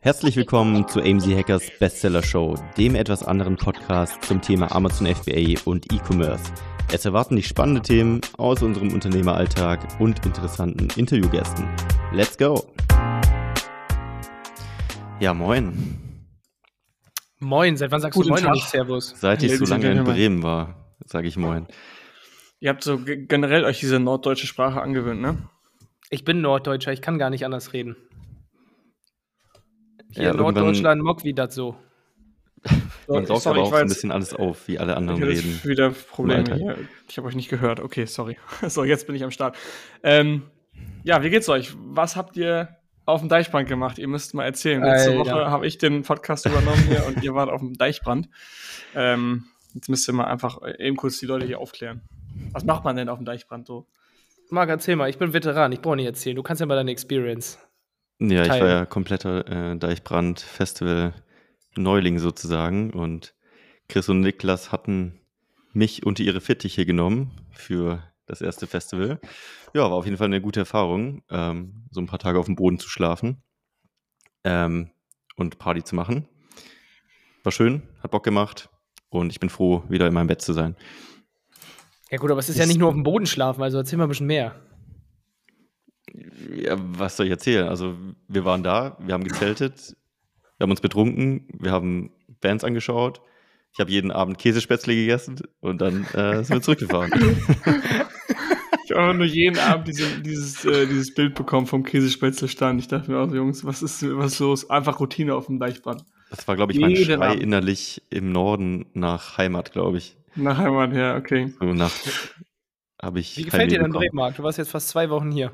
Herzlich 0.00 0.34
willkommen 0.36 0.88
zu 0.88 1.00
AMZ 1.00 1.26
Hackers 1.28 1.70
Bestseller 1.78 2.22
Show, 2.22 2.56
dem 2.76 2.96
etwas 2.96 3.22
anderen 3.22 3.56
Podcast 3.56 4.24
zum 4.24 4.40
Thema 4.42 4.72
Amazon 4.74 5.06
FBA 5.06 5.60
und 5.66 5.92
E-Commerce. 5.92 6.52
Es 6.92 7.04
erwarten 7.04 7.36
dich 7.36 7.46
spannende 7.46 7.80
Themen 7.82 8.20
aus 8.38 8.62
unserem 8.62 8.92
Unternehmeralltag 8.92 10.00
und 10.00 10.24
interessanten 10.26 10.88
Interviewgästen. 10.98 11.68
Let's 12.12 12.36
go! 12.36 12.64
Ja, 15.20 15.32
moin. 15.32 15.98
Moin, 17.38 17.76
seit 17.76 17.92
wann 17.92 18.00
sagst 18.00 18.16
Guten 18.16 18.28
du 18.30 18.34
Moin 18.34 18.42
Tag. 18.42 18.50
und 18.50 18.54
nicht 18.56 18.68
Servus? 18.68 19.14
Seit 19.16 19.42
ich 19.44 19.56
so 19.56 19.64
lange 19.66 19.92
in. 19.92 20.02
Bremen 20.02 20.42
war, 20.42 20.96
sage 21.06 21.28
ich 21.28 21.36
moin. 21.36 21.68
Ihr 22.58 22.70
habt 22.70 22.82
so 22.82 22.98
ge- 22.98 23.26
generell 23.26 23.64
euch 23.64 23.78
diese 23.78 24.00
norddeutsche 24.00 24.46
Sprache 24.48 24.80
angewöhnt, 24.82 25.20
ne? 25.20 25.38
Ich 26.12 26.24
bin 26.24 26.40
Norddeutscher, 26.40 26.92
ich 26.92 27.00
kann 27.02 27.18
gar 27.20 27.30
nicht 27.30 27.44
anders 27.44 27.72
reden. 27.72 27.94
Hier 30.12 30.24
Ja, 30.24 30.30
in 30.32 30.36
Norddeutschland 30.36 31.02
mock 31.02 31.24
wie 31.24 31.34
das 31.34 31.54
so. 31.54 31.76
Man 33.08 33.26
saugt 33.26 33.42
Sorry, 33.42 33.58
aber 33.58 33.66
ich 33.68 33.72
auch 33.72 33.76
so 33.76 33.82
ein 33.82 33.88
bisschen 33.88 34.12
alles 34.12 34.34
auf, 34.34 34.68
wie 34.68 34.78
alle 34.78 34.92
Ich 34.92 34.98
anderen 34.98 35.20
hatte 35.20 35.30
reden. 35.30 35.60
wieder 35.64 35.90
Probleme 35.90 36.54
hier. 36.56 36.76
Ich 37.08 37.16
habe 37.16 37.26
euch 37.28 37.34
nicht 37.34 37.48
gehört. 37.48 37.80
Okay, 37.80 38.04
sorry. 38.04 38.36
So, 38.68 38.84
jetzt 38.84 39.06
bin 39.06 39.16
ich 39.16 39.24
am 39.24 39.30
Start. 39.30 39.56
Ähm, 40.02 40.42
ja, 41.02 41.22
wie 41.22 41.30
geht's 41.30 41.48
euch? 41.48 41.74
Was 41.78 42.16
habt 42.16 42.36
ihr 42.36 42.76
auf 43.06 43.20
dem 43.20 43.28
Deichbrand 43.28 43.68
gemacht? 43.68 43.98
Ihr 43.98 44.08
müsst 44.08 44.34
mal 44.34 44.44
erzählen. 44.44 44.82
Letzte 44.82 45.10
Alter. 45.10 45.20
Woche 45.20 45.50
habe 45.50 45.66
ich 45.66 45.78
den 45.78 46.02
Podcast 46.02 46.46
übernommen 46.46 46.82
hier 46.86 47.06
und 47.06 47.22
ihr 47.22 47.34
wart 47.34 47.50
auf 47.50 47.60
dem 47.60 47.74
Deichbrand. 47.74 48.28
Ähm, 48.94 49.46
jetzt 49.74 49.88
müsst 49.88 50.08
ihr 50.08 50.12
mal 50.12 50.24
einfach 50.26 50.58
eben 50.78 50.96
kurz 50.96 51.18
die 51.18 51.26
Leute 51.26 51.46
hier 51.46 51.58
aufklären. 51.58 52.02
Was 52.52 52.64
macht 52.64 52.84
man 52.84 52.94
denn 52.96 53.08
auf 53.08 53.18
dem 53.18 53.24
Deichbrand 53.24 53.66
so? 53.66 53.86
Marc, 54.50 54.68
erzähl 54.68 54.96
mal, 54.96 55.08
ich 55.08 55.18
bin 55.18 55.32
Veteran, 55.32 55.72
ich 55.72 55.80
brauche 55.80 55.96
nicht 55.96 56.06
erzählen. 56.06 56.36
Du 56.36 56.42
kannst 56.42 56.60
ja 56.60 56.66
mal 56.66 56.74
deine 56.74 56.90
Experience. 56.90 57.58
Ja, 58.20 58.42
ich 58.42 58.48
teilen. 58.48 58.62
war 58.62 58.68
ja 58.68 58.86
kompletter 58.86 59.72
äh, 59.72 59.76
Deichbrand-Festival-Neuling 59.78 62.18
sozusagen 62.18 62.90
und 62.92 63.34
Chris 63.88 64.08
und 64.08 64.20
Niklas 64.20 64.72
hatten 64.72 65.20
mich 65.72 66.04
unter 66.06 66.22
ihre 66.22 66.40
Fittiche 66.40 66.86
genommen 66.86 67.32
für 67.52 68.02
das 68.26 68.40
erste 68.40 68.66
Festival. 68.66 69.20
Ja, 69.74 69.82
war 69.82 69.92
auf 69.92 70.04
jeden 70.04 70.16
Fall 70.16 70.26
eine 70.26 70.40
gute 70.40 70.60
Erfahrung, 70.60 71.22
ähm, 71.30 71.86
so 71.90 72.00
ein 72.00 72.06
paar 72.06 72.18
Tage 72.18 72.38
auf 72.38 72.46
dem 72.46 72.56
Boden 72.56 72.78
zu 72.78 72.88
schlafen 72.88 73.42
ähm, 74.44 74.90
und 75.36 75.58
Party 75.58 75.82
zu 75.82 75.94
machen. 75.96 76.28
War 77.42 77.52
schön, 77.52 77.82
hat 78.02 78.10
Bock 78.10 78.24
gemacht 78.24 78.68
und 79.08 79.30
ich 79.32 79.40
bin 79.40 79.48
froh, 79.48 79.82
wieder 79.88 80.06
in 80.06 80.14
meinem 80.14 80.26
Bett 80.26 80.42
zu 80.42 80.52
sein. 80.52 80.76
Ja 82.10 82.18
gut, 82.18 82.30
aber 82.30 82.40
es 82.40 82.48
ist 82.48 82.56
ja 82.56 82.64
Ist- 82.64 82.68
nicht 82.68 82.78
nur 82.78 82.88
auf 82.88 82.94
dem 82.94 83.02
Boden 83.04 83.26
schlafen, 83.26 83.62
also 83.62 83.78
erzähl 83.78 83.96
mal 83.96 84.04
ein 84.04 84.08
bisschen 84.10 84.26
mehr. 84.26 84.60
Ja, 86.54 86.76
was 86.78 87.16
soll 87.16 87.26
ich 87.26 87.32
erzählen? 87.32 87.68
Also, 87.68 87.94
wir 88.28 88.44
waren 88.44 88.62
da, 88.62 88.96
wir 89.00 89.14
haben 89.14 89.24
gezeltet, 89.24 89.96
wir 90.58 90.64
haben 90.64 90.70
uns 90.70 90.80
betrunken, 90.80 91.48
wir 91.58 91.72
haben 91.72 92.10
Bands 92.40 92.64
angeschaut. 92.64 93.20
Ich 93.72 93.78
habe 93.78 93.90
jeden 93.90 94.10
Abend 94.10 94.38
Käsespätzle 94.38 94.94
gegessen 94.94 95.40
und 95.60 95.80
dann 95.80 96.04
äh, 96.14 96.42
sind 96.42 96.56
wir 96.56 96.62
zurückgefahren. 96.62 97.10
Ich 98.90 98.96
habe 98.96 99.02
einfach 99.02 99.18
nur 99.18 99.26
jeden 99.26 99.56
Abend 99.56 99.86
diese, 99.86 100.20
dieses, 100.20 100.64
äh, 100.64 100.84
dieses 100.84 101.14
Bild 101.14 101.36
bekommen 101.36 101.68
vom 101.68 101.84
Käsespätzlestand. 101.84 102.80
Ich 102.80 102.88
dachte 102.88 103.08
mir 103.08 103.18
auch, 103.18 103.32
Jungs, 103.32 103.64
was 103.64 103.82
ist, 103.84 104.02
was 104.16 104.32
ist 104.32 104.38
los? 104.40 104.68
Einfach 104.68 104.98
Routine 104.98 105.36
auf 105.36 105.46
dem 105.46 105.60
Deichbrand. 105.60 106.04
Das 106.30 106.48
war, 106.48 106.56
glaube 106.56 106.72
ich, 106.72 106.80
mein 106.80 106.90
Jeden 106.90 107.04
Schrei 107.04 107.28
Abend. 107.28 107.40
innerlich 107.40 108.02
im 108.10 108.32
Norden 108.32 108.86
nach 108.92 109.38
Heimat, 109.38 109.70
glaube 109.70 109.98
ich. 109.98 110.16
Nach 110.34 110.58
Heimat, 110.58 110.92
ja, 110.92 111.16
okay. 111.16 111.52
So 111.60 111.66
nach 111.66 111.92
habe 113.00 113.20
ich. 113.20 113.36
Wie 113.36 113.44
gefällt 113.44 113.70
dir 113.70 113.78
denn 113.78 113.92
bekommen. 113.92 114.08
Bremen, 114.08 114.16
Marc? 114.16 114.36
Du 114.36 114.42
warst 114.42 114.58
jetzt 114.58 114.72
fast 114.72 114.88
zwei 114.88 115.08
Wochen 115.08 115.30
hier. 115.30 115.52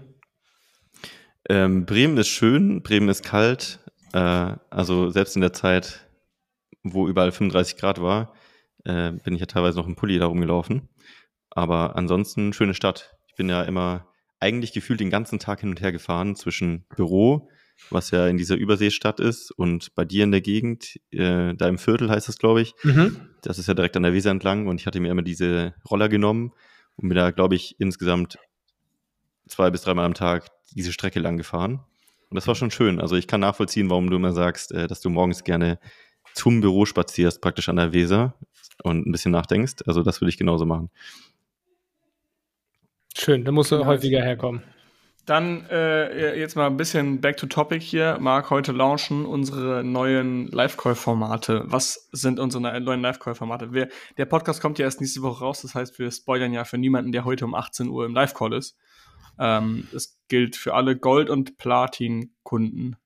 Ähm, 1.49 1.87
Bremen 1.87 2.17
ist 2.17 2.29
schön, 2.29 2.83
Bremen 2.83 3.09
ist 3.09 3.25
kalt. 3.25 3.81
Äh, 4.13 4.55
also 4.71 5.11
selbst 5.11 5.37
in 5.37 5.43
der 5.43 5.53
Zeit, 5.53 6.09
wo 6.83 7.09
überall 7.09 7.33
35 7.33 7.77
Grad 7.77 8.01
war, 8.01 8.35
äh, 8.85 9.13
bin 9.13 9.35
ich 9.35 9.41
ja 9.41 9.47
teilweise 9.47 9.79
noch 9.79 9.87
im 9.87 9.97
Pulli 9.97 10.19
da 10.19 10.27
rumgelaufen. 10.27 10.89
Aber 11.51 11.97
ansonsten 11.97 12.53
schöne 12.53 12.75
Stadt. 12.75 13.17
Ich 13.29 13.37
bin 13.37 13.49
ja 13.49 13.63
immer 13.63 14.09
eigentlich 14.41 14.73
gefühlt 14.73 15.01
den 15.01 15.11
ganzen 15.11 15.39
Tag 15.39 15.61
hin 15.61 15.71
und 15.71 15.81
her 15.81 15.93
gefahren 15.93 16.37
zwischen 16.37 16.85
Büro, 16.95 17.49
was 17.91 18.11
ja 18.11 18.27
in 18.27 18.37
dieser 18.37 18.57
Überseestadt 18.57 19.21
ist, 19.21 19.51
und 19.51 19.95
bei 19.95 20.05
dir 20.05 20.25
in 20.25 20.31
der 20.31 20.41
Gegend, 20.41 20.97
äh, 21.11 21.55
da 21.55 21.69
im 21.69 21.79
Viertel 21.79 22.11
heißt 22.11 22.29
das, 22.29 22.39
glaube 22.39 22.61
ich. 22.63 22.75
Das 23.43 23.59
ist 23.59 23.69
ja 23.69 23.75
direkt 23.75 23.97
an 23.97 24.03
der 24.03 24.13
Weser 24.13 24.31
entlang 24.31 24.67
und 24.67 24.81
ich 24.81 24.87
hatte 24.87 25.01
mir 25.01 25.11
immer 25.11 25.23
diese 25.23 25.75
Roller 25.91 26.09
genommen 26.09 26.53
und 26.97 27.09
bin 27.09 27.17
da, 27.17 27.31
glaube 27.31 27.55
ich, 27.55 27.77
insgesamt 27.79 28.39
zwei 29.49 29.71
bis 29.71 29.83
dreimal 29.83 30.05
am 30.05 30.15
Tag 30.15 30.49
diese 30.75 30.93
Strecke 30.93 31.21
lang 31.21 31.37
gefahren. 31.37 31.81
Und 32.29 32.35
das 32.35 32.47
war 32.47 32.55
schon 32.55 32.71
schön. 32.71 33.01
Also 33.01 33.17
ich 33.17 33.27
kann 33.29 33.41
nachvollziehen, 33.41 33.89
warum 33.89 34.11
du 34.11 34.17
immer 34.17 34.33
sagst, 34.33 34.73
äh, 34.73 34.87
dass 34.89 35.01
du 35.01 35.11
morgens 35.11 35.45
gerne 35.45 35.79
zum 36.35 36.61
Büro 36.61 36.85
spazierst, 36.85 37.41
praktisch 37.41 37.69
an 37.69 37.77
der 37.77 37.93
Weser 37.93 38.35
und 38.83 39.07
ein 39.07 39.13
bisschen 39.13 39.33
nachdenkst. 39.33 39.77
Also 39.87 40.03
das 40.03 40.21
würde 40.21 40.31
ich 40.31 40.37
genauso 40.39 40.67
machen. 40.67 40.91
Schön, 43.17 43.45
da 43.45 43.53
musst 43.53 43.73
du 43.73 43.77
Nice. 43.77 43.87
häufiger 43.87 44.23
herkommen. 44.23 44.63
Dann 45.25 45.67
äh, 45.71 46.39
jetzt 46.39 46.55
mal 46.55 46.67
ein 46.69 46.77
bisschen 46.77 47.21
back 47.21 47.37
to 47.37 47.47
topic 47.47 47.81
hier. 47.83 48.17
Marc, 48.21 48.51
heute 48.51 48.71
launchen 48.71 49.27
unsere 49.27 49.83
neuen 49.83 50.47
Live-Call-Formate. 50.49 51.65
Was 51.67 52.09
sind 52.13 52.39
unsere 52.39 52.63
ne- 52.63 52.81
neuen 52.81 53.01
Live-Call-Formate? 53.01 53.89
Der 54.19 54.25
Podcast 54.27 54.61
kommt 54.61 54.79
ja 54.79 54.85
erst 54.85 55.01
nächste 55.01 55.23
Woche 55.23 55.43
raus. 55.43 55.63
Das 55.63 55.75
heißt, 55.75 55.99
wir 55.99 56.11
spoilern 56.13 56.53
ja 56.53 56.65
für 56.65 56.79
niemanden, 56.79 57.11
der 57.11 57.25
heute 57.25 57.45
um 57.45 57.55
18 57.57 57.89
Uhr 57.89 58.07
im 58.07 58.15
Live-Call 58.15 58.53
ist. 58.53 58.77
Ähm, 59.39 59.89
das 59.93 60.19
gilt 60.29 60.57
für 60.57 60.75
alle 60.75 60.97
Gold- 60.97 61.31
und 61.31 61.59
Platin-Kunden. 61.59 62.97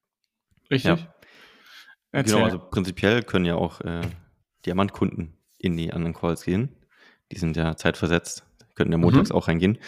Richtig? 0.71 1.01
Ja. 1.01 1.15
Erzähl. 2.13 2.35
Genau, 2.35 2.45
also 2.45 2.59
prinzipiell 2.59 3.23
können 3.23 3.45
ja 3.45 3.55
auch 3.55 3.81
äh, 3.83 4.03
Diamantkunden 4.67 5.37
in 5.59 5.77
die 5.77 5.93
anderen 5.93 6.15
Calls 6.15 6.45
gehen. 6.45 6.75
Die 7.31 7.39
sind 7.39 7.57
ja 7.57 7.77
zeitversetzt, 7.77 8.45
können 8.75 8.91
ja 8.91 8.99
montags 8.99 9.31
auch 9.31 9.47
reingehen. 9.49 9.79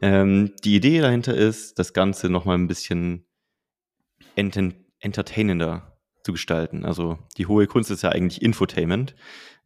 Ähm, 0.00 0.52
die 0.62 0.76
Idee 0.76 1.00
dahinter 1.00 1.34
ist, 1.34 1.78
das 1.78 1.92
Ganze 1.92 2.28
nochmal 2.28 2.56
ein 2.56 2.68
bisschen 2.68 3.24
enten 4.36 4.84
entertainender 5.00 5.98
zu 6.22 6.32
gestalten. 6.32 6.84
Also 6.84 7.18
die 7.36 7.46
hohe 7.46 7.66
Kunst 7.66 7.90
ist 7.90 8.02
ja 8.02 8.10
eigentlich 8.10 8.42
Infotainment. 8.42 9.14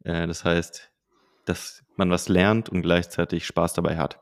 Äh, 0.03 0.27
das 0.27 0.43
heißt, 0.43 0.91
dass 1.45 1.80
man 1.95 2.09
was 2.09 2.29
lernt 2.29 2.69
und 2.69 2.81
gleichzeitig 2.81 3.45
Spaß 3.45 3.73
dabei 3.73 3.97
hat. 3.97 4.19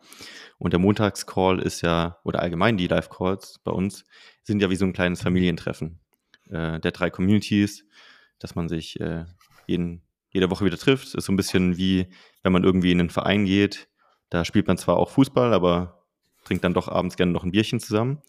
Und 0.57 0.73
der 0.73 0.79
Montagscall 0.79 1.59
ist 1.59 1.81
ja, 1.81 2.17
oder 2.23 2.41
allgemein 2.41 2.77
die 2.77 2.87
Live-Calls 2.87 3.59
bei 3.63 3.71
uns, 3.71 4.03
sind 4.43 4.61
ja 4.61 4.69
wie 4.69 4.75
so 4.75 4.85
ein 4.85 4.93
kleines 4.93 5.21
Familientreffen 5.21 5.99
äh, 6.49 6.79
der 6.79 6.91
drei 6.91 7.09
Communities, 7.09 7.85
dass 8.39 8.55
man 8.55 8.67
sich 8.67 8.99
äh, 8.99 9.25
jeden, 9.67 10.03
jede 10.31 10.49
Woche 10.51 10.65
wieder 10.65 10.77
trifft. 10.77 11.15
Ist 11.15 11.25
so 11.25 11.31
ein 11.31 11.37
bisschen 11.37 11.77
wie, 11.77 12.07
wenn 12.43 12.51
man 12.51 12.63
irgendwie 12.63 12.91
in 12.91 12.99
einen 12.99 13.09
Verein 13.09 13.45
geht. 13.45 13.87
Da 14.29 14.43
spielt 14.43 14.67
man 14.67 14.77
zwar 14.77 14.97
auch 14.97 15.11
Fußball, 15.11 15.53
aber 15.53 16.03
trinkt 16.43 16.63
dann 16.63 16.73
doch 16.73 16.87
abends 16.87 17.15
gerne 17.15 17.31
noch 17.31 17.43
ein 17.43 17.51
Bierchen 17.51 17.79
zusammen. 17.79 18.21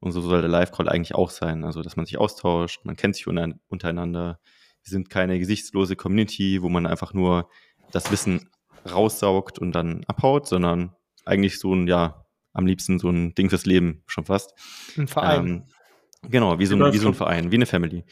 Und 0.00 0.12
so 0.12 0.20
soll 0.20 0.40
der 0.40 0.50
Live-Call 0.50 0.88
eigentlich 0.88 1.14
auch 1.14 1.30
sein. 1.30 1.64
Also, 1.64 1.82
dass 1.82 1.96
man 1.96 2.06
sich 2.06 2.18
austauscht, 2.18 2.84
man 2.84 2.96
kennt 2.96 3.16
sich 3.16 3.26
unter- 3.26 3.54
untereinander. 3.68 4.38
Wir 4.82 4.90
sind 4.90 5.10
keine 5.10 5.38
gesichtslose 5.38 5.96
Community, 5.96 6.60
wo 6.62 6.68
man 6.68 6.86
einfach 6.86 7.14
nur 7.14 7.48
das 7.90 8.10
Wissen 8.10 8.50
raussaugt 8.90 9.58
und 9.58 9.72
dann 9.72 10.04
abhaut, 10.06 10.46
sondern 10.46 10.94
eigentlich 11.24 11.58
so 11.58 11.74
ein, 11.74 11.86
ja, 11.86 12.24
am 12.52 12.66
liebsten 12.66 12.98
so 12.98 13.10
ein 13.10 13.34
Ding 13.34 13.50
fürs 13.50 13.66
Leben 13.66 14.02
schon 14.06 14.24
fast. 14.24 14.52
Ein 14.96 15.08
Verein. 15.08 15.46
Ähm, 15.46 16.30
genau, 16.30 16.58
wie 16.58 16.66
so, 16.66 16.76
ein, 16.76 16.92
wie 16.92 16.98
so 16.98 17.08
ein? 17.08 17.14
Verein, 17.14 17.50
wie 17.50 17.56
eine 17.56 17.66
Family. 17.66 18.04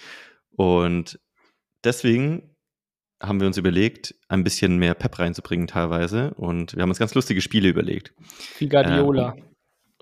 Und 0.50 1.21
deswegen 1.84 2.56
haben 3.21 3.41
wir 3.41 3.47
uns 3.47 3.56
überlegt, 3.56 4.16
ein 4.28 4.43
bisschen 4.43 4.78
mehr 4.78 4.94
Pep 4.94 5.19
reinzubringen 5.19 5.69
teilweise. 5.69 6.34
Und 6.34 6.75
wir 6.75 6.82
haben 6.82 6.91
uns 6.91 6.99
ganz 6.99 7.15
lustige 7.15 7.41
Spiele 7.41 7.69
überlegt. 7.69 8.15
wie 8.59 8.69
Guardiola. 8.69 9.37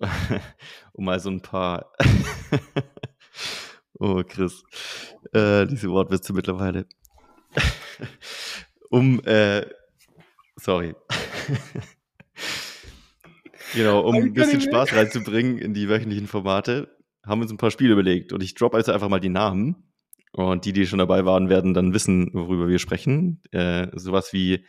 um 0.92 1.04
mal 1.04 1.20
so 1.20 1.30
ein 1.30 1.42
paar. 1.42 1.92
oh, 3.98 4.22
Chris. 4.26 4.62
Äh, 5.32 5.66
diese 5.66 5.90
Wortwitze 5.90 6.32
mittlerweile. 6.32 6.86
um, 8.90 9.22
äh, 9.24 9.66
sorry. 10.60 10.94
genau, 13.74 14.00
um 14.00 14.14
ein 14.16 14.32
bisschen 14.32 14.60
Spaß 14.60 14.92
reinzubringen 14.94 15.58
in 15.58 15.74
die 15.74 15.88
wöchentlichen 15.88 16.26
Formate, 16.26 16.96
haben 17.24 17.40
wir 17.40 17.44
uns 17.44 17.52
ein 17.52 17.58
paar 17.58 17.70
Spiele 17.70 17.92
überlegt. 17.92 18.32
Und 18.32 18.42
ich 18.42 18.54
droppe 18.54 18.76
also 18.76 18.92
einfach 18.92 19.08
mal 19.08 19.20
die 19.20 19.28
Namen. 19.28 19.84
Und 20.32 20.64
die, 20.64 20.72
die 20.72 20.86
schon 20.86 21.00
dabei 21.00 21.24
waren, 21.24 21.48
werden 21.48 21.74
dann 21.74 21.92
wissen, 21.92 22.30
worüber 22.32 22.68
wir 22.68 22.78
sprechen. 22.78 23.42
Äh, 23.50 23.88
sowas 23.94 24.32
wie 24.32 24.64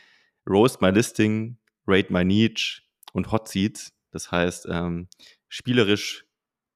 Roast 0.49 0.81
My 0.81 0.89
Listing, 0.89 1.57
Rate 1.85 2.11
My 2.11 2.25
Niche 2.25 2.81
und 3.13 3.31
Hot 3.31 3.47
Seats. 3.47 3.93
Das 4.11 4.31
heißt, 4.31 4.67
ähm, 4.69 5.07
spielerisch 5.49 6.25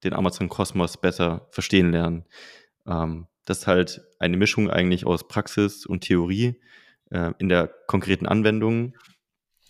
den 0.04 0.14
Amazon-Kosmos 0.14 0.98
besser 0.98 1.48
verstehen 1.52 1.92
lernen. 1.92 2.26
Ähm, 2.86 3.28
das 3.46 3.60
ist 3.60 3.68
halt 3.68 4.02
eine 4.20 4.38
Mischung 4.38 4.70
eigentlich 4.70 5.06
aus 5.06 5.28
Praxis 5.28 5.86
und 5.86 6.02
Theorie 6.02 6.60
äh, 7.12 7.32
in 7.40 7.50
der 7.50 7.72
konkreten 7.88 8.28
Anwendung. 8.28 8.96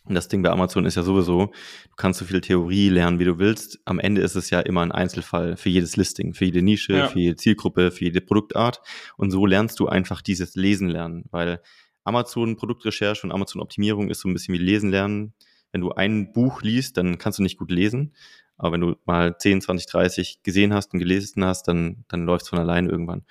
Und 0.08 0.14
das 0.14 0.28
Ding 0.28 0.44
bei 0.44 0.52
Amazon 0.52 0.86
ist 0.86 0.96
ja 0.96 1.04
sowieso, 1.04 1.48
du 1.48 1.96
kannst 1.98 2.20
so 2.20 2.26
viel 2.26 2.42
Theorie 2.42 2.90
lernen, 2.90 3.18
wie 3.18 3.26
du 3.26 3.40
willst. 3.40 3.80
Am 3.86 4.00
Ende 4.00 4.22
ist 4.22 4.36
es 4.36 4.52
ja 4.52 4.60
immer 4.60 4.82
ein 4.82 4.92
Einzelfall 4.92 5.58
für 5.58 5.70
jedes 5.70 5.98
Listing, 5.98 6.36
für 6.36 6.46
jede 6.46 6.62
Nische, 6.62 6.94
ja. 6.94 7.08
für 7.08 7.20
jede 7.20 7.36
Zielgruppe, 7.38 7.90
für 7.90 8.06
jede 8.06 8.22
Produktart. 8.22 8.82
Und 9.18 9.32
so 9.32 9.48
lernst 9.48 9.80
du 9.80 9.88
einfach 9.88 10.22
dieses 10.22 10.56
Lesen 10.56 10.90
lernen, 10.90 11.26
weil 11.32 11.60
Amazon 12.04 12.56
Produktrecherche 12.56 13.26
und 13.26 13.32
Amazon 13.32 13.62
Optimierung 13.62 14.10
ist 14.10 14.20
so 14.20 14.30
ein 14.30 14.34
bisschen 14.34 14.54
wie 14.54 14.60
Lesen 14.60 14.92
lernen. 14.92 15.34
Wenn 15.72 15.82
du 15.82 15.92
ein 15.92 16.32
Buch 16.34 16.62
liest, 16.62 16.98
dann 16.98 17.18
kannst 17.18 17.40
du 17.40 17.44
nicht 17.44 17.58
gut 17.58 17.72
lesen. 17.72 18.14
Aber 18.58 18.74
wenn 18.74 18.82
du 18.82 18.96
mal 19.06 19.38
10, 19.38 19.62
20, 19.62 19.88
30 19.88 20.44
gesehen 20.44 20.74
hast 20.74 20.94
und 20.94 21.00
gelesen 21.00 21.44
hast, 21.44 21.68
dann, 21.68 22.06
dann 22.08 22.26
läuft 22.26 22.44
es 22.44 22.50
von 22.50 22.60
alleine 22.60 22.90
irgendwann. 22.90 23.26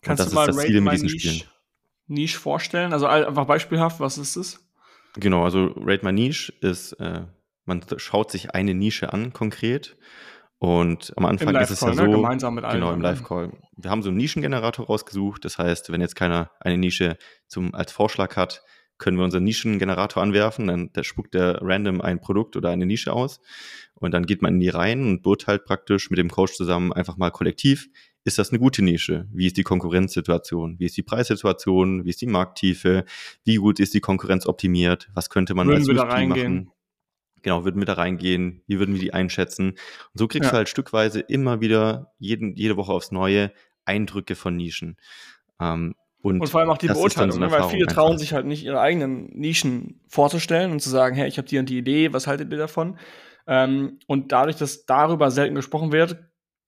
Kannst 0.00 0.22
und 0.22 0.26
das 0.26 0.28
du 0.30 0.34
mal 0.34 0.48
ist 0.48 0.56
das 0.56 0.64
Ziel 0.64 0.80
mit 0.80 0.94
diesen 0.94 1.08
Spielen. 1.10 1.42
Niche 2.06 2.38
vorstellen? 2.38 2.92
Also 2.92 3.06
einfach 3.06 3.46
beispielhaft, 3.46 4.00
was 4.00 4.18
ist 4.18 4.36
das? 4.36 4.60
Genau, 5.14 5.44
also 5.44 5.72
Rate 5.76 6.04
My 6.04 6.12
Niche 6.12 6.52
ist, 6.60 6.92
äh, 6.94 7.22
man 7.64 7.82
schaut 7.96 8.30
sich 8.30 8.54
eine 8.54 8.74
Nische 8.74 9.12
an 9.12 9.32
konkret 9.32 9.96
und 10.64 11.12
am 11.16 11.26
Anfang 11.26 11.54
ist 11.56 11.70
es 11.70 11.80
ja 11.82 11.88
ne? 11.88 11.94
so, 11.94 12.10
gemeinsam 12.10 12.54
mit 12.54 12.64
allen 12.64 12.80
genau 12.80 12.92
im 12.94 13.02
Live-Call. 13.02 13.52
Wir 13.76 13.90
haben 13.90 14.02
so 14.02 14.08
einen 14.08 14.16
Nischengenerator 14.16 14.86
rausgesucht. 14.86 15.44
Das 15.44 15.58
heißt, 15.58 15.92
wenn 15.92 16.00
jetzt 16.00 16.16
keiner 16.16 16.52
eine 16.58 16.78
Nische 16.78 17.18
zum, 17.46 17.74
als 17.74 17.92
Vorschlag 17.92 18.36
hat, 18.36 18.62
können 18.96 19.18
wir 19.18 19.24
unseren 19.24 19.44
Nischengenerator 19.44 20.22
anwerfen. 20.22 20.68
Dann 20.68 20.90
der 20.92 21.02
spuckt 21.02 21.34
der 21.34 21.58
random 21.60 22.00
ein 22.00 22.18
Produkt 22.18 22.56
oder 22.56 22.70
eine 22.70 22.86
Nische 22.86 23.12
aus. 23.12 23.40
Und 23.94 24.12
dann 24.12 24.24
geht 24.24 24.40
man 24.40 24.54
in 24.54 24.60
die 24.60 24.70
rein 24.70 25.02
und 25.02 25.22
beurteilt 25.22 25.66
praktisch 25.66 26.08
mit 26.08 26.18
dem 26.18 26.30
Coach 26.30 26.54
zusammen 26.54 26.94
einfach 26.94 27.18
mal 27.18 27.30
kollektiv, 27.30 27.88
ist 28.24 28.38
das 28.38 28.50
eine 28.50 28.58
gute 28.58 28.82
Nische? 28.82 29.28
Wie 29.32 29.46
ist 29.46 29.56
die 29.56 29.62
Konkurrenzsituation? 29.62 30.78
Wie 30.78 30.86
ist 30.86 30.96
die 30.96 31.02
Preissituation? 31.02 32.04
Wie 32.04 32.10
ist 32.10 32.22
die 32.22 32.26
Markttiefe? 32.26 33.04
Wie 33.44 33.56
gut 33.56 33.78
ist 33.78 33.92
die 33.94 34.00
Konkurrenz 34.00 34.46
optimiert? 34.46 35.10
Was 35.14 35.28
könnte 35.28 35.54
man 35.54 35.68
Würden 35.68 35.80
als 35.80 35.88
USP 35.88 36.26
machen? 36.26 36.70
Genau, 37.42 37.64
würden 37.64 37.80
wir 37.80 37.86
da 37.86 37.92
reingehen? 37.92 38.62
Wie 38.66 38.78
würden 38.78 38.94
wir 38.94 39.02
die 39.02 39.12
einschätzen? 39.12 39.70
Und 39.72 39.78
so 40.14 40.26
kriegst 40.26 40.46
ja. 40.46 40.50
du 40.52 40.56
halt 40.56 40.70
stückweise 40.70 41.20
immer 41.20 41.60
wieder 41.60 42.14
jeden, 42.18 42.56
jede 42.56 42.78
Woche 42.78 42.92
aufs 42.92 43.12
Neue 43.12 43.52
Eindrücke 43.84 44.34
von 44.34 44.56
Nischen. 44.56 44.96
Ähm, 45.60 45.94
und, 46.22 46.40
und, 46.40 46.48
vor 46.48 46.60
allem 46.60 46.70
auch 46.70 46.78
die 46.78 46.86
Beurteilung, 46.86 47.32
so 47.32 47.38
ne? 47.38 47.50
weil 47.50 47.68
viele 47.68 47.84
trauen 47.84 48.12
einfach. 48.12 48.20
sich 48.20 48.32
halt 48.32 48.46
nicht, 48.46 48.64
ihre 48.64 48.80
eigenen 48.80 49.26
Nischen 49.38 50.00
vorzustellen 50.08 50.72
und 50.72 50.80
zu 50.80 50.88
sagen, 50.88 51.14
hey, 51.14 51.28
ich 51.28 51.36
habe 51.36 51.46
die 51.46 51.58
und 51.58 51.68
die 51.68 51.76
Idee, 51.76 52.14
was 52.14 52.26
haltet 52.26 52.50
ihr 52.50 52.56
davon? 52.56 52.98
Ähm, 53.46 53.98
und 54.06 54.32
dadurch, 54.32 54.56
dass 54.56 54.86
darüber 54.86 55.30
selten 55.30 55.54
gesprochen 55.54 55.92
wird, 55.92 56.16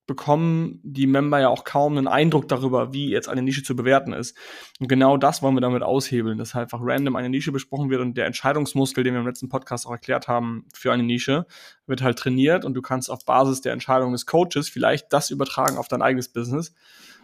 bekommen 0.06 0.80
die 0.84 1.06
Member 1.06 1.40
ja 1.40 1.48
auch 1.48 1.64
kaum 1.64 1.98
einen 1.98 2.06
Eindruck 2.06 2.48
darüber, 2.48 2.92
wie 2.92 3.10
jetzt 3.10 3.28
eine 3.28 3.42
Nische 3.42 3.64
zu 3.64 3.74
bewerten 3.74 4.12
ist. 4.12 4.36
Und 4.78 4.88
genau 4.88 5.16
das 5.16 5.42
wollen 5.42 5.56
wir 5.56 5.60
damit 5.60 5.82
aushebeln, 5.82 6.38
dass 6.38 6.54
halt 6.54 6.64
einfach 6.64 6.78
random 6.82 7.16
eine 7.16 7.28
Nische 7.28 7.50
besprochen 7.50 7.90
wird 7.90 8.00
und 8.00 8.16
der 8.16 8.26
Entscheidungsmuskel, 8.26 9.02
den 9.02 9.14
wir 9.14 9.20
im 9.20 9.26
letzten 9.26 9.48
Podcast 9.48 9.86
auch 9.86 9.92
erklärt 9.92 10.28
haben 10.28 10.64
für 10.72 10.92
eine 10.92 11.02
Nische, 11.02 11.46
wird 11.86 12.02
halt 12.02 12.18
trainiert 12.18 12.64
und 12.64 12.74
du 12.74 12.82
kannst 12.82 13.10
auf 13.10 13.24
Basis 13.24 13.60
der 13.62 13.72
Entscheidung 13.72 14.12
des 14.12 14.26
Coaches 14.26 14.68
vielleicht 14.68 15.12
das 15.12 15.30
übertragen 15.30 15.76
auf 15.76 15.88
dein 15.88 16.02
eigenes 16.02 16.28
Business 16.28 16.72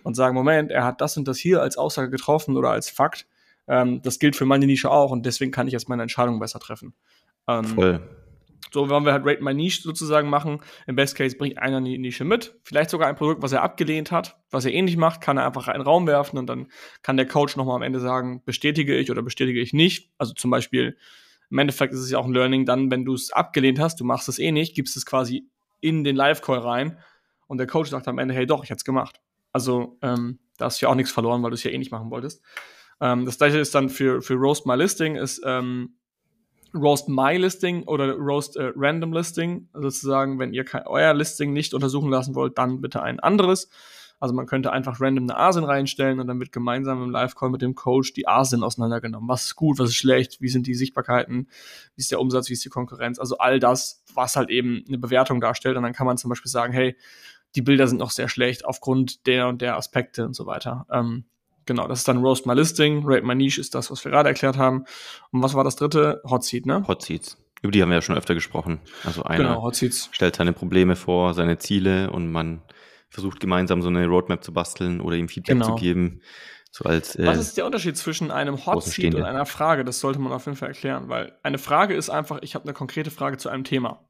und 0.03 0.15
sagen, 0.15 0.35
Moment, 0.35 0.73
er 0.73 0.85
hat 0.85 1.01
das 1.01 1.17
und 1.17 1.29
das 1.29 1.39
hier 1.39 1.63
als 1.63 1.77
Aussage 1.77 2.11
getroffen 2.11 2.57
oder 2.57 2.71
als 2.71 2.91
Fakt. 2.91 3.27
Ähm, 3.69 4.03
das 4.03 4.19
gilt 4.19 4.35
für 4.35 4.45
meine 4.45 4.67
Nische 4.67 4.91
auch 4.91 5.13
und 5.13 5.25
deswegen 5.25 5.53
kann 5.53 5.69
ich 5.69 5.73
jetzt 5.73 5.89
meine 5.89 6.03
Entscheidung 6.03 6.41
besser 6.41 6.59
treffen. 6.59 6.95
Ähm, 7.47 7.65
Voll. 7.65 8.01
So 8.71 8.89
wollen 8.89 9.05
wir 9.05 9.13
halt 9.13 9.27
Rate 9.27 9.43
My 9.43 9.53
Niche 9.53 9.83
sozusagen 9.83 10.31
machen. 10.31 10.61
Im 10.87 10.97
Best 10.97 11.17
Case 11.17 11.37
bringt 11.37 11.59
einer 11.59 11.79
eine 11.79 11.99
Nische 11.99 12.25
mit. 12.25 12.59
Vielleicht 12.63 12.91
sogar 12.91 13.09
ein 13.09 13.17
Produkt, 13.17 13.43
was 13.43 13.53
er 13.53 13.63
abgelehnt 13.63 14.11
hat, 14.11 14.37
was 14.51 14.65
er 14.65 14.73
ähnlich 14.73 14.97
macht, 14.97 15.21
kann 15.21 15.37
er 15.37 15.47
einfach 15.47 15.69
einen 15.69 15.83
Raum 15.83 16.07
werfen 16.07 16.39
und 16.39 16.47
dann 16.47 16.69
kann 17.03 17.17
der 17.17 17.27
Coach 17.27 17.57
nochmal 17.57 17.77
am 17.77 17.83
Ende 17.83 18.01
sagen, 18.01 18.43
bestätige 18.45 18.97
ich 18.97 19.11
oder 19.11 19.23
bestätige 19.23 19.61
ich 19.61 19.73
nicht. 19.73 20.11
Also 20.17 20.33
zum 20.33 20.51
Beispiel, 20.51 20.97
im 21.51 21.59
Endeffekt 21.59 21.93
ist 21.93 22.01
es 22.01 22.11
ja 22.11 22.19
auch 22.19 22.25
ein 22.25 22.33
Learning 22.33 22.65
dann, 22.65 22.91
wenn 22.91 23.05
du 23.05 23.13
es 23.13 23.31
abgelehnt 23.31 23.79
hast, 23.79 24.01
du 24.01 24.05
machst 24.05 24.29
es 24.29 24.39
eh 24.39 24.53
nicht, 24.53 24.75
gibst 24.75 24.97
es 24.97 25.05
quasi 25.05 25.47
in 25.81 26.05
den 26.05 26.17
Live-Call 26.17 26.59
rein 26.59 26.99
und 27.47 27.59
der 27.59 27.67
Coach 27.67 27.91
sagt 27.91 28.09
am 28.09 28.19
Ende, 28.19 28.33
hey 28.33 28.47
doch, 28.47 28.65
ich 28.65 28.71
hätte 28.71 28.79
es 28.79 28.85
gemacht. 28.85 29.21
Also 29.53 29.99
ähm, 30.01 30.39
da 30.57 30.67
hast 30.67 30.81
du 30.81 30.87
ja 30.87 30.91
auch 30.91 30.95
nichts 30.95 31.13
verloren, 31.13 31.43
weil 31.43 31.51
du 31.51 31.55
es 31.55 31.63
ja 31.63 31.71
eh 31.71 31.79
nicht 31.79 31.91
machen 31.91 32.11
wolltest. 32.11 32.43
Ähm, 33.01 33.27
das 33.27 33.37
gleiche 33.37 33.59
ist 33.59 33.75
dann 33.75 33.91
für, 33.91 34.23
für 34.23 34.35
Roast 34.35 34.65
My 34.65 34.77
Listing, 34.77 35.17
ist 35.17 35.43
ähm, 35.45 35.97
Roast 36.75 37.09
My 37.09 37.37
Listing 37.37 37.85
oder 37.85 38.13
Roast 38.15 38.57
äh, 38.57 38.73
Random 38.75 39.13
Listing. 39.13 39.69
Sozusagen, 39.73 40.39
wenn 40.39 40.53
ihr 40.53 40.65
kein, 40.65 40.87
euer 40.87 41.15
Listing 41.15 41.53
nicht 41.53 41.75
untersuchen 41.75 42.11
lassen 42.11 42.35
wollt, 42.35 42.59
dann 42.59 42.81
bitte 42.81 43.03
ein 43.03 43.21
anderes. 43.21 43.69
Also 44.23 44.35
man 44.35 44.47
könnte 44.47 44.71
einfach 44.71 45.01
random 45.01 45.25
eine 45.25 45.37
ASIN 45.37 45.65
reinstellen 45.65 46.21
und 46.21 46.29
dann 46.29 46.39
wird 46.39 46.53
gemeinsam 46.53 47.03
im 47.03 47.11
Live-Call 47.11 47.51
mit 47.51 47.61
dem 47.61 47.75
Coach 47.75 48.13
die 48.13 48.29
ASIN 48.29 48.63
auseinandergenommen. 48.63 49.29
Was 49.29 49.47
ist 49.47 49.57
gut, 49.57 49.81
was 49.81 49.89
ist 49.89 49.97
schlecht, 49.97 50.41
wie 50.41 50.49
sind 50.49 50.69
die 50.69 50.75
Sichtbarkeiten, 50.75 51.49
wie 51.97 52.01
ist 52.01 52.13
der 52.13 52.21
Umsatz, 52.21 52.49
wie 52.49 52.53
ist 52.53 52.65
die 52.65 52.69
Konkurrenz. 52.69 53.19
Also 53.19 53.39
all 53.39 53.59
das, 53.59 54.05
was 54.15 54.37
halt 54.37 54.49
eben 54.49 54.85
eine 54.87 54.99
Bewertung 54.99 55.41
darstellt. 55.41 55.77
Und 55.77 55.83
dann 55.83 55.93
kann 55.93 56.07
man 56.07 56.19
zum 56.19 56.29
Beispiel 56.29 56.53
sagen, 56.53 56.73
hey, 56.73 56.97
die 57.57 57.63
Bilder 57.63 57.89
sind 57.89 57.99
noch 57.99 58.13
sehr 58.13 58.29
schlecht 58.29 58.65
aufgrund 58.65 59.27
der 59.27 59.49
und 59.49 59.61
der 59.61 59.77
Aspekte 59.77 60.25
und 60.25 60.35
so 60.35 60.47
weiter. 60.47 60.87
Ähm, 60.89 61.25
Genau, 61.67 61.87
das 61.87 62.01
ist 62.01 62.09
dann 62.09 62.19
Roast 62.19 62.47
My 62.47 62.55
Listing, 62.55 63.03
Rate 63.05 63.25
My 63.25 63.35
Niche 63.35 63.61
ist 63.61 63.75
das, 63.75 63.91
was 63.91 64.05
wir 64.05 64.11
gerade 64.11 64.29
erklärt 64.29 64.57
haben. 64.57 64.85
Und 65.31 65.43
was 65.43 65.55
war 65.55 65.65
das 65.65 65.77
dritte? 65.77 66.21
Hot 66.29 66.45
Seat, 66.45 66.67
ne? 66.67 66.87
Hot 66.89 67.03
Seats. 67.03 67.39
Über 67.63 67.71
die 67.71 67.81
haben 67.81 67.91
wir 67.91 67.97
ja 67.97 68.03
schon 68.03 68.17
öfter 68.17 68.35
gesprochen. 68.35 68.81
Also 69.05 69.23
einer 69.23 69.45
genau, 69.45 69.63
Hot 69.63 69.77
Seats. 69.77 70.09
stellt 70.13 70.37
seine 70.37 70.53
Probleme 70.53 70.97
vor, 70.97 71.35
seine 71.35 71.59
Ziele 71.59 72.11
und 72.11 72.31
man 72.31 72.63
versucht 73.09 73.41
gemeinsam 73.41 73.83
so 73.83 73.89
eine 73.89 74.07
Roadmap 74.07 74.43
zu 74.43 74.53
basteln 74.53 75.01
oder 75.01 75.17
ihm 75.17 75.29
Feedback 75.29 75.55
genau. 75.55 75.67
zu 75.69 75.75
geben. 75.77 76.21
So 76.71 76.87
als, 76.87 77.15
äh, 77.17 77.27
was 77.27 77.39
ist 77.39 77.59
der 77.59 77.67
Unterschied 77.67 77.97
zwischen 77.99 78.31
einem 78.31 78.65
Hot 78.65 78.83
Seat 78.83 79.15
und 79.15 79.23
einer 79.23 79.45
Frage? 79.45 79.85
Das 79.85 80.01
sollte 80.01 80.19
man 80.19 80.33
auf 80.33 80.47
jeden 80.47 80.57
Fall 80.57 80.69
erklären, 80.69 81.09
weil 81.09 81.39
eine 81.43 81.59
Frage 81.59 81.95
ist 81.95 82.09
einfach, 82.09 82.39
ich 82.41 82.55
habe 82.55 82.65
eine 82.65 82.73
konkrete 82.73 83.11
Frage 83.11 83.37
zu 83.37 83.51
einem 83.51 83.65
Thema. 83.65 84.09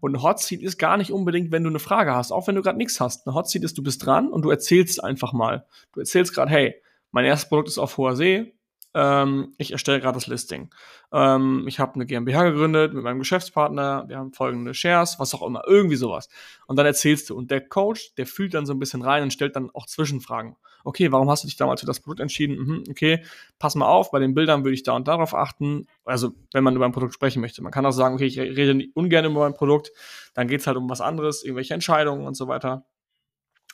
Und 0.00 0.14
ein 0.14 0.22
Hot 0.22 0.40
Seat 0.40 0.62
ist 0.62 0.78
gar 0.78 0.96
nicht 0.96 1.12
unbedingt, 1.12 1.52
wenn 1.52 1.62
du 1.62 1.70
eine 1.70 1.78
Frage 1.78 2.14
hast, 2.14 2.32
auch 2.32 2.46
wenn 2.46 2.54
du 2.54 2.62
gerade 2.62 2.78
nichts 2.78 3.00
hast. 3.00 3.26
Ein 3.26 3.34
Hot 3.34 3.48
Seat 3.48 3.64
ist, 3.64 3.78
du 3.78 3.82
bist 3.82 4.04
dran 4.04 4.28
und 4.28 4.42
du 4.42 4.50
erzählst 4.50 5.02
einfach 5.02 5.32
mal. 5.32 5.66
Du 5.92 6.00
erzählst 6.00 6.34
gerade, 6.34 6.50
hey, 6.50 6.82
mein 7.10 7.24
erstes 7.24 7.48
Produkt 7.48 7.68
ist 7.68 7.78
auf 7.78 7.96
hoher 7.96 8.16
See. 8.16 8.54
Ähm, 8.94 9.54
ich 9.58 9.72
erstelle 9.72 10.00
gerade 10.00 10.16
das 10.16 10.26
Listing. 10.26 10.70
Ähm, 11.12 11.64
ich 11.68 11.78
habe 11.78 11.94
eine 11.94 12.06
GmbH 12.06 12.50
gegründet 12.50 12.94
mit 12.94 13.04
meinem 13.04 13.18
Geschäftspartner. 13.18 14.04
Wir 14.08 14.18
haben 14.18 14.32
folgende 14.32 14.74
Shares, 14.74 15.18
was 15.18 15.34
auch 15.34 15.46
immer, 15.46 15.62
irgendwie 15.66 15.96
sowas. 15.96 16.28
Und 16.66 16.76
dann 16.76 16.86
erzählst 16.86 17.30
du. 17.30 17.36
Und 17.36 17.50
der 17.50 17.66
Coach, 17.66 18.14
der 18.16 18.26
fühlt 18.26 18.54
dann 18.54 18.66
so 18.66 18.72
ein 18.72 18.78
bisschen 18.78 19.02
rein 19.02 19.22
und 19.22 19.32
stellt 19.32 19.56
dann 19.56 19.70
auch 19.72 19.86
Zwischenfragen. 19.86 20.56
Okay, 20.84 21.12
warum 21.12 21.30
hast 21.30 21.44
du 21.44 21.48
dich 21.48 21.56
damals 21.56 21.80
für 21.80 21.86
das 21.86 22.00
Produkt 22.00 22.20
entschieden? 22.20 22.56
Mhm, 22.56 22.84
okay, 22.90 23.24
pass 23.58 23.74
mal 23.74 23.86
auf, 23.86 24.10
bei 24.10 24.18
den 24.18 24.34
Bildern 24.34 24.64
würde 24.64 24.74
ich 24.74 24.82
da 24.82 24.92
und 24.92 25.08
darauf 25.08 25.34
achten. 25.34 25.86
Also, 26.04 26.32
wenn 26.52 26.64
man 26.64 26.74
über 26.76 26.84
ein 26.84 26.92
Produkt 26.92 27.14
sprechen 27.14 27.40
möchte. 27.40 27.62
Man 27.62 27.72
kann 27.72 27.84
auch 27.86 27.92
sagen, 27.92 28.14
okay, 28.14 28.26
ich 28.26 28.38
rede 28.38 28.88
ungern 28.94 29.24
über 29.24 29.46
ein 29.46 29.54
Produkt. 29.54 29.92
Dann 30.34 30.48
geht 30.48 30.60
es 30.60 30.66
halt 30.66 30.76
um 30.76 30.88
was 30.88 31.00
anderes, 31.00 31.42
irgendwelche 31.42 31.74
Entscheidungen 31.74 32.26
und 32.26 32.34
so 32.34 32.48
weiter. 32.48 32.86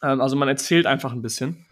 Ähm, 0.03 0.21
also, 0.21 0.37
man 0.37 0.49
erzählt 0.49 0.87
einfach 0.87 1.13
ein 1.13 1.23
bisschen 1.23 1.67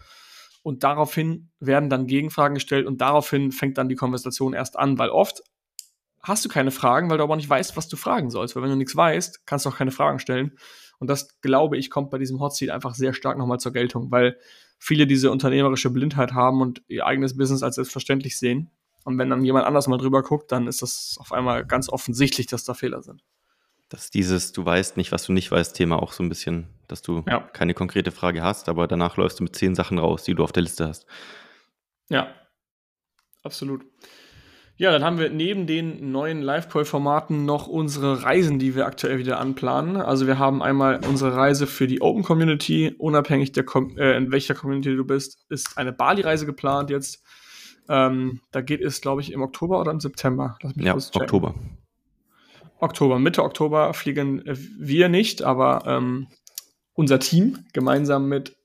und 0.63 0.85
daraufhin 0.85 1.51
werden 1.61 1.91
dann 1.91 2.07
Gegenfragen 2.07 2.55
gestellt 2.55 2.87
und 2.87 3.01
daraufhin 3.01 3.53
fängt 3.53 3.79
dann 3.79 3.89
die 3.89 3.97
Konversation 3.97 4.55
erst 4.55 4.79
an, 4.79 4.99
weil 4.99 5.11
oft 5.11 5.43
hast 6.23 6.45
du 6.45 6.49
keine 6.49 6.71
Fragen, 6.71 7.11
weil 7.11 7.19
du 7.19 7.25
aber 7.25 7.37
nicht 7.37 7.51
weißt, 7.51 7.77
was 7.77 7.89
du 7.89 7.97
fragen 7.97 8.31
sollst, 8.31 8.55
weil 8.55 8.63
wenn 8.63 8.71
du 8.71 8.77
nichts 8.77 8.95
weißt, 8.95 9.45
kannst 9.45 9.67
du 9.67 9.71
auch 9.71 9.77
keine 9.77 9.91
Fragen 9.91 10.21
stellen 10.21 10.57
und 10.99 11.09
das, 11.09 11.41
glaube 11.41 11.77
ich, 11.77 11.91
kommt 11.91 12.11
bei 12.11 12.19
diesem 12.19 12.39
Hotseat 12.39 12.71
einfach 12.71 12.95
sehr 12.95 13.13
stark 13.13 13.39
nochmal 13.39 13.59
zur 13.59 13.73
Geltung, 13.73 14.13
weil 14.13 14.39
viele 14.83 15.07
diese 15.07 15.31
unternehmerische 15.31 15.91
Blindheit 15.91 16.33
haben 16.33 16.61
und 16.61 16.83
ihr 16.89 17.07
eigenes 17.07 17.37
Business 17.37 17.63
als 17.63 17.77
selbstverständlich 17.77 18.37
sehen 18.39 18.71
und 19.05 19.17
wenn 19.19 19.31
dann 19.31 19.45
jemand 19.45 19.67
anders 19.67 19.87
mal 19.87 19.99
drüber 19.99 20.23
guckt, 20.23 20.51
dann 20.51 20.67
ist 20.67 20.83
das 20.83 21.17
auf 21.19 21.33
einmal 21.33 21.65
ganz 21.65 21.89
offensichtlich, 21.89 22.47
dass 22.47 22.65
da 22.65 22.75
Fehler 22.75 23.03
sind 23.03 23.23
dass 23.93 24.11
dieses 24.11 24.53
Du 24.53 24.65
weißt 24.65 24.97
nicht, 24.97 25.13
was 25.13 25.25
du 25.25 25.33
nicht 25.33 25.51
weißt 25.51 25.77
Thema 25.77 26.03
auch 26.03 26.13
so 26.13 26.23
ein 26.23 26.31
bisschen, 26.31 26.67
dass 26.89 27.03
du 27.03 27.25
ja. 27.29 27.41
keine 27.41 27.75
konkrete 27.75 28.11
Frage 28.11 28.43
hast, 28.43 28.69
aber 28.71 28.87
danach 28.87 29.19
läufst 29.19 29.39
du 29.39 29.45
mit 29.45 29.55
zehn 29.55 29.75
Sachen 29.75 29.99
raus, 29.99 30.25
die 30.25 30.35
du 30.35 30.43
auf 30.43 30.53
der 30.53 30.63
Liste 30.63 30.89
hast. 30.89 31.07
Ja, 32.09 32.35
absolut. 33.43 33.85
Ja, 34.77 34.91
dann 34.91 35.05
haben 35.05 35.19
wir 35.19 35.31
neben 35.31 35.67
den 35.67 36.11
neuen 36.11 36.41
Live-Call-Formaten 36.41 37.45
noch 37.45 37.67
unsere 37.67 38.23
Reisen, 38.23 38.59
die 38.59 38.75
wir 38.75 38.87
aktuell 38.87 39.19
wieder 39.19 39.39
anplanen. 39.39 39.97
Also 39.97 40.27
wir 40.27 40.39
haben 40.39 40.63
einmal 40.63 41.01
unsere 41.07 41.37
Reise 41.37 41.67
für 41.67 41.87
die 41.87 42.01
Open 42.01 42.23
Community, 42.23 42.95
unabhängig 42.99 43.53
der 43.53 43.65
Com 43.65 43.97
äh, 43.99 44.17
in 44.17 44.33
welcher 44.33 44.55
Community 44.55 44.97
du 44.97 45.05
bist, 45.05 45.45
ist 45.51 45.77
eine 45.77 45.93
Bali-Reise 45.93 46.47
geplant 46.47 46.91
jetzt. 46.91 47.23
Ähm, 47.89 48.41
da 48.51 48.61
geht 48.61 48.81
es, 48.81 49.01
glaube 49.01 49.21
ich, 49.21 49.33
im 49.33 49.43
Oktober 49.43 49.79
oder 49.81 49.93
im 49.93 50.01
September. 50.01 50.57
ja, 50.77 50.95
Oktober. 50.95 51.55
Oktober, 52.79 53.19
Mitte 53.19 53.45
Oktober 53.45 53.95
fliegen 53.95 54.43
wir 54.45 55.09
nicht, 55.09 55.43
aber 55.43 55.83
ähm, 55.87 56.27
unser 56.95 57.21
Team 57.21 57.59
gemeinsam 57.73 58.29
mit 58.29 58.57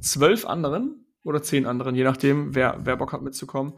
zwölf 0.00 0.46
anderen 0.46 1.06
oder 1.22 1.42
zehn 1.42 1.66
anderen, 1.66 1.94
je 1.94 2.04
nachdem, 2.04 2.54
wer, 2.54 2.80
wer 2.82 2.96
Bock 2.96 3.12
hat 3.12 3.22
mitzukommen, 3.22 3.74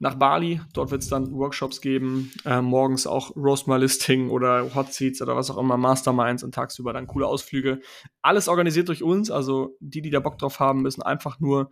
nach 0.00 0.14
Bali. 0.14 0.60
Dort 0.72 0.90
wird 0.90 1.02
es 1.02 1.08
dann 1.08 1.32
Workshops 1.32 1.80
geben, 1.80 2.30
äh, 2.44 2.60
morgens 2.60 3.06
auch 3.06 3.34
Roast 3.36 3.66
My 3.66 3.76
Listing 3.76 4.30
oder 4.30 4.74
Hot 4.74 4.92
Seats 4.92 5.20
oder 5.20 5.36
was 5.36 5.50
auch 5.50 5.58
immer, 5.58 5.76
Masterminds 5.76 6.42
und 6.42 6.54
tagsüber 6.54 6.92
dann 6.92 7.06
coole 7.06 7.26
Ausflüge. 7.26 7.80
Alles 8.22 8.48
organisiert 8.48 8.88
durch 8.88 9.02
uns, 9.02 9.30
also 9.30 9.76
die, 9.80 10.02
die 10.02 10.10
da 10.10 10.20
Bock 10.20 10.38
drauf 10.38 10.60
haben, 10.60 10.82
müssen 10.82 11.02
einfach 11.02 11.40
nur 11.40 11.70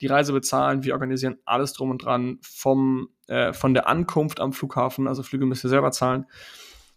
die 0.00 0.06
Reise 0.06 0.32
bezahlen. 0.32 0.84
Wir 0.84 0.92
organisieren 0.92 1.36
alles 1.44 1.72
drum 1.72 1.90
und 1.90 2.04
dran, 2.04 2.38
vom, 2.42 3.08
äh, 3.28 3.52
von 3.52 3.74
der 3.74 3.88
Ankunft 3.88 4.40
am 4.40 4.52
Flughafen, 4.52 5.08
also 5.08 5.22
Flüge 5.22 5.46
müsst 5.46 5.64
ihr 5.64 5.70
selber 5.70 5.90
zahlen. 5.90 6.26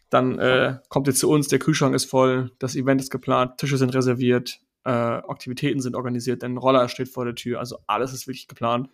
Dann 0.09 0.39
äh, 0.39 0.79
kommt 0.89 1.07
ihr 1.07 1.13
zu 1.13 1.29
uns, 1.29 1.49
der 1.49 1.59
Kühlschrank 1.59 1.93
ist 1.93 2.05
voll, 2.05 2.51
das 2.57 2.75
Event 2.75 2.99
ist 2.99 3.11
geplant, 3.11 3.57
Tische 3.57 3.77
sind 3.77 3.93
reserviert, 3.93 4.59
äh, 4.83 4.89
Aktivitäten 4.89 5.81
sind 5.81 5.95
organisiert, 5.95 6.41
denn 6.41 6.53
ein 6.53 6.57
Roller 6.57 6.89
steht 6.89 7.09
vor 7.09 7.25
der 7.25 7.35
Tür, 7.35 7.59
also 7.59 7.77
alles 7.85 8.11
ist 8.13 8.27
wirklich 8.27 8.47
geplant. 8.47 8.89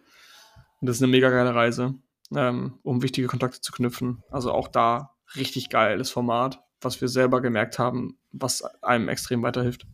Und 0.85 0.89
das 0.89 0.97
ist 0.97 1.01
eine 1.01 1.11
mega 1.11 1.31
geile 1.31 1.55
Reise, 1.55 1.95
ähm, 2.35 2.77
um 2.83 3.01
wichtige 3.01 3.25
Kontakte 3.25 3.59
zu 3.59 3.71
knüpfen. 3.71 4.21
Also 4.29 4.51
auch 4.51 4.67
da 4.67 5.15
richtig 5.35 5.71
geiles 5.71 6.11
Format, 6.11 6.61
was 6.79 7.01
wir 7.01 7.07
selber 7.07 7.41
gemerkt 7.41 7.79
haben, 7.79 8.19
was 8.31 8.63
einem 8.83 9.09
extrem 9.09 9.41
weiterhilft. 9.41 9.87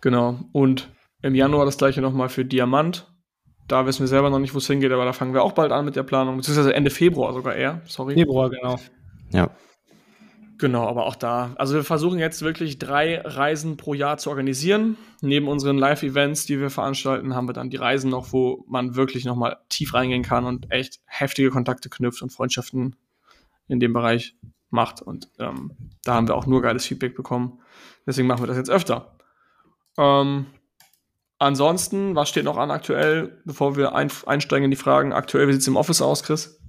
Genau. 0.00 0.40
Und 0.50 0.90
im 1.22 1.36
Januar 1.36 1.64
das 1.64 1.78
gleiche 1.78 2.00
nochmal 2.00 2.28
für 2.28 2.44
Diamant. 2.44 3.08
Da 3.68 3.86
wissen 3.86 4.00
wir 4.00 4.08
selber 4.08 4.30
noch 4.30 4.40
nicht, 4.40 4.52
wo 4.52 4.58
es 4.58 4.66
hingeht, 4.66 4.90
aber 4.90 5.04
da 5.04 5.12
fangen 5.12 5.32
wir 5.32 5.44
auch 5.44 5.52
bald 5.52 5.70
an 5.70 5.84
mit 5.84 5.94
der 5.94 6.02
Planung, 6.02 6.36
beziehungsweise 6.36 6.74
Ende 6.74 6.90
Februar 6.90 7.32
sogar 7.34 7.54
eher, 7.54 7.82
sorry. 7.84 8.14
Februar, 8.14 8.50
genau. 8.50 8.80
Ja. 9.30 9.48
Genau, 10.58 10.86
aber 10.86 11.06
auch 11.06 11.16
da. 11.16 11.52
Also 11.56 11.74
wir 11.74 11.84
versuchen 11.84 12.18
jetzt 12.18 12.42
wirklich 12.42 12.78
drei 12.78 13.20
Reisen 13.20 13.76
pro 13.76 13.92
Jahr 13.92 14.18
zu 14.18 14.30
organisieren. 14.30 14.96
Neben 15.20 15.48
unseren 15.48 15.78
Live-Events, 15.78 16.46
die 16.46 16.60
wir 16.60 16.70
veranstalten, 16.70 17.34
haben 17.34 17.48
wir 17.48 17.54
dann 17.54 17.70
die 17.70 17.76
Reisen 17.76 18.10
noch, 18.10 18.32
wo 18.32 18.64
man 18.68 18.94
wirklich 18.94 19.24
nochmal 19.24 19.56
tief 19.68 19.94
reingehen 19.94 20.22
kann 20.22 20.44
und 20.44 20.70
echt 20.70 21.00
heftige 21.06 21.50
Kontakte 21.50 21.88
knüpft 21.88 22.22
und 22.22 22.30
Freundschaften 22.30 22.94
in 23.66 23.80
dem 23.80 23.92
Bereich 23.92 24.36
macht. 24.70 25.02
Und 25.02 25.28
ähm, 25.38 25.72
da 26.04 26.14
haben 26.14 26.28
wir 26.28 26.36
auch 26.36 26.46
nur 26.46 26.62
geiles 26.62 26.86
Feedback 26.86 27.16
bekommen. 27.16 27.60
Deswegen 28.06 28.28
machen 28.28 28.42
wir 28.42 28.46
das 28.46 28.56
jetzt 28.56 28.70
öfter. 28.70 29.16
Ähm, 29.98 30.46
Ansonsten, 31.38 32.14
was 32.14 32.28
steht 32.28 32.44
noch 32.44 32.56
an 32.56 32.70
aktuell, 32.70 33.42
bevor 33.44 33.76
wir 33.76 33.94
ein, 33.94 34.10
einsteigen 34.24 34.64
in 34.64 34.70
die 34.70 34.76
Fragen? 34.76 35.12
Aktuell, 35.12 35.48
wie 35.48 35.52
sieht 35.52 35.62
es 35.62 35.68
im 35.68 35.76
Office 35.76 36.00
aus, 36.00 36.22
Chris? 36.22 36.60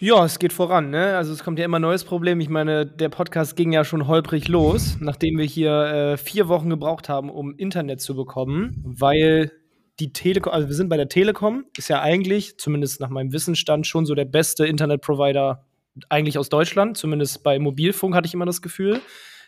Ja, 0.00 0.24
es 0.24 0.38
geht 0.38 0.52
voran, 0.52 0.90
ne? 0.90 1.16
Also 1.16 1.32
es 1.32 1.42
kommt 1.42 1.58
ja 1.58 1.64
immer 1.64 1.80
ein 1.80 1.82
neues 1.82 2.04
Problem. 2.04 2.38
Ich 2.38 2.48
meine, 2.48 2.86
der 2.86 3.08
Podcast 3.08 3.56
ging 3.56 3.72
ja 3.72 3.82
schon 3.82 4.06
holprig 4.06 4.46
los, 4.46 4.96
nachdem 5.00 5.38
wir 5.38 5.44
hier 5.44 5.72
äh, 5.72 6.16
vier 6.16 6.46
Wochen 6.46 6.70
gebraucht 6.70 7.08
haben, 7.08 7.28
um 7.30 7.56
Internet 7.56 8.00
zu 8.00 8.14
bekommen, 8.14 8.80
weil 8.84 9.50
die 9.98 10.12
Telekom, 10.12 10.52
also 10.52 10.68
wir 10.68 10.76
sind 10.76 10.88
bei 10.88 10.96
der 10.96 11.08
Telekom, 11.08 11.64
ist 11.76 11.88
ja 11.88 12.00
eigentlich, 12.00 12.58
zumindest 12.58 13.00
nach 13.00 13.08
meinem 13.08 13.32
Wissensstand, 13.32 13.88
schon 13.88 14.06
so 14.06 14.14
der 14.14 14.24
beste 14.24 14.66
Internetprovider 14.66 15.66
eigentlich 16.08 16.38
aus 16.38 16.48
Deutschland. 16.48 16.96
Zumindest 16.96 17.42
bei 17.42 17.58
Mobilfunk 17.58 18.14
hatte 18.14 18.28
ich 18.28 18.34
immer 18.34 18.46
das 18.46 18.62
Gefühl. 18.62 19.00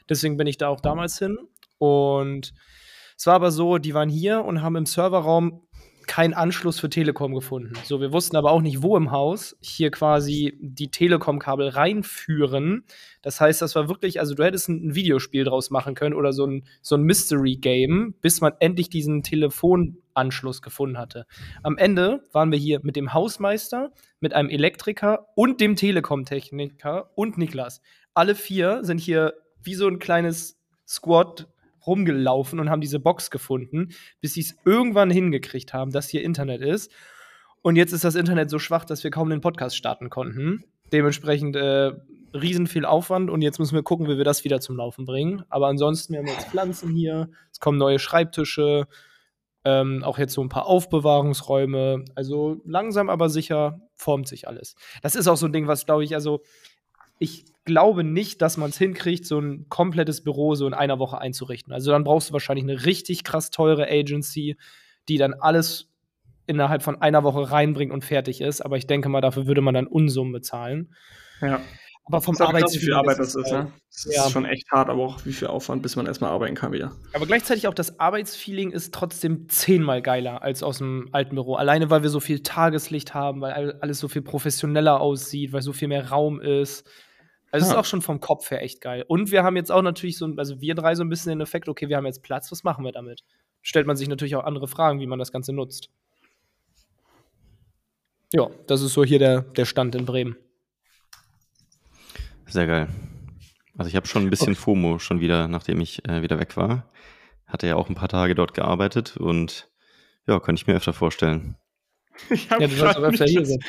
Deswegen 0.09 0.37
bin 0.37 0.49
ich 0.49 0.59
da 0.59 0.67
auch 0.67 0.81
damals 0.81 1.17
hin. 1.17 1.39
Und 1.79 2.55
es 3.17 3.25
war 3.25 3.35
aber 3.35 3.53
so, 3.53 3.79
die 3.79 3.95
waren 3.95 4.09
hier 4.09 4.45
und 4.45 4.63
haben 4.63 4.75
im 4.75 4.87
Serverraum 4.87 5.63
keinen 6.07 6.35
Anschluss 6.35 6.81
für 6.81 6.91
Telekom 6.91 7.35
gefunden. 7.35 7.73
So, 7.85 8.01
wir 8.01 8.13
wussten 8.13 8.37
aber 8.37 8.51
auch 8.51 8.61
nicht, 8.61 8.83
wo 8.83 8.97
im 8.97 9.11
Haus 9.11 9.57
hier 9.61 9.91
quasi 9.91 10.57
die 10.61 10.91
Telekom-Kabel 10.91 11.69
reinführen. 11.69 12.85
Das 13.23 13.41
heißt, 13.41 13.63
das 13.63 13.75
war 13.75 13.89
wirklich, 13.89 14.21
also 14.21 14.35
du 14.35 14.45
hättest 14.45 14.69
ein, 14.69 14.95
Videospiel 14.95 15.45
draus 15.45 15.71
machen 15.71 15.95
können 15.95 16.15
oder 16.15 16.33
so 16.33 16.47
ein, 16.47 16.65
so 16.83 16.97
ein 16.97 17.03
Mystery-Game, 17.03 18.15
bis 18.21 18.41
man 18.41 18.53
endlich 18.61 18.91
diesen 18.91 19.23
Telefonanschluss 19.23 20.63
gefunden 20.63 20.99
hatte. 20.99 21.27
Am 21.63 21.79
Ende 21.79 22.27
waren 22.33 22.51
wir 22.51 22.59
hier 22.59 22.81
mit 22.83 22.97
dem 22.97 23.15
Hausmeister, 23.15 23.93
mit 24.21 24.35
einem 24.35 24.49
Elektriker 24.49 25.29
und 25.35 25.61
dem 25.61 25.77
Telekom-Techniker 25.77 27.11
und 27.15 27.39
Niklas. 27.39 27.81
Alle 28.15 28.35
vier 28.35 28.81
sind 28.83 28.99
hier 28.99 29.35
wie 29.63 29.75
so 29.75 29.87
ein 29.87 29.99
kleines 29.99 30.59
Squad 30.87 31.49
rumgelaufen 31.87 32.61
und 32.61 32.71
haben 32.71 32.81
diese 32.81 33.01
Box 33.01 33.31
gefunden, 33.31 33.91
bis 34.21 34.35
sie 34.35 34.41
es 34.41 34.57
irgendwann 34.65 35.11
hingekriegt 35.11 35.73
haben, 35.73 35.91
dass 35.91 36.09
hier 36.09 36.23
Internet 36.23 36.61
ist. 36.61 36.91
Und 37.63 37.77
jetzt 37.77 37.93
ist 37.93 38.05
das 38.05 38.15
Internet 38.15 38.51
so 38.51 38.59
schwach, 38.59 38.85
dass 38.85 39.05
wir 39.05 39.11
kaum 39.11 39.31
den 39.31 39.41
Podcast 39.41 39.77
starten 39.77 40.09
konnten. 40.09 40.65
Dementsprechend 40.93 41.57
äh, 41.57 41.93
riesen 42.35 42.67
viel 42.67 42.85
Aufwand 42.85 43.31
und 43.31 43.43
jetzt 43.43 43.59
müssen 43.59 43.75
wir 43.75 43.83
gucken, 43.83 44.09
wie 44.09 44.17
wir 44.17 44.25
das 44.25 44.45
wieder 44.45 44.61
zum 44.61 44.77
Laufen 44.77 45.05
bringen. 45.05 45.45
Aber 45.49 45.67
ansonsten, 45.67 46.13
wir 46.13 46.21
haben 46.21 46.27
jetzt 46.27 46.49
Pflanzen 46.49 46.91
hier, 46.91 47.29
es 47.53 47.61
kommen 47.61 47.79
neue 47.79 47.99
Schreibtische, 47.99 48.87
ähm, 49.65 50.03
auch 50.05 50.19
jetzt 50.19 50.33
so 50.33 50.43
ein 50.43 50.49
paar 50.49 50.67
Aufbewahrungsräume. 50.67 52.05
Also 52.15 52.61
langsam 52.65 53.11
aber 53.11 53.29
sicher 53.29 53.81
formt 53.95 54.29
sich 54.29 54.49
alles. 54.49 54.75
Das 55.03 55.15
ist 55.15 55.29
auch 55.29 55.37
so 55.37 55.47
ein 55.47 55.53
Ding, 55.53 55.67
was, 55.67 55.85
glaube 55.87 56.05
ich, 56.05 56.15
also 56.15 56.43
ich 57.21 57.45
glaube 57.65 58.03
nicht, 58.03 58.43
dass 58.43 58.57
man 58.57 58.71
es 58.71 58.79
hinkriegt, 58.79 59.27
so 59.27 59.39
ein 59.39 59.69
komplettes 59.69 60.25
Büro 60.25 60.57
so 60.57 60.67
in 60.67 60.75
einer 60.75 60.99
Woche 60.99 61.19
einzurichten. 61.19 61.73
Also 61.73 61.93
dann 61.93 62.03
brauchst 62.03 62.31
du 62.31 62.33
wahrscheinlich 62.33 62.65
eine 62.65 62.85
richtig 62.87 63.23
krass 63.23 63.51
teure 63.51 63.89
Agency, 63.89 64.57
die 65.09 65.19
dann 65.19 65.35
alles 65.35 65.89
innerhalb 66.47 66.83
von 66.83 67.01
einer 67.01 67.23
Woche 67.23 67.53
reinbringt 67.53 67.93
und 67.93 68.05
fertig 68.05 68.41
ist. 68.41 68.63
Aber 68.63 68.77
ich 68.77 68.87
denke 68.87 69.09
mal, 69.09 69.21
dafür 69.21 69.47
würde 69.47 69.61
man 69.61 69.75
dann 69.75 69.87
Unsummen 69.87 70.33
bezahlen. 70.33 70.95
Ja. 71.41 71.61
Aber 72.07 72.23
vom 72.23 72.37
Arbeits 72.39 72.75
wie 72.75 72.79
viel 72.79 72.95
Arbeit 72.95 73.21
das 73.21 73.37
ist, 73.37 73.53
ne? 73.53 73.71
Das 73.93 74.09
ja. 74.13 74.25
ist 74.25 74.33
schon 74.33 74.45
echt 74.45 74.69
hart, 74.73 74.89
aber 74.89 75.03
auch 75.03 75.25
wie 75.27 75.33
viel 75.33 75.47
Aufwand, 75.47 75.83
bis 75.83 75.95
man 75.95 76.07
erstmal 76.07 76.31
arbeiten 76.31 76.57
kann 76.57 76.73
wieder. 76.73 76.93
Aber 77.13 77.27
gleichzeitig 77.27 77.69
auch 77.69 77.75
das 77.75 78.01
Arbeitsfeeling 78.01 78.73
ist 78.73 78.93
trotzdem 78.93 79.49
zehnmal 79.49 80.03
geiler 80.03 80.43
als 80.43 80.65
aus 80.65 80.79
dem 80.79 81.09
alten 81.13 81.37
Büro. 81.37 81.55
Alleine, 81.55 81.91
weil 81.91 82.03
wir 82.03 82.11
so 82.11 82.19
viel 82.19 82.43
Tageslicht 82.43 83.15
haben, 83.15 83.43
weil 83.43 83.79
alles 83.81 84.01
so 84.01 84.09
viel 84.09 84.23
professioneller 84.23 85.01
aussieht, 85.01 85.53
weil 85.53 85.63
so 85.63 85.73
viel 85.73 85.87
mehr 85.87 86.09
Raum 86.09 86.41
ist. 86.41 86.85
Also 87.51 87.65
es 87.65 87.73
ist 87.73 87.77
auch 87.77 87.85
schon 87.85 88.03
vom 88.03 88.21
Kopf 88.21 88.51
her 88.51 88.63
echt 88.63 88.81
geil. 88.81 89.05
Und 89.09 89.31
wir 89.31 89.43
haben 89.43 89.57
jetzt 89.57 89.73
auch 89.73 89.83
natürlich 89.83 90.17
so, 90.19 90.33
also 90.37 90.61
wir 90.61 90.75
drei 90.75 90.95
so 90.95 91.03
ein 91.03 91.09
bisschen 91.09 91.31
den 91.31 91.41
Effekt, 91.41 91.69
okay, 91.69 91.89
wir 91.89 91.97
haben 91.97 92.07
jetzt 92.07 92.23
Platz, 92.23 92.51
was 92.53 92.63
machen 92.63 92.85
wir 92.85 92.93
damit? 92.93 93.25
Stellt 93.63 93.87
man 93.87 93.97
sich 93.97 94.09
natürlich 94.09 94.37
auch 94.37 94.45
andere 94.45 94.69
Fragen, 94.69 95.01
wie 95.01 95.07
man 95.07 95.19
das 95.19 95.33
Ganze 95.33 95.53
nutzt. 95.53 95.91
Ja, 98.33 98.49
das 98.69 98.83
ist 98.83 98.93
so 98.93 99.05
hier 99.05 99.19
der, 99.19 99.43
der 99.43 99.65
Stand 99.65 99.97
in 99.97 100.05
Bremen. 100.05 100.37
Sehr 102.47 102.67
geil. 102.67 102.89
Also 103.77 103.89
ich 103.89 103.97
habe 103.97 104.07
schon 104.07 104.23
ein 104.23 104.31
bisschen 104.31 104.53
okay. 104.53 104.61
FOMO 104.61 104.99
schon 104.99 105.21
wieder, 105.21 105.49
nachdem 105.49 105.81
ich 105.81 106.07
äh, 106.09 106.23
wieder 106.23 106.39
weg 106.39 106.57
war. 106.57 106.91
Hatte 107.47 107.67
ja 107.67 107.77
auch 107.77 107.89
ein 107.89 107.97
paar 107.97 108.09
Tage 108.09 108.37
dort 108.37 108.55
gearbeitet 108.55 109.17
und 109.17 109.69
ja, 110.27 110.39
könnte 110.39 110.61
ich 110.61 110.67
mir 110.67 110.75
öfter 110.75 110.93
vorstellen. 110.93 111.57
Ich 112.29 112.51
ja, 112.51 112.59
du 112.59 112.69
sollst 112.69 112.99
auch 112.99 113.03
öfter 113.03 113.25
hier 113.25 113.47
sein. 113.47 113.61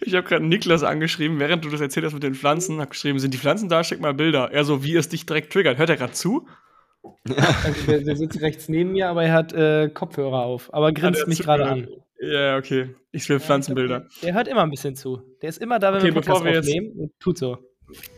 Ich 0.00 0.14
habe 0.14 0.26
gerade 0.26 0.44
Niklas 0.44 0.82
angeschrieben, 0.82 1.38
während 1.38 1.64
du 1.64 1.70
das 1.70 1.80
erzählt 1.80 2.06
hast 2.06 2.12
mit 2.12 2.22
den 2.22 2.34
Pflanzen, 2.34 2.78
habe 2.80 2.90
geschrieben, 2.90 3.18
sind 3.18 3.34
die 3.34 3.38
Pflanzen 3.38 3.68
da? 3.68 3.82
Schick 3.82 4.00
mal 4.00 4.14
Bilder. 4.14 4.50
Er 4.52 4.64
so, 4.64 4.84
wie 4.84 4.96
es 4.96 5.08
dich 5.08 5.26
direkt 5.26 5.52
triggert. 5.52 5.78
Hört 5.78 5.90
er 5.90 5.96
gerade 5.96 6.12
zu? 6.12 6.46
Also 7.24 7.86
der, 7.86 8.00
der, 8.00 8.16
sitzt 8.16 8.40
rechts 8.40 8.68
neben 8.68 8.92
mir, 8.92 9.08
aber 9.08 9.24
er 9.24 9.32
hat 9.32 9.52
äh, 9.52 9.88
Kopfhörer 9.88 10.42
auf, 10.42 10.72
aber 10.72 10.92
grinst 10.92 11.26
mich 11.26 11.40
gerade 11.40 11.66
an. 11.66 11.88
Ja, 12.20 12.56
okay. 12.56 12.94
Ich 13.10 13.28
will 13.28 13.40
Pflanzenbilder. 13.40 14.06
Der 14.22 14.34
hört 14.34 14.46
immer 14.46 14.62
ein 14.62 14.70
bisschen 14.70 14.94
zu. 14.94 15.20
Der 15.42 15.48
ist 15.48 15.58
immer 15.58 15.80
da, 15.80 15.92
wenn 15.92 16.00
okay, 16.00 16.06
wir 16.06 16.14
Podcast 16.14 16.44
wir 16.44 16.58
aufnehmen 16.60 16.92
und 16.96 17.12
tut 17.18 17.38
so. 17.38 17.58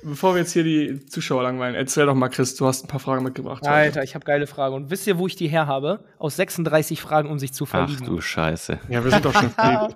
Bevor 0.02 0.34
wir 0.34 0.40
jetzt 0.40 0.52
hier 0.52 0.62
die 0.62 1.04
Zuschauer 1.06 1.42
langweilen, 1.42 1.74
erzähl 1.74 2.06
doch 2.06 2.14
mal, 2.14 2.28
Chris, 2.28 2.54
du 2.54 2.66
hast 2.66 2.84
ein 2.84 2.88
paar 2.88 3.00
Fragen 3.00 3.24
mitgebracht. 3.24 3.66
Alter, 3.66 4.02
ich 4.02 4.14
habe 4.14 4.24
geile 4.24 4.46
Fragen. 4.46 4.74
Und 4.74 4.90
wisst 4.90 5.06
ihr, 5.06 5.18
wo 5.18 5.26
ich 5.26 5.36
die 5.36 5.48
her 5.48 5.66
habe? 5.66 6.04
Aus 6.18 6.36
36 6.36 7.00
Fragen, 7.00 7.30
um 7.30 7.38
sich 7.38 7.52
zu 7.52 7.66
verlieben. 7.66 8.02
Ach 8.02 8.06
du 8.06 8.20
Scheiße. 8.20 8.78
Ja, 8.88 9.02
wir 9.02 9.10
sind 9.10 9.24
doch 9.24 9.32
schon. 9.32 9.50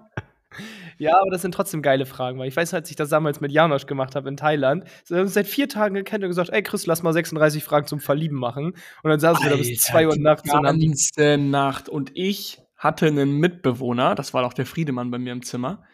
Ja, 0.98 1.20
aber 1.20 1.30
das 1.30 1.42
sind 1.42 1.52
trotzdem 1.52 1.80
geile 1.80 2.06
Fragen, 2.06 2.38
weil 2.38 2.48
ich 2.48 2.56
weiß, 2.56 2.74
als 2.74 2.90
ich 2.90 2.96
das 2.96 3.08
damals 3.08 3.40
mit 3.40 3.52
Janosch 3.52 3.86
gemacht 3.86 4.16
habe 4.16 4.28
in 4.28 4.36
Thailand, 4.36 4.84
so, 5.04 5.14
wir 5.14 5.18
haben 5.18 5.26
uns 5.26 5.34
seit 5.34 5.46
vier 5.46 5.68
Tagen 5.68 5.94
gekannt 5.94 6.24
und 6.24 6.30
gesagt, 6.30 6.50
ey 6.50 6.62
Chris, 6.62 6.86
lass 6.86 7.02
mal 7.02 7.12
36 7.12 7.62
Fragen 7.62 7.86
zum 7.86 8.00
Verlieben 8.00 8.38
machen. 8.38 8.74
Und 9.02 9.10
dann 9.10 9.20
saßen 9.20 9.44
wir 9.44 9.50
da 9.50 9.56
bis 9.56 9.80
2 9.80 10.08
Uhr 10.08 10.16
nachts 10.18 10.52
und 10.52 10.66
haben 10.66 10.80
die 10.80 11.36
Nacht. 11.36 11.88
Und 11.88 12.10
ich 12.14 12.60
hatte 12.76 13.06
einen 13.06 13.38
Mitbewohner, 13.38 14.14
das 14.14 14.34
war 14.34 14.44
auch 14.44 14.52
der 14.52 14.66
Friedemann 14.66 15.10
bei 15.10 15.18
mir 15.18 15.32
im 15.32 15.42
Zimmer, 15.42 15.84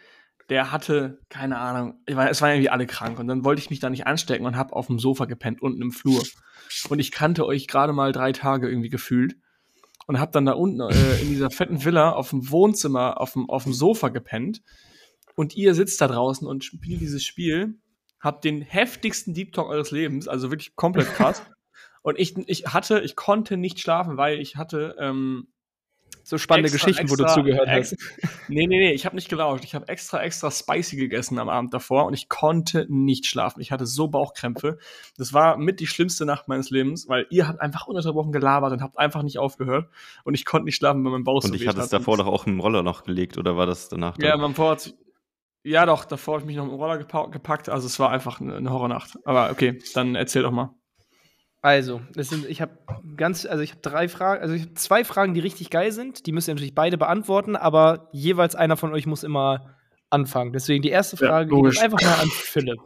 der 0.50 0.73
hatte, 0.73 1.18
keine 1.30 1.58
Ahnung, 1.58 1.94
es 2.06 2.42
waren 2.42 2.50
irgendwie 2.50 2.68
alle 2.68 2.87
krank 2.87 3.18
und 3.18 3.28
dann 3.28 3.44
wollte 3.44 3.61
ich 3.61 3.70
mich 3.70 3.80
da 3.80 3.88
nicht 3.88 4.06
anstecken 4.06 4.46
und 4.46 4.56
habe 4.56 4.75
auf 4.75 4.88
dem 4.88 4.99
Sofa 4.99 5.25
gepennt, 5.25 5.62
unten 5.62 5.80
im 5.80 5.90
Flur. 5.90 6.23
Und 6.90 6.99
ich 6.99 7.12
kannte 7.12 7.46
euch 7.46 7.66
gerade 7.66 7.94
mal 7.94 8.12
drei 8.12 8.32
Tage 8.32 8.68
irgendwie 8.68 8.90
gefühlt 8.90 9.37
und 10.06 10.20
habe 10.20 10.32
dann 10.32 10.44
da 10.44 10.52
unten 10.52 10.80
äh, 10.80 11.20
in 11.23 11.28
dieser 11.28 11.50
fetten 11.50 11.82
Villa 11.84 12.12
auf 12.12 12.30
dem 12.30 12.50
Wohnzimmer, 12.50 13.20
auf 13.20 13.32
dem, 13.32 13.49
auf 13.49 13.64
dem 13.64 13.73
Sofa 13.73 14.08
gepennt 14.08 14.61
und 15.35 15.57
ihr 15.57 15.75
sitzt 15.75 16.00
da 16.00 16.09
draußen 16.09 16.47
und 16.47 16.64
spielt 16.64 17.00
dieses 17.00 17.25
Spiel, 17.25 17.79
habt 18.21 18.45
den 18.45 18.62
heftigsten 18.62 19.35
Deep 19.35 19.53
Talk 19.53 19.69
eures 19.69 19.91
Lebens, 19.91 20.29
also 20.29 20.50
wirklich 20.50 20.76
komplett 20.76 21.09
krass. 21.14 21.43
und 22.03 22.19
ich, 22.19 22.37
ich 22.49 22.67
hatte, 22.67 23.00
ich 23.00 23.17
konnte 23.17 23.57
nicht 23.57 23.81
schlafen, 23.81 24.17
weil 24.17 24.41
ich 24.41 24.57
hatte 24.57 24.97
ähm, 24.99 25.49
so 26.23 26.38
spannende 26.38 26.71
extra, 26.71 26.87
Geschichten, 26.88 27.11
wo 27.11 27.17
du 27.17 27.25
extra, 27.25 27.41
zugehört 27.41 27.69
hast. 27.69 27.97
Nee, 28.49 28.67
nee, 28.67 28.79
nee, 28.79 28.93
ich 28.93 29.07
habe 29.07 29.14
nicht 29.17 29.29
gelauscht. 29.29 29.64
Ich 29.64 29.75
habe 29.75 29.88
extra, 29.88 30.23
extra 30.23 30.50
spicy 30.50 30.97
gegessen 30.97 31.38
am 31.38 31.49
Abend 31.49 31.73
davor 31.73 32.05
und 32.07 32.14
ich 32.14 32.29
konnte 32.29 32.87
nicht 32.88 33.26
schlafen. 33.26 33.61
Ich 33.61 33.73
hatte 33.73 33.87
so 33.87 34.09
Bauchkrämpfe. 34.09 34.79
Das 35.17 35.33
war 35.33 35.57
mit 35.57 35.81
die 35.81 35.87
schlimmste 35.87 36.26
Nacht 36.26 36.47
meines 36.49 36.71
Lebens, 36.71 37.09
weil 37.09 37.26
ihr 37.31 37.49
habt 37.49 37.61
einfach 37.61 37.87
ununterbrochen 37.87 38.33
gelabert 38.33 38.73
und 38.73 38.83
habt 38.83 38.99
einfach 38.99 39.23
nicht 39.23 39.38
aufgehört. 39.38 39.88
Und 40.25 40.35
ich 40.35 40.45
konnte 40.45 40.67
nicht 40.67 40.76
schlafen, 40.76 41.05
weil 41.05 41.12
mein 41.12 41.25
Bauch 41.25 41.43
so 41.43 41.49
Und 41.49 41.55
ich 41.55 41.67
hatte 41.67 41.81
es 41.81 41.88
davor 41.88 42.17
doch 42.19 42.26
auch 42.26 42.47
im 42.47 42.61
Roller 42.61 42.83
noch 42.83 43.05
gelegt, 43.05 43.38
oder 43.38 43.57
war 43.57 43.67
das 43.67 43.88
danach? 43.88 44.19
Ja, 44.19 44.37
mein 44.37 44.53
Bauch 44.53 44.73
hat 44.73 44.81
sich- 44.81 44.95
Ja, 45.64 45.87
doch, 45.87 46.04
davor 46.04 46.35
habe 46.35 46.42
ich 46.42 46.47
mich 46.47 46.56
noch 46.56 46.64
im 46.64 46.75
Roller 46.75 46.99
gepa 46.99 47.26
gepackt. 47.26 47.68
Also 47.71 47.87
es 47.87 47.99
war 47.99 48.11
einfach 48.11 48.40
eine, 48.40 48.56
eine 48.56 48.71
Horrornacht. 48.71 49.18
Aber 49.25 49.50
okay, 49.50 49.78
dann 49.94 50.14
erzähl 50.14 50.42
doch 50.42 50.50
mal. 50.52 50.71
Also, 51.62 52.02
das 52.14 52.28
sind, 52.28 52.44
ich 52.44 52.61
habe 52.61 52.76
ganz, 53.16 53.47
also 53.47 53.62
ich 53.62 53.71
habe 53.71 53.80
drei 53.80 54.06
Fragen, 54.09 54.42
also 54.42 54.52
ich 54.52 54.62
habe 54.64 54.75
zwei 54.75 55.02
Fragen, 55.02 55.33
die 55.33 55.40
richtig 55.40 55.71
geil 55.71 55.92
sind. 55.92 56.26
Die 56.26 56.33
müsst 56.33 56.47
ihr 56.47 56.54
natürlich 56.54 56.75
beide 56.75 56.99
beantworten, 56.99 57.56
aber 57.56 58.11
jeweils 58.12 58.54
einer 58.54 58.76
von 58.76 58.92
euch 58.92 59.06
muss 59.06 59.23
immer 59.25 59.75
anfangen. 60.11 60.52
Deswegen 60.52 60.83
die 60.83 60.90
erste 60.90 61.16
Ja, 61.16 61.28
Frage 61.28 61.47
geht 61.47 61.52
logisch. 61.56 61.76
jetzt 61.76 61.85
einfach 61.85 62.02
mal 62.02 62.21
an 62.23 62.28
Philipp. 62.28 62.80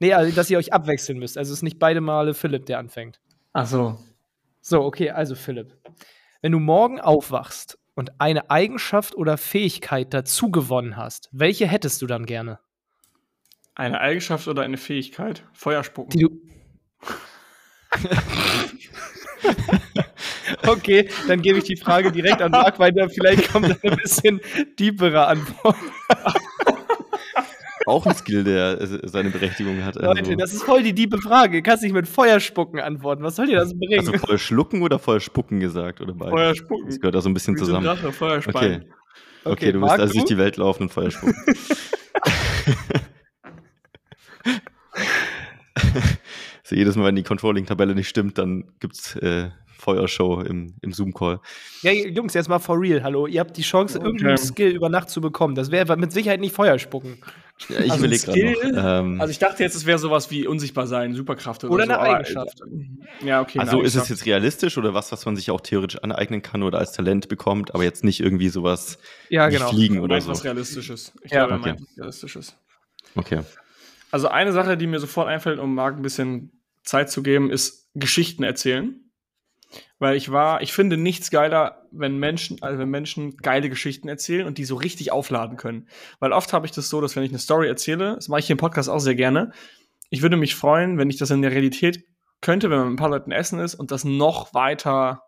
Nee, 0.00 0.14
also 0.14 0.34
dass 0.34 0.48
ihr 0.48 0.56
euch 0.56 0.72
abwechseln 0.72 1.18
müsst. 1.18 1.36
Also 1.36 1.52
es 1.52 1.58
ist 1.58 1.62
nicht 1.62 1.78
beide 1.78 2.00
Male 2.00 2.32
Philipp, 2.32 2.64
der 2.64 2.78
anfängt. 2.78 3.20
Ach 3.52 3.66
so. 3.66 3.98
So, 4.62 4.82
okay, 4.82 5.10
also 5.10 5.34
Philipp. 5.34 5.76
Wenn 6.40 6.52
du 6.52 6.58
morgen 6.60 6.98
aufwachst 7.00 7.78
und 7.94 8.20
eine 8.20 8.50
Eigenschaft 8.50 9.14
oder 9.14 9.36
Fähigkeit 9.36 10.12
dazu 10.12 10.50
gewonnen 10.50 10.96
hast, 10.96 11.28
welche 11.32 11.66
hättest 11.66 12.02
du 12.02 12.06
dann 12.06 12.26
gerne? 12.26 12.58
Eine 13.74 14.00
Eigenschaft 14.00 14.48
oder 14.48 14.62
eine 14.62 14.76
Fähigkeit? 14.76 15.44
Feuer 15.52 15.82
spucken. 15.82 16.10
Die 16.10 16.20
du. 16.20 16.40
okay, 20.66 21.08
dann 21.28 21.42
gebe 21.42 21.58
ich 21.58 21.64
die 21.64 21.76
Frage 21.76 22.12
direkt 22.12 22.42
an 22.42 22.52
Marc 22.52 22.78
weiter. 22.78 23.08
Vielleicht 23.08 23.52
kommt 23.52 23.70
da 23.70 23.76
eine 23.82 23.96
bisschen 23.96 24.40
diepere 24.78 25.26
Antwort. 25.26 25.76
Auch 27.86 28.06
ein 28.06 28.14
Skill, 28.14 28.44
der 28.44 28.80
äh, 28.80 28.98
seine 29.08 29.30
Berechtigung 29.30 29.84
hat. 29.84 29.96
Also, 29.96 30.08
Leute, 30.12 30.36
das 30.36 30.52
ist 30.54 30.62
voll 30.62 30.82
die 30.82 30.92
diebe 30.94 31.18
Frage. 31.18 31.58
Du 31.58 31.62
kannst 31.62 31.82
nicht 31.82 31.92
mit 31.92 32.08
Feuerspucken 32.08 32.80
antworten. 32.80 33.22
Was 33.22 33.36
soll 33.36 33.46
dir 33.46 33.56
das 33.56 33.76
bringen? 33.78 33.98
also 34.00 34.12
voll 34.14 34.38
schlucken 34.38 34.82
oder 34.82 34.98
voll 34.98 35.20
spucken 35.20 35.60
gesagt? 35.60 36.00
Oder 36.00 36.14
beides? 36.14 36.32
Feuer 36.34 36.54
spucken. 36.54 36.86
Das 36.86 36.98
gehört 37.00 37.14
da 37.14 37.20
so 37.20 37.28
ein 37.28 37.34
bisschen 37.34 37.54
Wie 37.54 37.58
zusammen. 37.58 37.84
Drache, 37.84 38.08
Okay. 38.08 38.42
speien. 38.42 38.84
Okay, 39.44 39.72
du 39.72 39.80
wirst 39.80 39.88
Marc, 39.90 40.00
also 40.00 40.14
durch 40.14 40.24
die 40.24 40.38
Welt 40.38 40.56
laufen 40.56 40.84
und 40.84 40.88
Feuer 40.90 41.10
spucken. 41.10 41.36
so 46.62 46.74
jedes 46.76 46.96
Mal, 46.96 47.06
wenn 47.06 47.16
die 47.16 47.22
Controlling-Tabelle 47.22 47.94
nicht 47.94 48.08
stimmt, 48.08 48.38
dann 48.38 48.64
gibt's 48.80 49.16
äh, 49.16 49.50
Feuershow 49.78 50.40
im, 50.40 50.74
im 50.80 50.92
Zoom-Call. 50.92 51.40
Ja, 51.82 51.92
Jungs, 51.92 52.34
jetzt 52.34 52.48
mal 52.48 52.58
for 52.58 52.80
real. 52.80 53.02
Hallo, 53.02 53.26
ihr 53.26 53.40
habt 53.40 53.56
die 53.56 53.62
Chance, 53.62 53.98
Okay. 53.98 54.06
irgendeinen 54.06 54.38
Skill 54.38 54.70
über 54.70 54.88
Nacht 54.88 55.10
zu 55.10 55.20
bekommen. 55.20 55.54
Das 55.54 55.70
wäre 55.70 55.96
mit 55.96 56.12
Sicherheit 56.12 56.40
nicht 56.40 56.54
Feuerspucken. 56.54 57.18
Ja, 57.68 57.80
ich 57.80 57.92
Also 57.92 58.10
Skill? 58.12 58.72
noch. 58.72 58.84
Ähm, 59.00 59.20
Also 59.20 59.30
ich 59.30 59.38
dachte 59.38 59.62
jetzt, 59.62 59.74
es 59.74 59.86
wäre 59.86 59.98
sowas 59.98 60.30
wie 60.30 60.46
unsichtbar 60.46 60.86
sein, 60.86 61.14
Superkraft 61.14 61.64
oder, 61.64 61.72
Oder 61.72 61.86
so. 61.86 61.92
eine 61.92 62.00
Eigenschaft. 62.00 62.60
Ja, 63.24 63.40
okay. 63.40 63.58
also 63.60 63.80
ist 63.80 63.94
es 63.94 64.08
jetzt 64.08 64.26
realistisch 64.26 64.76
oder 64.76 64.92
was, 64.92 65.12
was 65.12 65.24
man 65.24 65.36
sich 65.36 65.50
auch 65.50 65.60
theoretisch 65.60 66.02
aneignen 66.02 66.42
kann 66.42 66.62
oder 66.62 66.78
als 66.78 66.92
Talent 66.92 67.28
bekommt, 67.28 67.72
aber 67.74 67.84
jetzt 67.84 68.04
nicht 68.04 68.20
irgendwie 68.20 68.48
sowas 68.48 68.98
Ja, 69.28 69.48
wie 69.48 69.54
genau. 69.54 69.70
Fliegen 69.70 70.00
oder 70.00 70.20
so. 70.20 70.30
was 70.30 70.44
Realistisches. 70.44 71.12
Ich 71.22 71.30
Ja, 71.30 71.46
glaube, 71.46 71.52
er 71.54 71.60
okay. 71.60 71.68
meint 71.70 71.80
was 71.82 71.96
Realistisches. 71.96 72.56
Okay. 73.14 73.40
Also 74.10 74.28
eine 74.28 74.52
Sache, 74.52 74.76
die 74.76 74.86
mir 74.86 74.98
sofort 75.00 75.28
einfällt, 75.28 75.58
um 75.58 75.74
Marc 75.74 75.96
ein 75.96 76.02
bisschen 76.02 76.60
Zeit 76.82 77.10
zu 77.10 77.22
geben, 77.22 77.50
ist 77.50 77.88
Geschichten 77.94 78.42
erzählen. 78.42 79.03
Weil 79.98 80.16
ich 80.16 80.30
war, 80.30 80.62
ich 80.62 80.72
finde 80.72 80.96
nichts 80.96 81.30
geiler, 81.30 81.86
wenn 81.90 82.18
Menschen, 82.18 82.62
also 82.62 82.78
wenn 82.78 82.90
Menschen 82.90 83.36
geile 83.38 83.68
Geschichten 83.68 84.08
erzählen 84.08 84.46
und 84.46 84.58
die 84.58 84.64
so 84.64 84.76
richtig 84.76 85.12
aufladen 85.12 85.56
können. 85.56 85.88
Weil 86.20 86.32
oft 86.32 86.52
habe 86.52 86.66
ich 86.66 86.72
das 86.72 86.88
so, 86.88 87.00
dass 87.00 87.16
wenn 87.16 87.24
ich 87.24 87.30
eine 87.30 87.38
Story 87.38 87.68
erzähle, 87.68 88.14
das 88.16 88.28
mache 88.28 88.40
ich 88.40 88.46
hier 88.46 88.54
im 88.54 88.58
Podcast 88.58 88.88
auch 88.88 88.98
sehr 88.98 89.14
gerne, 89.14 89.52
ich 90.10 90.22
würde 90.22 90.36
mich 90.36 90.54
freuen, 90.54 90.98
wenn 90.98 91.10
ich 91.10 91.16
das 91.16 91.30
in 91.30 91.42
der 91.42 91.50
Realität 91.50 92.04
könnte, 92.40 92.70
wenn 92.70 92.78
man 92.78 92.88
mit 92.88 92.94
ein 92.94 93.02
paar 93.02 93.10
Leuten 93.10 93.32
essen 93.32 93.58
ist 93.58 93.74
und 93.74 93.90
das 93.90 94.04
noch 94.04 94.54
weiter 94.54 95.22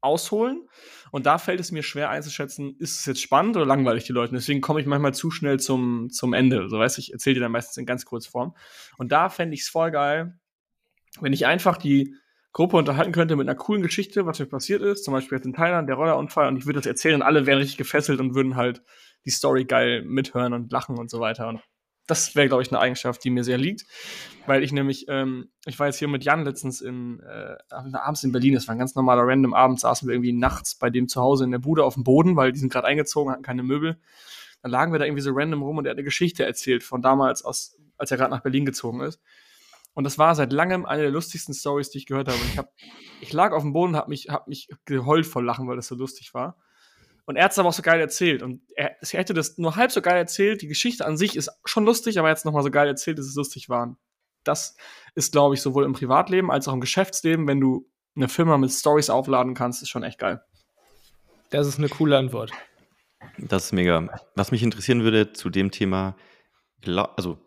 ausholen. 0.00 0.68
Und 1.10 1.26
da 1.26 1.38
fällt 1.38 1.60
es 1.60 1.72
mir 1.72 1.82
schwer 1.82 2.10
einzuschätzen, 2.10 2.76
ist 2.78 3.00
es 3.00 3.06
jetzt 3.06 3.20
spannend 3.20 3.56
oder 3.56 3.66
langweilig 3.66 4.04
die 4.04 4.12
Leute. 4.12 4.34
Deswegen 4.34 4.60
komme 4.60 4.80
ich 4.80 4.86
manchmal 4.86 5.14
zu 5.14 5.30
schnell 5.30 5.58
zum, 5.58 6.10
zum 6.10 6.32
Ende. 6.32 6.68
So 6.68 6.78
weißt 6.78 6.96
du, 6.96 7.00
ich 7.00 7.12
erzähle 7.12 7.34
dir 7.34 7.40
dann 7.40 7.52
meistens 7.52 7.76
in 7.76 7.86
ganz 7.86 8.04
Kurzform. 8.04 8.54
Und 8.96 9.10
da 9.10 9.28
fände 9.28 9.54
ich 9.54 9.62
es 9.62 9.68
voll 9.68 9.90
geil, 9.90 10.38
wenn 11.20 11.32
ich 11.32 11.46
einfach 11.46 11.76
die 11.76 12.14
Gruppe 12.52 12.76
unterhalten 12.76 13.12
könnte 13.12 13.36
mit 13.36 13.48
einer 13.48 13.56
coolen 13.56 13.82
Geschichte, 13.82 14.26
was 14.26 14.38
mir 14.40 14.46
passiert 14.46 14.82
ist. 14.82 15.04
Zum 15.04 15.12
Beispiel 15.12 15.38
jetzt 15.38 15.46
in 15.46 15.52
Thailand, 15.52 15.88
der 15.88 15.96
Rollerunfall. 15.96 16.48
Und 16.48 16.56
ich 16.56 16.66
würde 16.66 16.80
das 16.80 16.86
erzählen 16.86 17.16
und 17.16 17.22
alle 17.22 17.46
wären 17.46 17.58
richtig 17.58 17.76
gefesselt 17.76 18.20
und 18.20 18.34
würden 18.34 18.56
halt 18.56 18.82
die 19.24 19.30
Story 19.30 19.64
geil 19.64 20.02
mithören 20.02 20.52
und 20.52 20.72
lachen 20.72 20.98
und 20.98 21.10
so 21.10 21.20
weiter. 21.20 21.48
Und 21.48 21.60
das 22.10 22.34
wäre, 22.34 22.48
glaube 22.48 22.62
ich, 22.62 22.72
eine 22.72 22.80
Eigenschaft, 22.80 23.22
die 23.22 23.30
mir 23.30 23.44
sehr 23.44 23.58
liegt. 23.58 23.86
Weil 24.46 24.64
ich 24.64 24.72
nämlich, 24.72 25.06
ähm, 25.08 25.50
ich 25.64 25.78
war 25.78 25.86
jetzt 25.86 25.98
hier 25.98 26.08
mit 26.08 26.24
Jan 26.24 26.44
letztens 26.44 26.80
in, 26.80 27.20
äh, 27.20 27.56
abends 27.70 28.24
in 28.24 28.32
Berlin, 28.32 28.54
das 28.54 28.66
war 28.66 28.74
ein 28.74 28.78
ganz 28.80 28.96
normaler 28.96 29.22
random 29.22 29.54
Abend, 29.54 29.78
saßen 29.78 30.08
wir 30.08 30.14
irgendwie 30.14 30.32
nachts 30.32 30.74
bei 30.74 30.90
dem 30.90 31.06
zu 31.06 31.20
Hause 31.20 31.44
in 31.44 31.52
der 31.52 31.60
Bude 31.60 31.84
auf 31.84 31.94
dem 31.94 32.02
Boden, 32.02 32.34
weil 32.34 32.50
die 32.50 32.58
sind 32.58 32.72
gerade 32.72 32.88
eingezogen, 32.88 33.32
hatten 33.32 33.44
keine 33.44 33.62
Möbel. 33.62 34.00
Dann 34.62 34.72
lagen 34.72 34.92
wir 34.92 34.98
da 34.98 35.04
irgendwie 35.04 35.22
so 35.22 35.30
random 35.32 35.62
rum 35.62 35.78
und 35.78 35.86
er 35.86 35.90
hat 35.90 35.98
eine 35.98 36.04
Geschichte 36.04 36.44
erzählt 36.44 36.82
von 36.82 37.00
damals, 37.00 37.44
aus, 37.44 37.78
als 37.96 38.10
er 38.10 38.16
gerade 38.16 38.32
nach 38.32 38.42
Berlin 38.42 38.66
gezogen 38.66 39.00
ist. 39.02 39.20
Und 39.94 40.04
das 40.04 40.18
war 40.18 40.34
seit 40.34 40.52
langem 40.52 40.86
eine 40.86 41.02
der 41.02 41.10
lustigsten 41.10 41.54
Stories, 41.54 41.90
die 41.90 41.98
ich 41.98 42.06
gehört 42.06 42.28
habe. 42.28 42.38
Und 42.38 42.48
ich, 42.48 42.58
hab, 42.58 42.72
ich 43.20 43.32
lag 43.32 43.52
auf 43.52 43.62
dem 43.62 43.72
Boden 43.72 43.94
und 43.94 43.98
habe 43.98 44.10
mich, 44.10 44.28
hab 44.28 44.46
mich 44.46 44.68
geheult 44.84 45.26
vor 45.26 45.42
Lachen, 45.42 45.66
weil 45.68 45.76
das 45.76 45.88
so 45.88 45.94
lustig 45.94 46.32
war. 46.32 46.56
Und 47.26 47.36
er 47.36 47.44
hat 47.44 47.52
es 47.52 47.58
aber 47.58 47.68
auch 47.68 47.74
so 47.74 47.82
geil 47.82 48.00
erzählt. 48.00 48.42
Und 48.42 48.62
er, 48.74 48.96
er 49.00 49.18
hätte 49.18 49.34
das 49.34 49.58
nur 49.58 49.76
halb 49.76 49.92
so 49.92 50.00
geil 50.00 50.16
erzählt. 50.16 50.62
Die 50.62 50.68
Geschichte 50.68 51.04
an 51.04 51.16
sich 51.16 51.36
ist 51.36 51.50
schon 51.64 51.84
lustig, 51.84 52.18
aber 52.18 52.28
er 52.28 52.32
hat 52.32 52.38
es 52.38 52.44
nochmal 52.44 52.62
so 52.62 52.70
geil 52.70 52.88
erzählt, 52.88 53.18
dass 53.18 53.26
es 53.26 53.34
lustig 53.34 53.68
war. 53.68 53.96
Das 54.44 54.76
ist, 55.14 55.32
glaube 55.32 55.54
ich, 55.54 55.60
sowohl 55.60 55.84
im 55.84 55.92
Privatleben 55.92 56.50
als 56.50 56.66
auch 56.66 56.72
im 56.72 56.80
Geschäftsleben, 56.80 57.46
wenn 57.46 57.60
du 57.60 57.88
eine 58.16 58.28
Firma 58.28 58.58
mit 58.58 58.70
Stories 58.70 59.10
aufladen 59.10 59.54
kannst, 59.54 59.82
ist 59.82 59.90
schon 59.90 60.02
echt 60.02 60.18
geil. 60.18 60.42
Das 61.50 61.66
ist 61.66 61.78
eine 61.78 61.88
coole 61.88 62.16
Antwort. 62.16 62.52
Das 63.38 63.66
ist 63.66 63.72
mega. 63.72 64.08
Was 64.34 64.50
mich 64.50 64.62
interessieren 64.62 65.02
würde 65.02 65.32
zu 65.32 65.50
dem 65.50 65.70
Thema, 65.70 66.16
glaub, 66.80 67.12
also 67.16 67.38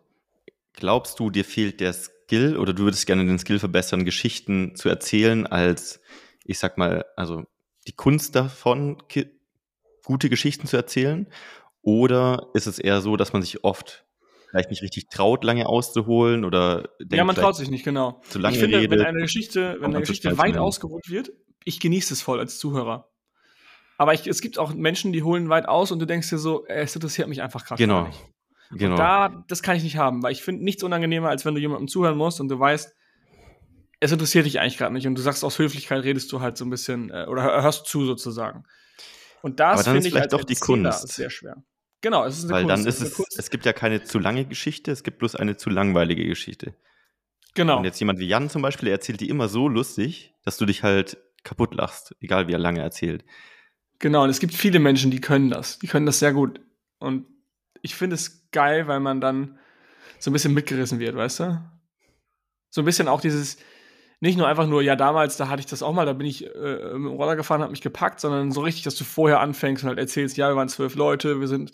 glaubst 0.72 1.18
du, 1.18 1.30
dir 1.30 1.44
fehlt 1.44 1.80
der 1.80 1.92
Skill 1.92 2.13
oder 2.32 2.72
du 2.72 2.84
würdest 2.84 3.06
gerne 3.06 3.24
den 3.24 3.38
Skill 3.38 3.58
verbessern, 3.58 4.04
Geschichten 4.04 4.74
zu 4.76 4.88
erzählen, 4.88 5.46
als 5.46 6.00
ich 6.44 6.58
sag 6.58 6.78
mal, 6.78 7.04
also 7.16 7.44
die 7.86 7.92
Kunst 7.92 8.34
davon, 8.36 9.02
gute 10.04 10.28
Geschichten 10.28 10.66
zu 10.66 10.76
erzählen? 10.76 11.26
Oder 11.82 12.48
ist 12.54 12.66
es 12.66 12.78
eher 12.78 13.00
so, 13.00 13.16
dass 13.16 13.32
man 13.32 13.42
sich 13.42 13.64
oft 13.64 14.06
vielleicht 14.48 14.70
nicht 14.70 14.82
richtig 14.82 15.08
traut, 15.08 15.42
lange 15.44 15.66
auszuholen 15.66 16.44
oder 16.44 16.88
denkt, 17.00 17.14
ja, 17.14 17.24
man 17.24 17.34
traut 17.34 17.56
sich 17.56 17.70
nicht, 17.70 17.84
genau. 17.84 18.20
zu 18.28 18.38
lange 18.38 18.54
ich 18.54 18.60
finde, 18.60 18.78
redet? 18.78 19.00
wenn 19.00 19.06
eine 19.06 19.22
Geschichte, 19.22 19.76
wenn 19.80 19.90
eine 19.90 20.00
Geschichte 20.00 20.38
weit 20.38 20.56
ausgeholt 20.56 21.08
wird, 21.08 21.32
ich 21.64 21.80
genieße 21.80 22.14
es 22.14 22.22
voll 22.22 22.38
als 22.38 22.58
Zuhörer. 22.58 23.10
Aber 23.96 24.14
ich, 24.14 24.26
es 24.26 24.40
gibt 24.40 24.58
auch 24.58 24.74
Menschen, 24.74 25.12
die 25.12 25.22
holen 25.22 25.48
weit 25.48 25.66
aus 25.66 25.92
und 25.92 25.98
du 25.98 26.06
denkst 26.06 26.30
dir 26.30 26.38
so, 26.38 26.66
es 26.66 26.94
interessiert 26.94 27.28
mich 27.28 27.42
einfach 27.42 27.64
gerade 27.64 27.82
Genau. 27.82 28.02
gar 28.02 28.08
nicht. 28.08 28.24
Genau. 28.70 28.92
Und 28.92 28.98
da, 28.98 29.44
das 29.48 29.62
kann 29.62 29.76
ich 29.76 29.82
nicht 29.82 29.96
haben, 29.96 30.22
weil 30.22 30.32
ich 30.32 30.42
finde 30.42 30.64
nichts 30.64 30.82
unangenehmer, 30.82 31.28
als 31.28 31.44
wenn 31.44 31.54
du 31.54 31.60
jemandem 31.60 31.88
zuhören 31.88 32.16
musst 32.16 32.40
und 32.40 32.48
du 32.48 32.58
weißt, 32.58 32.94
es 34.00 34.12
interessiert 34.12 34.46
dich 34.46 34.60
eigentlich 34.60 34.76
gerade 34.78 34.92
nicht 34.92 35.06
und 35.06 35.14
du 35.14 35.22
sagst 35.22 35.44
aus 35.44 35.58
Höflichkeit 35.58 36.02
redest 36.04 36.30
du 36.32 36.40
halt 36.40 36.56
so 36.56 36.64
ein 36.64 36.70
bisschen 36.70 37.10
äh, 37.10 37.26
oder 37.28 37.42
hör- 37.42 37.62
hörst 37.62 37.86
zu 37.86 38.04
sozusagen. 38.04 38.64
Und 39.42 39.60
das 39.60 39.84
finde 39.84 39.98
ist 40.00 40.06
ich 40.06 40.12
vielleicht 40.12 40.32
als 40.32 40.40
doch 40.40 40.44
die 40.44 40.54
Erzähler 40.54 40.90
Kunst. 40.90 41.08
sehr 41.08 41.30
schwer. 41.30 41.62
Genau, 42.00 42.24
es 42.24 42.36
ist 42.38 42.44
eine 42.44 42.52
Weil 42.52 42.64
Kunst. 42.64 42.72
dann 42.84 42.86
ist 42.86 43.00
es, 43.00 43.14
Kunst. 43.14 43.38
es 43.38 43.50
gibt 43.50 43.64
ja 43.64 43.72
keine 43.72 44.02
zu 44.04 44.18
lange 44.18 44.44
Geschichte, 44.44 44.90
es 44.90 45.02
gibt 45.04 45.18
bloß 45.18 45.36
eine 45.36 45.56
zu 45.56 45.70
langweilige 45.70 46.26
Geschichte. 46.26 46.74
genau. 47.54 47.78
Und 47.78 47.84
jetzt 47.84 47.98
jemand 48.00 48.18
wie 48.18 48.26
Jan 48.26 48.50
zum 48.50 48.60
Beispiel, 48.62 48.86
der 48.86 48.94
erzählt 48.94 49.20
die 49.20 49.28
immer 49.28 49.48
so 49.48 49.68
lustig, 49.68 50.34
dass 50.44 50.56
du 50.58 50.66
dich 50.66 50.82
halt 50.82 51.16
kaputt 51.44 51.74
lachst, 51.74 52.14
egal 52.20 52.48
wie 52.48 52.52
er 52.52 52.58
lange 52.58 52.80
erzählt. 52.82 53.24
Genau, 54.00 54.24
und 54.24 54.30
es 54.30 54.40
gibt 54.40 54.54
viele 54.54 54.80
Menschen, 54.80 55.10
die 55.10 55.20
können 55.20 55.50
das. 55.50 55.78
Die 55.78 55.86
können 55.86 56.04
das 56.04 56.18
sehr 56.18 56.32
gut. 56.32 56.60
Und 56.98 57.26
ich 57.84 57.94
finde 57.94 58.14
es 58.14 58.50
geil, 58.50 58.88
weil 58.88 58.98
man 58.98 59.20
dann 59.20 59.58
so 60.18 60.30
ein 60.30 60.32
bisschen 60.32 60.54
mitgerissen 60.54 60.98
wird, 60.98 61.14
weißt 61.14 61.40
du? 61.40 61.60
So 62.70 62.80
ein 62.80 62.86
bisschen 62.86 63.08
auch 63.08 63.20
dieses, 63.20 63.58
nicht 64.20 64.38
nur 64.38 64.48
einfach 64.48 64.66
nur, 64.66 64.80
ja, 64.80 64.96
damals, 64.96 65.36
da 65.36 65.48
hatte 65.50 65.60
ich 65.60 65.66
das 65.66 65.82
auch 65.82 65.92
mal, 65.92 66.06
da 66.06 66.14
bin 66.14 66.26
ich 66.26 66.46
äh, 66.46 66.48
mit 66.48 66.92
dem 66.94 67.06
Roller 67.08 67.36
gefahren, 67.36 67.60
hab 67.60 67.70
mich 67.70 67.82
gepackt, 67.82 68.20
sondern 68.20 68.52
so 68.52 68.62
richtig, 68.62 68.84
dass 68.84 68.94
du 68.94 69.04
vorher 69.04 69.40
anfängst 69.40 69.84
und 69.84 69.90
halt 69.90 69.98
erzählst, 69.98 70.38
ja, 70.38 70.48
wir 70.48 70.56
waren 70.56 70.70
zwölf 70.70 70.94
Leute, 70.94 71.40
wir 71.40 71.46
sind, 71.46 71.72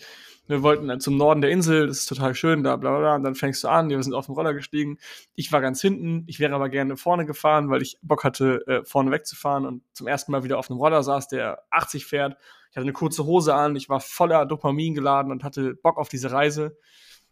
wir 0.48 0.64
wollten 0.64 0.88
dann 0.88 0.98
zum 0.98 1.16
Norden 1.16 1.42
der 1.42 1.52
Insel, 1.52 1.86
das 1.86 1.98
ist 1.98 2.06
total 2.06 2.34
schön, 2.34 2.64
da 2.64 2.74
bla 2.74 2.90
bla 2.90 2.98
bla, 2.98 3.14
und 3.14 3.22
dann 3.22 3.36
fängst 3.36 3.62
du 3.62 3.68
an, 3.68 3.88
wir 3.88 4.02
sind 4.02 4.14
auf 4.14 4.26
den 4.26 4.34
Roller 4.34 4.52
gestiegen. 4.52 4.98
Ich 5.36 5.52
war 5.52 5.60
ganz 5.60 5.80
hinten, 5.80 6.24
ich 6.26 6.40
wäre 6.40 6.56
aber 6.56 6.70
gerne 6.70 6.96
vorne 6.96 7.24
gefahren, 7.24 7.70
weil 7.70 7.82
ich 7.82 7.98
Bock 8.02 8.24
hatte, 8.24 8.66
äh, 8.66 8.84
vorne 8.84 9.12
wegzufahren 9.12 9.64
und 9.64 9.84
zum 9.92 10.08
ersten 10.08 10.32
Mal 10.32 10.42
wieder 10.42 10.58
auf 10.58 10.70
einem 10.70 10.80
Roller 10.80 11.04
saß, 11.04 11.28
der 11.28 11.62
80 11.70 12.04
fährt. 12.04 12.36
Ich 12.70 12.76
hatte 12.76 12.84
eine 12.84 12.92
kurze 12.92 13.26
Hose 13.26 13.54
an, 13.54 13.74
ich 13.74 13.88
war 13.88 14.00
voller 14.00 14.46
Dopamin 14.46 14.94
geladen 14.94 15.32
und 15.32 15.42
hatte 15.42 15.74
Bock 15.74 15.98
auf 15.98 16.08
diese 16.08 16.30
Reise. 16.30 16.76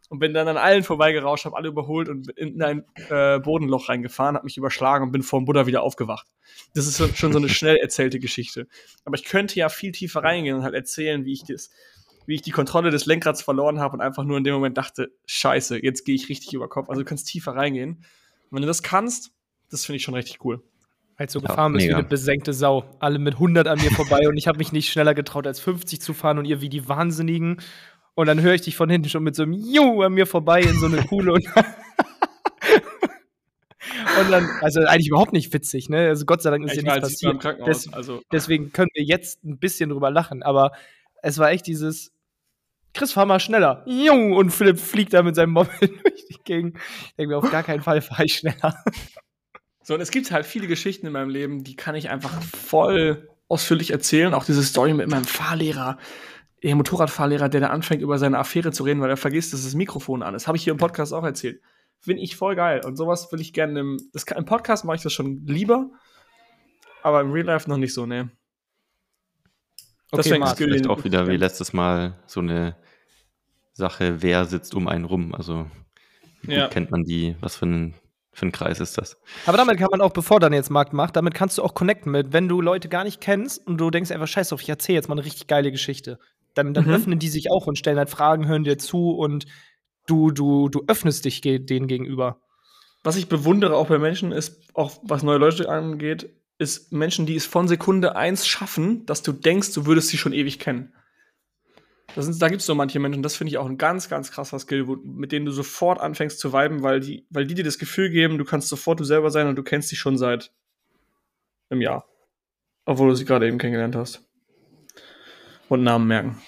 und 0.09 0.19
bin 0.21 0.33
dann 0.33 0.49
an 0.49 0.57
allen 0.57 0.83
vorbeigerauscht, 0.83 1.45
habe 1.45 1.57
alle 1.57 1.69
überholt 1.69 2.09
und 2.09 2.31
in 2.31 2.63
ein 2.63 2.85
äh, 3.11 3.39
Bodenloch 3.39 3.89
reingefahren, 3.89 4.37
habe 4.37 4.47
mich 4.47 4.57
überschlagen 4.57 5.05
und 5.05 5.13
bin 5.13 5.23
vor 5.23 5.41
dem 5.41 5.45
Buddha 5.45 5.67
wieder 5.67 5.83
aufgewacht. 5.83 6.27
Das 6.75 6.87
ist 6.87 7.17
schon 7.17 7.33
so 7.33 7.39
eine 7.39 7.49
schnell 7.49 7.77
erzählte 7.77 8.19
Geschichte. 8.19 8.67
Aber 9.05 9.17
ich 9.17 9.25
könnte 9.25 9.57
ja 9.57 9.69
viel 9.69 9.93
tiefer 9.93 10.25
reingehen 10.25 10.57
und 10.57 10.63
halt 10.63 10.75
erzählen, 10.75 11.25
wie 11.25 11.35
ich 11.35 11.45
das, 11.45 11.71
wie 12.27 12.35
ich 12.35 12.43
die 12.43 12.51
Kontrolle 12.51 12.91
des 12.91 13.07
Lenkrads 13.07 13.43
verloren 13.43 13.81
habe 13.81 13.95
und 13.95 14.01
einfach 14.01 14.25
nur 14.25 14.39
in 14.39 14.45
dem 14.45 14.55
Moment 14.55 14.79
dachte, 14.79 15.13
scheiße, 15.27 15.83
jetzt 15.85 16.05
gehe 16.05 16.15
ich 16.15 16.29
richtig 16.29 16.55
über 16.55 16.69
Kopf. 16.69 16.89
Also 16.89 17.03
du 17.03 17.09
kannst 17.09 17.27
tiefer 17.27 17.55
reingehen. 17.55 18.05
Und 18.51 18.57
wenn 18.57 18.63
du 18.63 18.69
das 18.69 18.83
kannst, 18.83 19.33
das 19.71 19.85
finde 19.85 19.99
ich 19.99 20.03
schon 20.03 20.15
richtig 20.15 20.45
cool. 20.45 20.63
Als 21.19 21.33
du 21.33 21.41
ja, 21.41 21.49
gefahren 21.49 21.73
bist 21.73 21.89
wie 21.89 21.93
eine 21.93 22.05
besenkte 22.05 22.53
Sau. 22.53 22.85
Alle 23.01 23.19
mit 23.19 23.35
100 23.35 23.67
an 23.67 23.81
mir 23.81 23.91
vorbei 23.91 24.29
und 24.29 24.37
ich 24.37 24.47
habe 24.47 24.59
mich 24.59 24.71
nicht 24.71 24.91
schneller 24.91 25.15
getraut, 25.15 25.49
als 25.49 25.59
50 25.59 26.01
zu 26.01 26.15
fahren 26.15 26.39
und 26.39 26.45
ihr 26.45 26.61
wie 26.61 26.69
die 26.69 26.89
Wahnsinnigen. 26.89 27.61
Und 28.15 28.27
dann 28.27 28.41
höre 28.41 28.55
ich 28.55 28.63
dich 28.63 28.77
von 28.77 28.89
hinten 28.89 29.09
schon 29.09 29.25
mit 29.25 29.35
so 29.35 29.43
einem 29.43 29.53
Ju 29.53 30.03
an 30.03 30.13
mir 30.13 30.27
vorbei 30.27 30.61
in 30.61 30.79
so 30.79 30.87
eine 30.87 31.05
Kuhle 31.05 31.33
und, 31.33 31.45
und 34.21 34.31
dann, 34.31 34.49
also 34.61 34.81
eigentlich 34.83 35.09
überhaupt 35.09 35.33
nicht 35.33 35.53
witzig, 35.53 35.89
ne? 35.89 36.07
Also 36.07 36.25
Gott 36.25 36.41
sei 36.41 36.51
Dank 36.51 36.65
ist 36.65 36.77
ja 36.77 36.83
nichts 36.83 37.01
passiert. 37.01 37.45
Des, 37.67 37.93
also. 37.93 38.23
Deswegen 38.31 38.73
können 38.73 38.91
wir 38.95 39.03
jetzt 39.03 39.45
ein 39.45 39.59
bisschen 39.59 39.91
drüber 39.91 40.13
lachen, 40.13 40.45
aber 40.45 40.71
es 41.23 41.39
war 41.39 41.51
echt 41.51 41.67
dieses, 41.67 42.13
Chris, 42.95 43.13
fahr 43.13 43.27
mal 43.27 43.41
schneller. 43.41 43.83
Jung, 43.87 44.33
und 44.35 44.51
Philipp 44.51 44.79
fliegt 44.79 45.15
da 45.15 45.23
mit 45.23 45.35
seinem 45.35 45.51
Moped 45.51 45.81
durch 45.81 46.25
die 46.29 46.39
Gegend. 46.45 46.77
Ich 46.77 47.15
denke 47.17 47.31
mir, 47.31 47.39
auf 47.39 47.51
gar 47.51 47.65
keinen 47.65 47.83
Fall 47.83 48.01
fahre 48.03 48.25
ich 48.25 48.35
schneller. 48.35 48.85
So, 49.89 49.95
und 49.95 50.03
es 50.03 50.11
gibt 50.11 50.31
halt 50.31 50.45
viele 50.45 50.67
Geschichten 50.67 51.07
in 51.07 51.15
meinem 51.15 51.31
Leben, 51.31 51.65
die 51.65 51.75
kann 51.75 51.95
ich 51.95 52.11
einfach 52.11 52.43
voll 52.43 53.27
ausführlich 53.49 53.91
erzählen. 53.91 54.35
Auch 54.35 54.45
diese 54.45 54.63
Story 54.63 54.93
mit 54.93 55.09
meinem 55.09 55.25
Fahrlehrer, 55.25 55.97
der 56.63 56.77
Motorradfahrlehrer, 56.77 57.49
der 57.49 57.63
da 57.63 57.67
anfängt, 57.69 58.03
über 58.03 58.19
seine 58.19 58.39
Affäre 58.39 58.71
zu 58.71 58.83
reden, 58.83 59.01
weil 59.01 59.09
er 59.09 59.17
vergisst, 59.17 59.55
dass 59.55 59.65
das 59.65 59.75
Mikrofon 59.75 60.23
an 60.23 60.35
ist. 60.35 60.47
Habe 60.47 60.59
ich 60.59 60.65
hier 60.65 60.75
im 60.75 60.77
Podcast 60.77 61.15
auch 61.15 61.25
erzählt. 61.25 61.63
Finde 62.01 62.23
ich 62.23 62.37
voll 62.37 62.55
geil. 62.55 62.83
Und 62.85 62.97
sowas 62.97 63.33
will 63.33 63.41
ich 63.41 63.55
gerne 63.55 63.81
im, 63.81 63.99
das, 64.13 64.25
im 64.25 64.45
Podcast 64.45 64.85
mache 64.85 64.97
ich 64.97 65.03
das 65.03 65.15
schon 65.15 65.47
lieber, 65.47 65.89
aber 67.03 67.23
im 67.23 67.33
Real 67.33 67.47
Life 67.47 67.67
noch 67.67 67.79
nicht 67.79 67.95
so, 67.95 68.05
ne. 68.05 68.31
Das 70.11 70.27
okay, 70.27 70.39
Marc, 70.39 70.59
vielleicht 70.59 70.87
auch 70.87 71.03
wieder 71.05 71.29
wie 71.29 71.39
letztes 71.39 71.73
Mal 71.73 72.23
so 72.27 72.41
eine 72.41 72.77
Sache, 73.73 74.21
wer 74.21 74.45
sitzt 74.45 74.75
um 74.75 74.87
einen 74.87 75.07
rum. 75.07 75.35
Also 75.35 75.67
wie 76.43 76.57
ja. 76.57 76.69
kennt 76.69 76.91
man 76.91 77.05
die, 77.05 77.37
was 77.41 77.57
für 77.57 77.65
ein, 77.65 77.95
für 78.39 78.47
ein 78.47 78.53
Kreis 78.53 78.81
ist 78.81 78.97
das? 78.99 79.17
Aber 79.47 79.57
damit 79.57 79.79
kann 79.79 79.89
man 79.91 80.01
auch, 80.01 80.13
bevor 80.13 80.41
dann 80.41 80.53
jetzt 80.53 80.71
Markt 80.71 80.93
macht, 80.93 81.17
damit 81.17 81.35
kannst 81.35 81.59
du 81.59 81.63
auch 81.63 81.75
connecten 81.75 82.13
mit, 82.13 82.33
wenn 82.33 82.49
du 82.49 82.61
Leute 82.61 82.89
gar 82.89 83.05
nicht 83.05 83.21
kennst 83.21 83.67
und 83.67 83.79
du 83.79 83.91
denkst 83.91 84.11
einfach, 84.11 84.29
scheiß 84.29 84.53
auf, 84.53 84.63
ich 84.63 84.69
erzähle 84.69 84.97
jetzt 84.97 85.09
mal 85.09 85.15
eine 85.15 85.25
richtig 85.25 85.47
geile 85.47 85.71
Geschichte. 85.71 86.19
Dann, 86.55 86.75
dann 86.75 86.87
mhm. 86.87 86.95
öffnen 86.95 87.19
die 87.19 87.29
sich 87.29 87.51
auch 87.51 87.67
und 87.67 87.79
stellen 87.79 87.99
halt 87.99 88.11
Fragen, 88.11 88.49
hören 88.49 88.65
dir 88.65 88.79
zu 88.79 89.11
und 89.11 89.47
du, 90.07 90.31
du, 90.31 90.69
du 90.69 90.85
öffnest 90.87 91.25
dich 91.25 91.41
denen 91.41 91.87
gegenüber. 91.87 92.41
Was 93.05 93.17
ich 93.17 93.29
bewundere 93.29 93.77
auch 93.77 93.89
bei 93.89 93.99
Menschen 93.99 94.33
ist, 94.33 94.61
auch 94.75 94.93
was 95.03 95.23
neue 95.23 95.39
Leute 95.39 95.69
angeht, 95.69 96.31
ist 96.59 96.93
Menschen, 96.93 97.27
die 97.27 97.37
es 97.37 97.47
von 97.47 97.69
Sekunde 97.69 98.17
eins 98.17 98.47
schaffen, 98.47 99.07
dass 99.07 99.23
du 99.23 99.33
denkst, 99.33 99.73
du 99.73 99.87
würdest 99.87 100.09
sie 100.09 100.19
schon 100.19 100.33
ewig 100.33 100.59
kennen. 100.59 100.93
Sind, 102.17 102.41
da 102.41 102.49
gibt 102.49 102.61
es 102.61 102.67
so 102.67 102.75
manche 102.75 102.99
Menschen, 102.99 103.23
das 103.23 103.37
finde 103.37 103.51
ich 103.51 103.59
auch 103.59 103.67
ein 103.67 103.79
ganz, 103.79 104.09
ganz 104.09 104.31
krasser 104.31 104.59
Skill, 104.59 104.89
wo, 104.89 104.97
mit 104.97 105.31
denen 105.31 105.47
du 105.47 105.53
sofort 105.53 106.01
anfängst 106.01 106.41
zu 106.41 106.53
viben, 106.53 106.83
weil 106.83 107.01
die, 107.01 107.27
weil 107.31 107.47
die 107.47 107.55
dir 107.55 107.65
das 107.65 107.79
Gefühl 107.79 108.11
geben, 108.11 108.39
du 108.39 108.45
kannst 108.45 108.69
sofort 108.69 108.99
du 108.99 109.05
selber 109.05 109.31
sein 109.31 109.47
und 109.47 109.57
du 109.57 109.63
kennst 109.63 109.89
sie 109.89 109.97
schon 109.97 110.17
seit 110.17 110.51
einem 111.71 111.83
Jahr. 111.83 112.07
Obwohl 112.87 113.11
du 113.11 113.15
sie 113.15 113.27
gerade 113.27 113.47
eben 113.47 113.59
kennengelernt 113.59 113.95
hast. 113.95 114.27
Und 115.69 115.83
Namen 115.83 116.09
merken. 116.09 116.43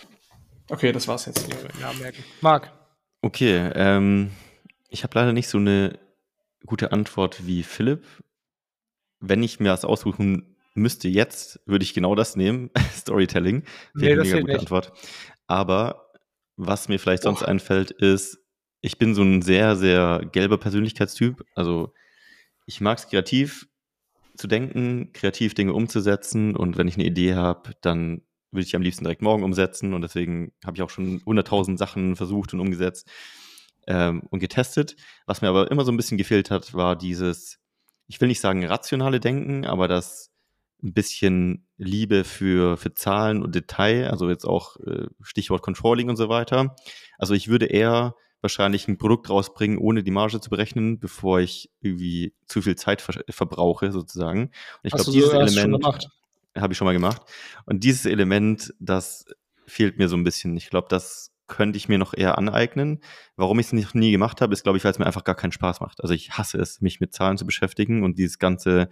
Okay, 0.70 0.92
das 0.92 1.07
war's 1.07 1.27
jetzt. 1.27 1.46
Namen 1.81 1.99
merken. 1.99 2.25
Marc. 2.40 2.73
Okay, 3.20 3.70
ähm, 3.75 4.31
ich 4.88 5.03
habe 5.03 5.18
leider 5.18 5.35
nicht 5.35 5.49
so 5.49 5.59
eine 5.59 5.99
gute 6.64 6.92
Antwort 6.92 7.46
wie 7.46 7.62
Philipp. 7.62 8.07
Wenn 9.20 9.42
ich 9.42 9.61
mir 9.61 9.68
das 9.68 9.85
aussuchen 9.85 10.57
müsste 10.75 11.09
jetzt, 11.09 11.61
würde 11.66 11.85
ich 11.85 11.92
genau 11.92 12.14
das 12.14 12.37
nehmen. 12.37 12.70
Storytelling. 12.94 13.64
Wäre 13.92 14.23
nee, 14.23 14.23
eine 14.23 14.23
mega 14.23 14.40
gute 14.40 14.53
nicht. 14.53 14.61
Antwort. 14.61 14.92
Aber 15.51 16.13
was 16.57 16.89
mir 16.89 17.01
vielleicht 17.01 17.25
sonst 17.25 17.43
oh. 17.43 17.47
einfällt, 17.47 17.91
ist, 17.91 18.39
ich 18.83 18.99
bin 18.99 19.17
so 19.17 19.23
ein 19.23 19.43
sehr, 19.43 19.75
sehr 19.75 20.25
gelber 20.31 20.59
Persönlichkeitstyp. 20.59 21.45
Also 21.57 21.93
ich 22.67 22.81
mag 22.81 22.99
es 22.99 23.09
kreativ 23.09 23.67
zu 24.37 24.47
denken, 24.47 25.13
kreativ 25.13 25.55
Dinge 25.55 25.73
umzusetzen 25.73 26.55
und 26.55 26.79
wenn 26.79 26.87
ich 26.87 26.95
eine 26.95 27.05
Idee 27.05 27.35
habe, 27.35 27.73
dann 27.81 28.23
würde 28.53 28.65
ich 28.65 28.77
am 28.77 28.83
liebsten 28.83 29.03
direkt 29.03 29.23
morgen 29.23 29.43
umsetzen 29.43 29.93
und 29.93 30.03
deswegen 30.03 30.53
habe 30.65 30.77
ich 30.77 30.83
auch 30.83 30.91
schon 30.91 31.21
100.000 31.23 31.77
Sachen 31.79 32.15
versucht 32.15 32.55
und 32.55 32.61
umgesetzt 32.61 33.11
ähm, 33.89 34.23
und 34.31 34.39
getestet. 34.39 34.95
Was 35.27 35.43
mir 35.43 35.49
aber 35.49 35.69
immer 35.73 35.85
so 35.85 35.91
ein 35.91 35.97
bisschen 35.97 36.17
gefehlt 36.17 36.53
hat, 36.53 36.75
war 36.75 36.95
dieses, 36.95 37.59
ich 38.07 38.21
will 38.21 38.29
nicht 38.29 38.41
sagen 38.41 38.65
rationale 38.65 39.19
Denken, 39.19 39.67
aber 39.67 39.89
das 39.89 40.30
ein 40.83 40.93
bisschen 40.93 41.66
Liebe 41.77 42.25
für, 42.25 42.77
für 42.77 42.95
Zahlen 42.95 43.43
und 43.43 43.55
Detail, 43.55 44.11
also 44.11 44.29
jetzt 44.29 44.45
auch 44.45 44.77
äh, 44.81 45.07
Stichwort 45.23 45.62
Controlling 45.62 46.09
und 46.09 46.16
so 46.16 46.29
weiter. 46.29 46.77
Also 47.19 47.35
ich 47.35 47.49
würde 47.49 47.66
eher 47.66 48.14
wahrscheinlich 48.40 48.88
ein 48.88 48.99
Produkt 48.99 49.29
rausbringen, 49.29 49.79
ohne 49.79 50.03
die 50.03 50.11
Marge 50.11 50.40
zu 50.40 50.51
berechnen, 50.51 50.99
bevor 50.99 51.40
ich 51.40 51.71
irgendwie 51.81 52.35
zu 52.47 52.62
viel 52.62 52.77
Zeit 52.77 53.03
ver 53.03 53.23
verbrauche, 53.29 53.93
sozusagen. 53.93 54.45
Und 54.45 54.53
ich 54.83 54.93
glaube, 54.93 55.11
dieses 55.11 55.33
Element 55.33 55.85
habe 56.57 56.73
ich 56.73 56.79
schon 56.79 56.87
mal 56.87 56.93
gemacht. 56.93 57.23
Und 57.66 57.85
dieses 57.85 58.07
Element, 58.07 58.75
das 58.81 59.27
fehlt 59.66 59.99
mir 59.99 60.09
so 60.09 60.16
ein 60.16 60.25
bisschen. 60.25 60.57
Ich 60.57 60.71
glaube, 60.71 60.88
das 60.88 61.33
könnte 61.47 61.77
ich 61.77 61.88
mir 61.88 61.99
noch 61.99 62.14
eher 62.14 62.38
aneignen. 62.38 63.01
Warum 63.37 63.59
ich 63.59 63.66
es 63.66 63.73
noch 63.73 63.95
nie 63.95 64.12
gemacht 64.12 64.40
habe, 64.40 64.53
ist, 64.53 64.62
glaube 64.62 64.79
ich, 64.79 64.85
weil 64.85 64.93
es 64.93 64.99
mir 64.99 65.07
einfach 65.07 65.25
gar 65.25 65.35
keinen 65.35 65.53
Spaß 65.53 65.81
macht. 65.81 66.01
Also 66.01 66.14
ich 66.14 66.33
hasse 66.33 66.59
es, 66.59 66.81
mich 66.81 67.01
mit 67.01 67.12
Zahlen 67.12 67.37
zu 67.37 67.45
beschäftigen 67.45 68.05
und 68.05 68.19
dieses 68.19 68.38
ganze 68.38 68.88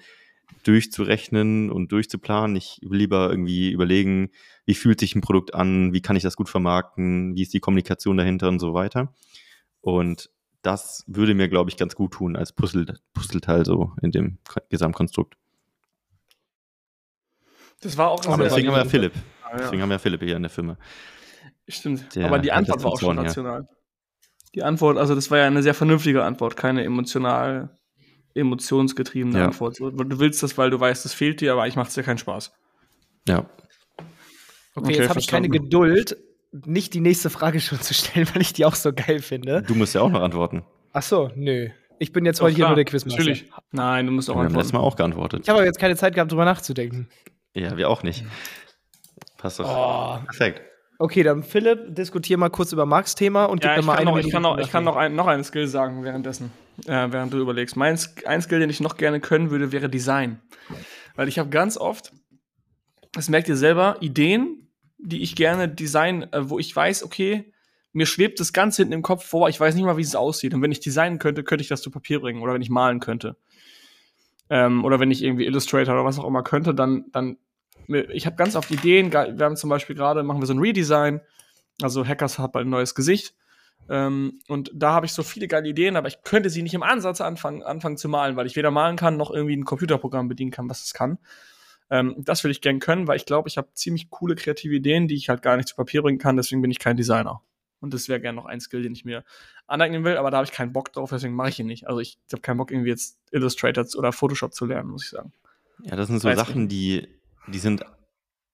durchzurechnen 0.64 1.70
und 1.70 1.92
durchzuplanen. 1.92 2.56
Ich 2.56 2.80
will 2.82 2.98
lieber 2.98 3.30
irgendwie 3.30 3.70
überlegen, 3.70 4.30
wie 4.64 4.74
fühlt 4.74 5.00
sich 5.00 5.14
ein 5.14 5.20
Produkt 5.20 5.54
an, 5.54 5.92
wie 5.92 6.02
kann 6.02 6.16
ich 6.16 6.22
das 6.22 6.36
gut 6.36 6.48
vermarkten, 6.48 7.34
wie 7.34 7.42
ist 7.42 7.54
die 7.54 7.60
Kommunikation 7.60 8.16
dahinter 8.16 8.48
und 8.48 8.58
so 8.58 8.74
weiter. 8.74 9.14
Und 9.80 10.30
das 10.62 11.04
würde 11.06 11.34
mir, 11.34 11.48
glaube 11.48 11.70
ich, 11.70 11.76
ganz 11.76 11.94
gut 11.94 12.12
tun 12.12 12.36
als 12.36 12.52
Puzzle, 12.52 12.98
Puzzleteil 13.14 13.64
so 13.64 13.92
in 14.02 14.10
dem 14.10 14.38
Gesamtkonstrukt. 14.68 15.36
Das 17.80 17.96
war 17.96 18.10
auch 18.10 18.26
Aber 18.26 18.44
deswegen 18.44 18.68
haben 18.68 18.74
wir 18.74 18.84
ja 18.84 18.88
Philipp. 18.88 19.12
Ah, 19.42 19.50
ja. 19.52 19.56
Deswegen 19.58 19.82
haben 19.82 19.90
wir 19.90 19.98
Philipp 19.98 20.22
hier 20.22 20.36
in 20.36 20.42
der 20.42 20.50
Firma. 20.50 20.76
Stimmt. 21.68 22.14
Der 22.16 22.26
Aber 22.26 22.38
die 22.38 22.50
Antwort 22.50 22.82
war 22.82 22.92
auch 22.92 23.00
schon 23.00 23.18
rational. 23.18 23.62
Ja. 23.62 23.76
Die 24.54 24.62
Antwort, 24.62 24.98
also 24.98 25.14
das 25.14 25.30
war 25.30 25.38
ja 25.38 25.46
eine 25.46 25.62
sehr 25.62 25.74
vernünftige 25.74 26.24
Antwort, 26.24 26.56
keine 26.56 26.82
emotional 26.82 27.77
emotionsgetriebene 28.38 29.38
ja. 29.38 29.44
Antwort. 29.46 29.78
Du 29.78 30.18
willst 30.18 30.42
das, 30.42 30.56
weil 30.56 30.70
du 30.70 30.80
weißt, 30.80 31.04
es 31.04 31.12
fehlt 31.12 31.40
dir, 31.40 31.52
aber 31.52 31.62
eigentlich 31.62 31.76
macht 31.76 31.88
es 31.88 31.94
dir 31.94 32.02
keinen 32.02 32.18
Spaß. 32.18 32.52
Ja. 33.26 33.38
Okay, 33.38 33.48
okay 34.74 34.92
jetzt 34.96 35.08
habe 35.08 35.20
ich 35.20 35.26
keine 35.26 35.48
Geduld, 35.48 36.16
nicht 36.52 36.94
die 36.94 37.00
nächste 37.00 37.30
Frage 37.30 37.60
schon 37.60 37.80
zu 37.80 37.94
stellen, 37.94 38.28
weil 38.34 38.42
ich 38.42 38.52
die 38.52 38.64
auch 38.64 38.74
so 38.74 38.92
geil 38.92 39.20
finde. 39.20 39.62
Du 39.62 39.74
musst 39.74 39.94
ja 39.94 40.00
auch 40.00 40.10
noch 40.10 40.22
antworten. 40.22 40.64
Ach 40.92 41.02
so, 41.02 41.30
nö. 41.34 41.68
Ich 41.98 42.12
bin 42.12 42.24
jetzt 42.24 42.40
heute 42.40 42.54
hier 42.54 42.66
nur 42.66 42.76
der 42.76 42.84
Quizmaster. 42.84 43.18
Natürlich. 43.18 43.50
Nein, 43.72 44.06
du 44.06 44.12
musst 44.12 44.30
auch 44.30 44.36
wir 44.36 44.42
antworten. 44.42 44.52
Wir 44.52 44.54
haben 44.54 44.60
letztes 44.60 44.72
Mal 44.72 44.80
auch 44.80 44.96
geantwortet. 44.96 45.40
Ich 45.42 45.48
habe 45.48 45.58
aber 45.58 45.66
jetzt 45.66 45.80
keine 45.80 45.96
Zeit 45.96 46.14
gehabt, 46.14 46.30
drüber 46.30 46.44
nachzudenken. 46.44 47.08
Ja, 47.54 47.76
wir 47.76 47.90
auch 47.90 48.04
nicht. 48.04 48.24
Passt 49.36 49.58
doch. 49.58 49.66
Oh. 49.68 50.24
Perfekt. 50.24 50.62
Okay, 51.00 51.22
dann 51.22 51.44
Philipp, 51.44 51.94
diskutier 51.94 52.38
mal 52.38 52.48
kurz 52.48 52.72
über 52.72 52.84
Marks 52.84 53.14
Thema 53.14 53.44
und 53.44 53.62
ja, 53.62 53.74
gib 53.74 53.84
mir 53.84 53.92
mal 53.92 53.98
eine 53.98 54.10
noch, 54.10 54.18
Ich 54.18 54.30
kann, 54.30 54.42
noch, 54.42 54.58
ich 54.58 54.70
kann 54.70 54.82
noch, 54.82 54.96
ein, 54.96 55.14
noch 55.14 55.28
einen 55.28 55.44
Skill 55.44 55.68
sagen 55.68 56.02
währenddessen, 56.02 56.50
äh, 56.86 57.06
während 57.10 57.32
du 57.32 57.38
überlegst. 57.38 57.76
Mein, 57.76 57.96
ein 58.26 58.42
Skill, 58.42 58.58
den 58.58 58.68
ich 58.68 58.80
noch 58.80 58.96
gerne 58.96 59.20
können 59.20 59.50
würde, 59.50 59.70
wäre 59.70 59.88
Design. 59.88 60.40
Weil 61.14 61.28
ich 61.28 61.38
habe 61.38 61.50
ganz 61.50 61.76
oft, 61.76 62.12
das 63.12 63.28
merkt 63.28 63.48
ihr 63.48 63.56
selber, 63.56 63.96
Ideen, 64.00 64.68
die 64.98 65.22
ich 65.22 65.36
gerne 65.36 65.68
design, 65.68 66.32
äh, 66.32 66.50
wo 66.50 66.58
ich 66.58 66.74
weiß, 66.74 67.04
okay, 67.04 67.52
mir 67.92 68.06
schwebt 68.06 68.40
das 68.40 68.52
ganz 68.52 68.76
hinten 68.76 68.92
im 68.92 69.02
Kopf 69.02 69.24
vor, 69.24 69.48
ich 69.48 69.58
weiß 69.58 69.76
nicht 69.76 69.84
mal, 69.84 69.96
wie 69.96 70.02
es 70.02 70.16
aussieht. 70.16 70.52
Und 70.52 70.62
wenn 70.62 70.72
ich 70.72 70.80
designen 70.80 71.18
könnte, 71.20 71.44
könnte 71.44 71.62
ich 71.62 71.68
das 71.68 71.80
zu 71.80 71.90
Papier 71.90 72.20
bringen 72.20 72.42
oder 72.42 72.54
wenn 72.54 72.62
ich 72.62 72.70
malen 72.70 72.98
könnte. 72.98 73.36
Ähm, 74.50 74.84
oder 74.84 74.98
wenn 74.98 75.10
ich 75.10 75.22
irgendwie 75.22 75.46
Illustrator 75.46 75.94
oder 75.94 76.04
was 76.04 76.18
auch 76.18 76.26
immer 76.26 76.42
könnte, 76.42 76.74
dann, 76.74 77.06
dann 77.12 77.36
ich 77.88 78.26
habe 78.26 78.36
ganz 78.36 78.56
oft 78.56 78.70
Ideen. 78.70 79.12
Wir 79.12 79.44
haben 79.44 79.56
zum 79.56 79.70
Beispiel 79.70 79.96
gerade, 79.96 80.22
machen 80.22 80.40
wir 80.40 80.46
so 80.46 80.54
ein 80.54 80.58
Redesign. 80.58 81.20
Also 81.80 82.06
Hackers 82.06 82.38
hat 82.38 82.52
bald 82.52 82.66
ein 82.66 82.70
neues 82.70 82.94
Gesicht. 82.94 83.34
Ähm, 83.88 84.40
und 84.48 84.70
da 84.74 84.92
habe 84.92 85.06
ich 85.06 85.12
so 85.12 85.22
viele 85.22 85.48
geile 85.48 85.68
Ideen, 85.68 85.96
aber 85.96 86.08
ich 86.08 86.22
könnte 86.22 86.50
sie 86.50 86.62
nicht 86.62 86.74
im 86.74 86.82
Ansatz 86.82 87.20
anfangen, 87.20 87.62
anfangen 87.62 87.96
zu 87.96 88.08
malen, 88.08 88.36
weil 88.36 88.46
ich 88.46 88.56
weder 88.56 88.70
malen 88.70 88.96
kann, 88.96 89.16
noch 89.16 89.30
irgendwie 89.30 89.56
ein 89.56 89.64
Computerprogramm 89.64 90.28
bedienen 90.28 90.50
kann, 90.50 90.68
was 90.68 90.84
es 90.84 90.92
kann. 90.92 91.18
Ähm, 91.90 92.14
das 92.18 92.44
würde 92.44 92.52
ich 92.52 92.60
gern 92.60 92.80
können, 92.80 93.06
weil 93.06 93.16
ich 93.16 93.24
glaube, 93.24 93.48
ich 93.48 93.56
habe 93.56 93.68
ziemlich 93.72 94.10
coole 94.10 94.34
kreative 94.34 94.74
Ideen, 94.74 95.08
die 95.08 95.14
ich 95.14 95.30
halt 95.30 95.40
gar 95.40 95.56
nicht 95.56 95.68
zu 95.68 95.76
Papier 95.76 96.02
bringen 96.02 96.18
kann, 96.18 96.36
deswegen 96.36 96.60
bin 96.60 96.70
ich 96.70 96.78
kein 96.78 96.96
Designer. 96.96 97.40
Und 97.80 97.94
das 97.94 98.08
wäre 98.08 98.20
gern 98.20 98.34
noch 98.34 98.44
ein 98.44 98.60
Skill, 98.60 98.82
den 98.82 98.92
ich 98.92 99.04
mir 99.04 99.24
aneignen 99.66 100.04
will, 100.04 100.16
aber 100.16 100.30
da 100.30 100.38
habe 100.38 100.46
ich 100.46 100.52
keinen 100.52 100.72
Bock 100.72 100.92
drauf, 100.92 101.10
deswegen 101.10 101.34
mache 101.34 101.50
ich 101.50 101.60
ihn 101.60 101.66
nicht. 101.66 101.86
Also 101.86 102.00
ich, 102.00 102.18
habe 102.32 102.42
keinen 102.42 102.58
Bock, 102.58 102.70
irgendwie 102.70 102.90
jetzt 102.90 103.18
Illustrator 103.30 103.86
oder 103.96 104.12
Photoshop 104.12 104.52
zu 104.52 104.66
lernen, 104.66 104.90
muss 104.90 105.04
ich 105.04 105.10
sagen. 105.10 105.32
Ja, 105.84 105.96
das 105.96 106.08
sind 106.08 106.18
so 106.18 106.28
Weiß 106.28 106.36
Sachen, 106.36 106.68
die 106.68 107.08
die 107.52 107.58
sind 107.58 107.84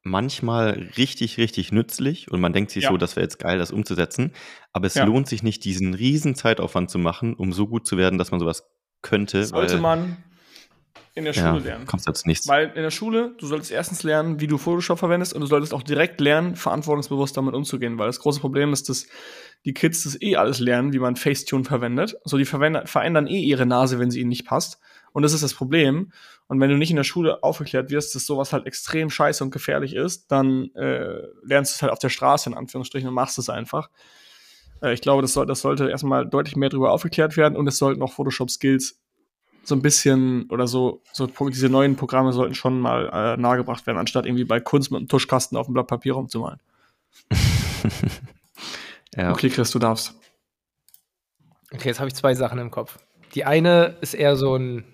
manchmal 0.03 0.91
richtig, 0.97 1.39
richtig 1.39 1.73
nützlich 1.73 2.31
und 2.31 2.41
man 2.41 2.53
denkt 2.53 2.71
sich 2.71 2.85
Ja. 2.85 2.91
so, 2.91 2.97
das 2.99 3.17
wäre 3.17 3.25
jetzt 3.25 3.39
geil, 3.39 3.59
das 3.59 3.71
umzusetzen. 3.71 4.33
Aber 4.73 4.87
es 4.87 4.95
Ja. 4.95 5.05
lohnt 5.05 5.29
sich 5.29 5.43
nicht, 5.43 5.65
diesen 5.65 5.95
riesen 5.95 6.35
Zeitaufwand 6.35 6.91
zu 6.91 6.99
machen, 6.99 7.35
um 7.35 7.53
so 7.53 7.67
gut 7.67 7.87
zu 7.87 7.97
werden, 7.97 8.19
dass 8.19 8.31
man 8.31 8.39
sowas 8.41 8.65
könnte. 9.01 9.45
Sollte 9.47 9.75
weil, 9.75 9.81
man 9.81 10.17
in 11.15 11.25
der 11.25 11.33
Schule 11.33 11.59
ja, 11.59 11.65
lernen. 11.65 11.87
kommst 11.87 12.07
jetzt 12.09 12.27
nichts. 12.27 12.49
Weil 12.49 12.73
in 12.75 12.83
der 12.83 12.91
Schule, 12.91 13.35
du 13.39 13.47
solltest 13.47 13.71
erstens 13.71 14.03
lernen, 14.03 14.41
wie 14.41 14.47
du 14.49 14.59
Photoshop 14.59 14.99
verwendest 14.99 15.33
und 15.33 15.41
du 15.41 15.47
solltest 15.47 15.73
auch 15.73 15.83
direkt 15.83 16.21
lernen, 16.21 16.57
verantwortungsbewusst 16.57 17.37
damit 17.37 17.55
umzugehen, 17.55 17.99
weil 17.99 18.09
das 18.09 18.19
große 18.19 18.41
Problem 18.41 18.73
ist, 18.73 18.89
dass 18.89 19.07
die 19.65 19.73
Kids 19.75 20.05
das 20.05 20.21
eh 20.21 20.37
alles 20.37 20.59
lernen, 20.59 20.93
wie 20.93 20.99
man 20.99 21.17
Facetune 21.17 21.65
verwendet. 21.65 22.17
So, 22.25 22.37
die 22.37 22.45
verwenden, 22.45 22.87
verändern 22.87 23.27
eh 23.29 23.41
ihre 23.41 23.65
Nase, 23.65 23.99
wenn 23.99 24.11
sie 24.11 24.21
ihnen 24.21 24.29
nicht 24.29 24.47
passt. 24.47 24.81
Und 25.13 25.23
das 25.23 25.33
ist 25.33 25.45
das 25.45 25.55
Problem. 25.55 26.11
Und 26.47 26.61
wenn 26.61 26.71
du 26.71 26.77
nicht 26.77 26.91
in 26.91 26.97
der 26.97 27.05
Schule 27.05 27.43
aufgeklärt 27.43 27.91
wirst, 27.91 28.15
dass 28.15 28.27
sowas 28.27 28.53
halt 28.53 28.67
extrem 28.67 29.09
scheiße 29.09 29.43
und 29.43 29.51
gefährlich 29.51 29.95
ist, 29.95 30.31
dann 30.31 30.71
äh, 30.75 31.23
lernst 31.43 31.73
du 31.73 31.77
es 31.77 31.83
halt 31.83 31.93
auf 31.93 31.99
der 31.99 32.11
Straße 32.11 32.51
in 32.51 32.57
Anführungsstrichen 32.57 33.09
und 33.09 33.15
machst 33.15 33.39
es 33.39 33.49
einfach. 33.49 33.89
Äh, 34.83 34.93
ich 34.93 35.01
glaube, 35.01 35.23
das, 35.23 35.33
soll, 35.33 35.47
das 35.47 35.63
sollte 35.63 35.89
erstmal 35.89 36.27
deutlich 36.27 36.57
mehr 36.57 36.69
darüber 36.69 36.93
aufgeklärt 36.93 37.37
werden 37.37 37.57
und 37.57 37.67
es 37.67 37.79
sollten 37.79 38.03
auch 38.03 38.13
Photoshop-Skills 38.13 39.01
so 39.67 39.75
ein 39.75 39.81
bisschen 39.81 40.49
oder 40.51 40.67
so, 40.67 41.03
so 41.13 41.27
diese 41.27 41.71
neuen 41.71 41.97
Programme 41.97 42.33
sollten 42.33 42.55
schon 42.55 42.79
mal 42.81 43.09
äh, 43.11 43.41
nahegebracht 43.41 43.87
werden, 43.87 43.97
anstatt 43.97 44.27
irgendwie 44.27 44.45
bei 44.45 44.61
Kunst 44.61 44.91
mit 44.91 44.99
einem 44.99 45.09
Tuschkasten 45.09 45.57
auf 45.57 45.67
dem 45.67 45.75
Blatt 45.75 45.87
Papier 45.87 46.13
rumzumalen. 46.13 46.61
ja. 49.17 49.33
Okay, 49.33 49.49
Chris, 49.49 49.71
du 49.71 49.79
darfst. 49.79 50.15
Okay, 51.73 51.89
jetzt 51.89 51.99
habe 51.99 52.09
ich 52.09 52.15
zwei 52.15 52.35
Sachen 52.35 52.59
im 52.59 52.71
Kopf. 52.71 52.99
Die 53.35 53.45
eine 53.45 53.97
ist 54.03 54.15
eher 54.15 54.37
so 54.37 54.55
ein 54.55 54.85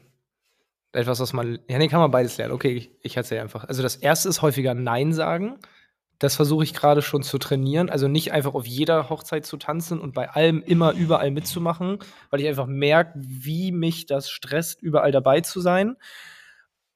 etwas, 0.93 1.21
was 1.21 1.33
man. 1.33 1.59
Ja, 1.69 1.79
nee, 1.79 1.89
kann 1.89 2.01
man 2.01 2.11
beides 2.11 2.37
lernen. 2.37 2.53
Okay, 2.53 2.73
ich, 2.73 2.91
ich 3.03 3.17
erzähle 3.17 3.43
einfach. 3.43 3.65
Also 3.65 3.83
das 3.83 3.97
erste 3.97 4.29
ist 4.29 4.43
häufiger 4.43 4.75
Nein 4.75 5.13
sagen. 5.13 5.59
Das 6.19 6.37
versuche 6.37 6.65
ich 6.65 6.75
gerade 6.75 7.01
schon 7.01 7.23
zu 7.23 7.39
trainieren. 7.39 7.89
Also 7.89 8.07
nicht 8.07 8.33
einfach 8.33 8.55
auf 8.55 8.67
jeder 8.67 9.09
Hochzeit 9.09 9.47
zu 9.47 9.57
tanzen 9.57 9.99
und 9.99 10.13
bei 10.13 10.29
allem 10.29 10.63
immer 10.63 10.93
überall 10.93 11.31
mitzumachen, 11.31 11.99
weil 12.29 12.41
ich 12.41 12.49
einfach 12.49 12.67
merke, 12.67 13.13
wie 13.17 13.73
mich 13.73 14.05
das 14.05 14.29
stresst, 14.29 14.83
überall 14.83 15.13
dabei 15.13 15.41
zu 15.41 15.61
sein. 15.61 15.97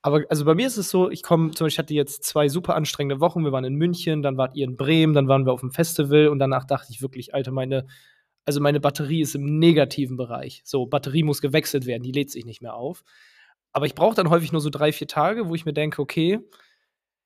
Aber 0.02 0.22
also 0.28 0.44
bei 0.44 0.54
mir 0.54 0.66
ist 0.66 0.76
es 0.76 0.90
so, 0.90 1.10
ich 1.10 1.22
komme, 1.22 1.52
zum 1.52 1.64
Beispiel, 1.64 1.82
hatte 1.82 1.94
jetzt 1.94 2.24
zwei 2.24 2.50
super 2.50 2.74
anstrengende 2.74 3.20
Wochen. 3.22 3.42
Wir 3.42 3.52
waren 3.52 3.64
in 3.64 3.76
München, 3.76 4.20
dann 4.22 4.36
wart 4.36 4.54
ihr 4.54 4.66
in 4.66 4.76
Bremen, 4.76 5.14
dann 5.14 5.28
waren 5.28 5.46
wir 5.46 5.52
auf 5.54 5.60
dem 5.60 5.70
Festival 5.70 6.28
und 6.28 6.38
danach 6.38 6.64
dachte 6.66 6.88
ich 6.90 7.00
wirklich, 7.00 7.32
Alter, 7.32 7.52
meine, 7.52 7.86
also 8.44 8.60
meine 8.60 8.80
Batterie 8.80 9.22
ist 9.22 9.34
im 9.34 9.58
negativen 9.58 10.18
Bereich. 10.18 10.60
So, 10.66 10.84
Batterie 10.84 11.22
muss 11.22 11.40
gewechselt 11.40 11.86
werden, 11.86 12.02
die 12.02 12.12
lädt 12.12 12.30
sich 12.30 12.44
nicht 12.44 12.60
mehr 12.60 12.74
auf. 12.74 13.02
Aber 13.74 13.86
ich 13.86 13.94
brauche 13.94 14.14
dann 14.14 14.30
häufig 14.30 14.52
nur 14.52 14.60
so 14.60 14.70
drei, 14.70 14.92
vier 14.92 15.08
Tage, 15.08 15.48
wo 15.48 15.54
ich 15.54 15.66
mir 15.66 15.72
denke, 15.74 16.00
okay, 16.00 16.40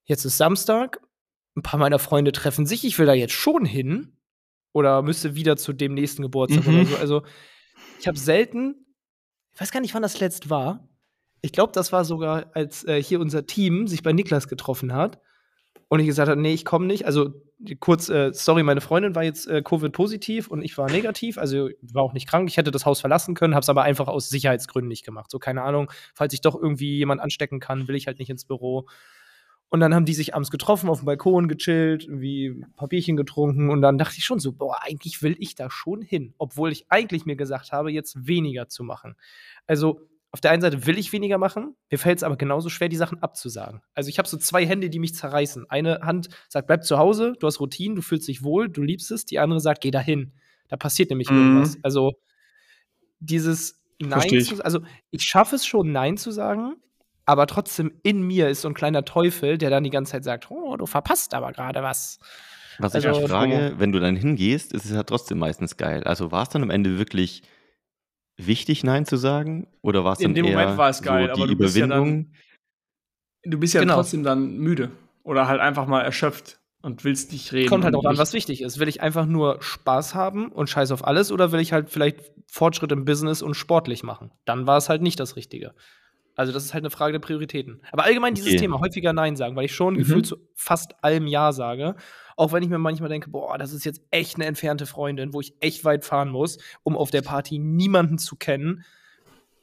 jetzt 0.05 0.25
ist 0.25 0.39
Samstag, 0.39 1.01
ein 1.57 1.63
paar 1.63 1.79
meiner 1.79 1.99
Freunde 1.99 2.33
treffen 2.33 2.67
sich, 2.67 2.85
ich 2.85 2.99
will 2.99 3.07
da 3.07 3.13
jetzt 3.13 3.35
schon 3.35 3.65
hin 3.65 4.17
oder 4.73 5.03
müsste 5.03 5.35
wieder 5.35 5.57
zu 5.57 5.73
dem 5.73 5.95
nächsten 5.95 6.23
Geburtstag 6.23 6.67
Mhm. 6.67 6.81
oder 6.81 6.87
so. 6.87 6.97
Also 6.97 7.23
ich 8.01 8.09
habe 8.09 8.19
selten, 8.19 8.87
ich 9.53 9.61
weiß 9.61 9.71
gar 9.71 9.81
nicht, 9.81 9.95
wann 9.95 10.03
das 10.03 10.21
letzt 10.21 10.51
war. 10.51 10.89
Ich 11.43 11.53
glaube, 11.53 11.73
das 11.73 11.93
war 11.93 12.05
sogar, 12.05 12.51
als 12.55 12.85
äh, 12.85 13.03
hier 13.03 13.21
unser 13.21 13.47
Team 13.47 13.87
sich 13.87 14.03
bei 14.03 14.13
Niklas 14.13 14.49
getroffen 14.49 14.95
hat 14.95 15.21
und 15.89 16.01
ich 16.01 16.07
gesagt 16.07 16.29
habe, 16.29 16.41
nee, 16.41 16.53
ich 16.53 16.65
komme 16.65 16.87
nicht. 16.87 17.07
Also 17.07 17.31
kurz, 17.81 18.09
äh, 18.11 18.33
sorry, 18.35 18.63
meine 18.63 18.83
Freundin 18.83 19.15
war 19.15 19.25
jetzt 19.25 19.49
äh, 19.49 19.63
Covid-positiv 19.63 20.49
und 20.49 20.63
ich 20.63 20.77
war 20.77 20.91
negativ, 20.91 21.39
also 21.39 21.71
war 21.81 22.03
auch 22.03 22.13
nicht 22.13 22.29
krank. 22.29 22.49
Ich 22.49 22.59
hätte 22.59 22.71
das 22.71 22.85
Haus 22.85 23.01
verlassen 23.01 23.35
können, 23.35 23.55
habe 23.55 23.63
es 23.63 23.71
aber 23.71 23.83
einfach 23.83 24.07
aus 24.07 24.29
Sicherheitsgründen 24.29 24.89
nicht 24.89 25.05
gemacht. 25.05 25.31
So, 25.31 25.39
keine 25.39 25.63
Ahnung, 25.63 25.91
falls 26.15 26.35
ich 26.35 26.43
doch 26.43 26.55
irgendwie 26.55 26.99
jemand 26.99 27.23
anstecken 27.23 27.59
kann, 27.59 27.89
will 27.89 27.97
ich 27.97 28.07
halt 28.07 28.19
nicht 28.19 28.29
ins 28.29 28.45
Büro. 28.45 28.87
Und 29.71 29.81
dann 29.81 29.95
haben 29.95 30.05
die 30.05 30.15
sich 30.15 30.35
abends 30.35 30.51
getroffen, 30.51 30.89
auf 30.89 31.01
dem 31.01 31.07
Balkon 31.07 31.49
gechillt, 31.49 32.05
irgendwie 32.05 32.65
Bierchen 32.89 33.17
getrunken 33.17 33.71
und 33.71 33.83
dann 33.83 33.99
dachte 33.99 34.17
ich 34.17 34.25
schon 34.25 34.41
so, 34.41 34.53
boah, 34.53 34.83
eigentlich 34.83 35.23
will 35.23 35.37
ich 35.39 35.55
da 35.57 35.71
schon 35.71 36.01
hin, 36.01 36.35
obwohl 36.39 36.73
ich 36.73 36.91
eigentlich 36.91 37.27
mir 37.27 37.37
gesagt 37.37 37.73
habe, 37.73 37.91
jetzt 37.91 38.27
weniger 38.27 38.69
zu 38.69 38.83
machen. 38.83 39.15
Also 39.67 40.01
auf 40.31 40.41
der 40.41 40.51
einen 40.51 40.61
Seite 40.61 40.87
will 40.87 40.99
ich 40.99 41.13
weniger 41.13 41.39
machen, 41.39 41.75
mir 41.91 41.99
fällt 41.99 42.19
es 42.19 42.23
aber 42.23 42.37
genauso 42.37 42.69
schwer, 42.69 42.89
die 42.89 42.97
Sachen 42.97 43.23
abzusagen. 43.23 43.81
Also 43.95 44.11
ich 44.11 44.19
habe 44.19 44.29
so 44.29 44.37
zwei 44.37 44.67
Hände, 44.67 44.91
die 44.91 44.99
mich 44.99 45.15
zerreißen. 45.15 45.71
Eine 45.71 46.01
Hand 46.03 46.29
sagt, 46.49 46.67
bleib 46.67 46.85
zu 46.85 46.99
Hause, 46.99 47.33
du 47.41 47.47
hast 47.47 47.61
Routinen, 47.61 47.97
du 47.97 48.03
fühlst 48.03 48.29
dich 48.29 48.43
wohl, 48.43 48.69
du 48.69 48.83
liebst 48.83 49.11
es. 49.11 49.25
Die 49.25 49.39
andere 49.39 49.61
sagt, 49.61 49.81
geh 49.81 49.91
dahin. 49.91 50.33
Da 50.69 50.77
passiert 50.77 51.09
nämlich 51.11 51.31
Mhm. 51.31 51.37
irgendwas. 51.39 51.79
Also 51.83 52.13
dieses 53.21 53.83
Nein 54.01 54.29
ich. 54.33 54.49
zu, 54.49 54.65
also 54.65 54.81
ich 55.11 55.23
schaffe 55.25 55.57
es 55.57 55.67
schon, 55.67 55.91
Nein 55.93 56.17
zu 56.17 56.31
sagen, 56.31 56.77
aber 57.25 57.47
trotzdem 57.47 57.93
in 58.03 58.23
mir 58.23 58.49
ist 58.49 58.61
so 58.63 58.69
ein 58.69 58.75
kleiner 58.75 59.05
Teufel, 59.05 59.59
der 59.59 59.71
dann 59.71 59.85
die 59.85 59.91
ganze 59.91 60.13
Zeit 60.13 60.25
sagt, 60.25 60.51
oh, 60.51 60.77
du 60.77 60.87
verpasst 60.87 61.35
aber 61.35 61.53
gerade 61.53 61.83
was. 61.83 62.19
Was 62.79 62.95
ich 62.95 63.07
Also, 63.07 63.23
mich 63.23 63.31
frage, 63.31 63.75
wenn 63.79 63.91
du 63.91 63.99
dann 63.99 64.15
hingehst, 64.15 64.73
ist 64.73 64.85
es 64.85 64.93
ja 64.93 65.03
trotzdem 65.03 65.39
meistens 65.39 65.77
geil. 65.77 66.05
Also 66.05 66.31
war 66.31 66.45
es 66.45 66.49
dann 66.51 66.63
am 66.63 66.71
Ende 66.71 66.97
wirklich 66.99 67.43
wichtig, 68.39 68.85
Nein 68.85 69.05
zu 69.05 69.17
sagen? 69.17 69.67
Oder 69.83 70.05
war 70.05 70.15
es 70.15 70.21
In 70.21 70.29
dann 70.29 70.35
dem 70.37 70.45
eher 70.47 70.59
Moment 70.59 70.79
war 70.79 70.89
es 70.89 71.03
geil, 71.03 71.27
so 71.27 71.33
aber 71.43 71.47
die 71.47 71.55
du 71.55 71.59
bist 71.59 71.77
ja 71.77 71.87
dann- 71.87 71.99
Überwindung? 71.99 72.33
Du 73.45 73.59
bist 73.59 73.75
ja 73.75 73.81
Genau. 73.81 73.95
trotzdem 73.95 74.23
dann 74.25 74.57
müde 74.59 74.91
oder 75.23 75.47
halt 75.49 75.61
einfach 75.61 75.87
mal 75.87 76.01
erschöpft 76.03 76.61
und 76.83 77.05
willst 77.05 77.33
nicht 77.33 77.53
reden. 77.53 77.69
Kommt 77.69 77.85
halt 77.85 77.95
auch 77.95 78.05
an, 78.05 78.19
was 78.19 78.33
wichtig 78.33 78.63
ist. 78.63 78.79
Will 78.79 78.89
ich 78.89 79.01
einfach 79.01 79.27
nur 79.27 79.63
Spaß 79.63 80.15
haben 80.15 80.51
und 80.53 80.69
scheiß 80.69 80.91
auf 80.93 81.05
alles 81.07 81.31
oder 81.33 81.53
will 81.53 81.61
ich 81.61 81.73
halt 81.73 81.91
vielleicht 81.91 82.21
Fortschritt 82.51 82.93
im 82.93 83.05
Business 83.05 83.43
und 83.43 83.55
sportlich 83.55 84.03
machen? 84.03 84.31
Dann 84.45 84.67
war 84.67 84.77
es 84.77 84.89
halt 84.89 85.03
nicht 85.03 85.19
das 85.21 85.37
Richtige. 85.37 85.75
Also, 86.39 86.53
das 86.53 86.65
ist 86.65 86.73
halt 86.73 86.83
eine 86.83 86.91
Frage 86.91 87.13
der 87.13 87.19
Prioritäten. 87.19 87.81
Aber 87.91 88.05
allgemein 88.05 88.35
dieses 88.35 88.51
Okay. 88.53 88.61
Thema, 88.61 88.79
häufiger 88.81 89.13
Nein 89.13 89.35
sagen, 89.37 89.57
weil 89.57 89.65
ich 89.65 89.75
schon 89.75 89.95
Mhm. 89.95 89.99
gefühlt 89.99 90.27
zu 90.27 90.37
fast 90.55 90.93
allem 91.03 91.27
Ja 91.27 91.53
sage. 91.53 91.97
Auch 92.37 92.53
wenn 92.53 92.63
ich 92.63 92.69
mir 92.69 92.79
manchmal 92.79 93.09
denke, 93.09 93.29
boah, 93.29 93.59
das 93.59 93.73
ist 93.73 93.85
jetzt 93.85 94.01
echt 94.13 94.37
eine 94.37 94.47
entfernte 94.47 94.87
Freundin, 94.87 95.33
wo 95.33 95.41
ich 95.41 95.55
echt 95.61 95.85
weit 95.85 96.05
fahren 96.05 96.29
muss, 96.29 96.59
um 96.85 96.97
auf 96.97 97.11
der 97.11 97.23
Party 97.23 97.59
niemanden 97.59 98.19
zu 98.19 98.37
kennen. 98.37 98.85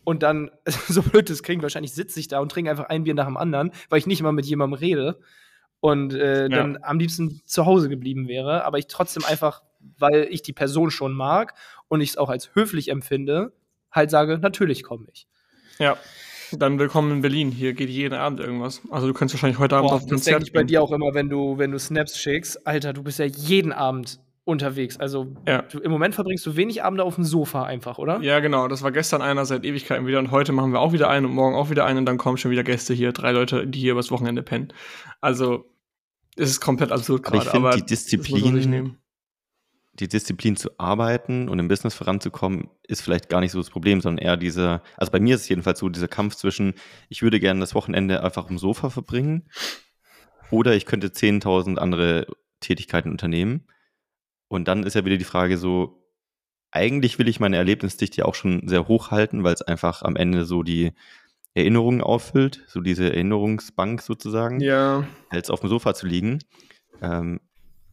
Und 0.03 0.21
dann, 0.21 0.51
so 0.89 1.01
blöd 1.01 1.29
das 1.29 1.41
klingt, 1.43 1.63
wahrscheinlich 1.63 1.93
sitze 1.93 2.19
ich 2.19 2.27
da 2.27 2.39
und 2.39 2.51
trinke 2.51 2.69
einfach 2.69 2.89
ein 2.89 3.05
Bier 3.05 3.13
nach 3.13 3.25
dem 3.27 3.37
anderen, 3.37 3.71
weil 3.89 3.99
ich 3.99 4.05
nicht 4.07 4.21
mal 4.21 4.33
mit 4.33 4.45
jemandem 4.45 4.77
rede 4.77 5.19
und 5.79 6.13
äh, 6.13 6.43
Ja. 6.43 6.49
dann 6.49 6.77
am 6.81 6.99
liebsten 6.99 7.41
zu 7.45 7.65
Hause 7.65 7.87
geblieben 7.89 8.27
wäre, 8.27 8.65
aber 8.65 8.77
ich 8.79 8.87
trotzdem 8.87 9.23
einfach, 9.23 9.63
weil 9.97 10.27
ich 10.29 10.41
die 10.41 10.53
Person 10.53 10.91
schon 10.91 11.13
mag 11.13 11.53
und 11.87 12.01
ich 12.01 12.09
es 12.09 12.17
auch 12.17 12.29
als 12.29 12.53
höflich 12.53 12.89
empfinde, 12.89 13.53
halt 13.91 14.11
sage, 14.11 14.37
natürlich 14.39 14.83
komme 14.83 15.07
ich. 15.13 15.27
Ja. 15.79 15.97
Dann 16.57 16.79
willkommen 16.79 17.11
in 17.11 17.21
Berlin. 17.21 17.51
Hier 17.51 17.73
geht 17.73 17.89
jeden 17.89 18.13
Abend 18.13 18.39
irgendwas. 18.39 18.81
Also 18.89 19.07
du 19.07 19.13
kannst 19.13 19.33
wahrscheinlich 19.33 19.59
heute 19.59 19.75
Abend 19.75 19.89
Boah, 19.89 19.95
auf 19.95 20.03
ein 20.03 20.09
das 20.09 20.23
denke 20.23 20.39
Konzert 20.39 20.47
ich 20.47 20.53
bei 20.53 20.63
dir 20.63 20.81
auch 20.81 20.91
immer, 20.91 21.13
wenn 21.13 21.29
du, 21.29 21.57
wenn 21.57 21.71
du 21.71 21.79
Snaps 21.79 22.17
schickst. 22.17 22.65
Alter, 22.65 22.93
du 22.93 23.03
bist 23.03 23.19
ja 23.19 23.25
jeden 23.25 23.73
Abend 23.73 24.19
unterwegs. 24.45 24.97
Also 24.97 25.33
Ja. 25.47 25.63
du, 25.63 25.79
im 25.79 25.91
Moment 25.91 26.15
verbringst 26.15 26.45
du 26.45 26.55
wenig 26.55 26.83
Abende 26.83 27.03
auf 27.03 27.15
dem 27.15 27.23
Sofa 27.23 27.63
einfach, 27.63 27.97
oder? 27.97 28.21
Ja, 28.21 28.39
genau. 28.39 28.67
Das 28.67 28.83
war 28.83 28.91
gestern 28.91 29.21
einer 29.21 29.45
seit 29.45 29.65
Ewigkeiten 29.65 30.05
wieder 30.07 30.19
und 30.19 30.31
heute 30.31 30.51
machen 30.51 30.71
wir 30.71 30.79
auch 30.79 30.93
wieder 30.93 31.09
einen 31.09 31.25
und 31.25 31.33
morgen 31.33 31.55
auch 31.55 31.69
wieder 31.69 31.85
einen 31.85 31.99
und 31.99 32.05
dann 32.05 32.17
kommen 32.17 32.37
schon 32.37 32.51
wieder 32.51 32.63
Gäste 32.63 32.93
hier, 32.93 33.11
drei 33.11 33.31
Leute, 33.31 33.65
die 33.67 33.79
hier 33.79 33.93
übers 33.93 34.11
Wochenende 34.11 34.43
pennen. 34.43 34.71
Also 35.19 35.65
es 36.37 36.49
ist 36.51 36.61
komplett 36.61 36.91
absurd 36.91 37.25
Aber 37.25 37.37
ich 37.37 37.43
gerade. 37.43 37.57
finde, 37.63 37.75
die 37.77 37.85
Disziplin, 37.85 38.69
nehmen. 38.69 38.97
Die 39.99 40.07
Disziplin 40.07 40.57
zu 40.57 40.69
arbeiten 40.77 41.47
und 41.47 41.59
im 41.59 41.67
Business 41.67 41.93
voranzukommen, 41.95 42.69
ist 42.87 43.01
vielleicht 43.01 43.29
gar 43.29 43.39
nicht 43.39 43.51
so 43.51 43.59
das 43.59 43.69
Problem, 43.69 44.01
sondern 44.01 44.23
eher 44.23 44.37
dieser, 44.37 44.83
also 44.97 45.11
bei 45.11 45.19
mir 45.19 45.35
ist 45.35 45.41
es 45.41 45.49
jedenfalls 45.49 45.79
so, 45.79 45.89
dieser 45.89 46.07
Kampf 46.07 46.35
zwischen, 46.35 46.73
ich 47.09 47.21
würde 47.21 47.39
gerne 47.39 47.61
das 47.61 47.75
Wochenende 47.75 48.21
einfach 48.23 48.49
im 48.49 48.57
Sofa 48.57 48.89
verbringen 48.89 49.47
oder 50.51 50.75
ich 50.75 50.85
könnte 50.85 51.07
10.000 51.07 51.77
andere 51.77 52.27
Tätigkeiten 52.59 53.09
unternehmen. 53.11 53.67
Und 54.47 54.67
dann 54.67 54.83
ist 54.83 54.95
ja 54.95 55.05
wieder 55.05 55.17
die 55.17 55.23
Frage 55.23 55.57
so, 55.57 56.03
eigentlich 56.71 57.17
will 57.17 57.29
ich 57.29 57.39
meine 57.39 57.55
Erlebnisdichte 57.57 58.17
ja 58.17 58.25
auch 58.25 58.35
schon 58.35 58.67
sehr 58.67 58.87
hoch 58.87 59.11
halten, 59.11 59.43
weil 59.43 59.53
es 59.53 59.61
einfach 59.61 60.01
am 60.03 60.15
Ende 60.15 60.45
so 60.45 60.61
die 60.61 60.91
Erinnerungen 61.53 62.01
auffüllt, 62.01 62.63
so 62.67 62.81
diese 62.81 63.05
Erinnerungsbank 63.11 64.01
sozusagen 64.01 64.59
Ja. 64.59 65.07
als 65.29 65.49
auf 65.49 65.61
dem 65.61 65.69
Sofa 65.69 65.93
zu 65.93 66.05
liegen. 66.05 66.39
Ähm, 67.01 67.39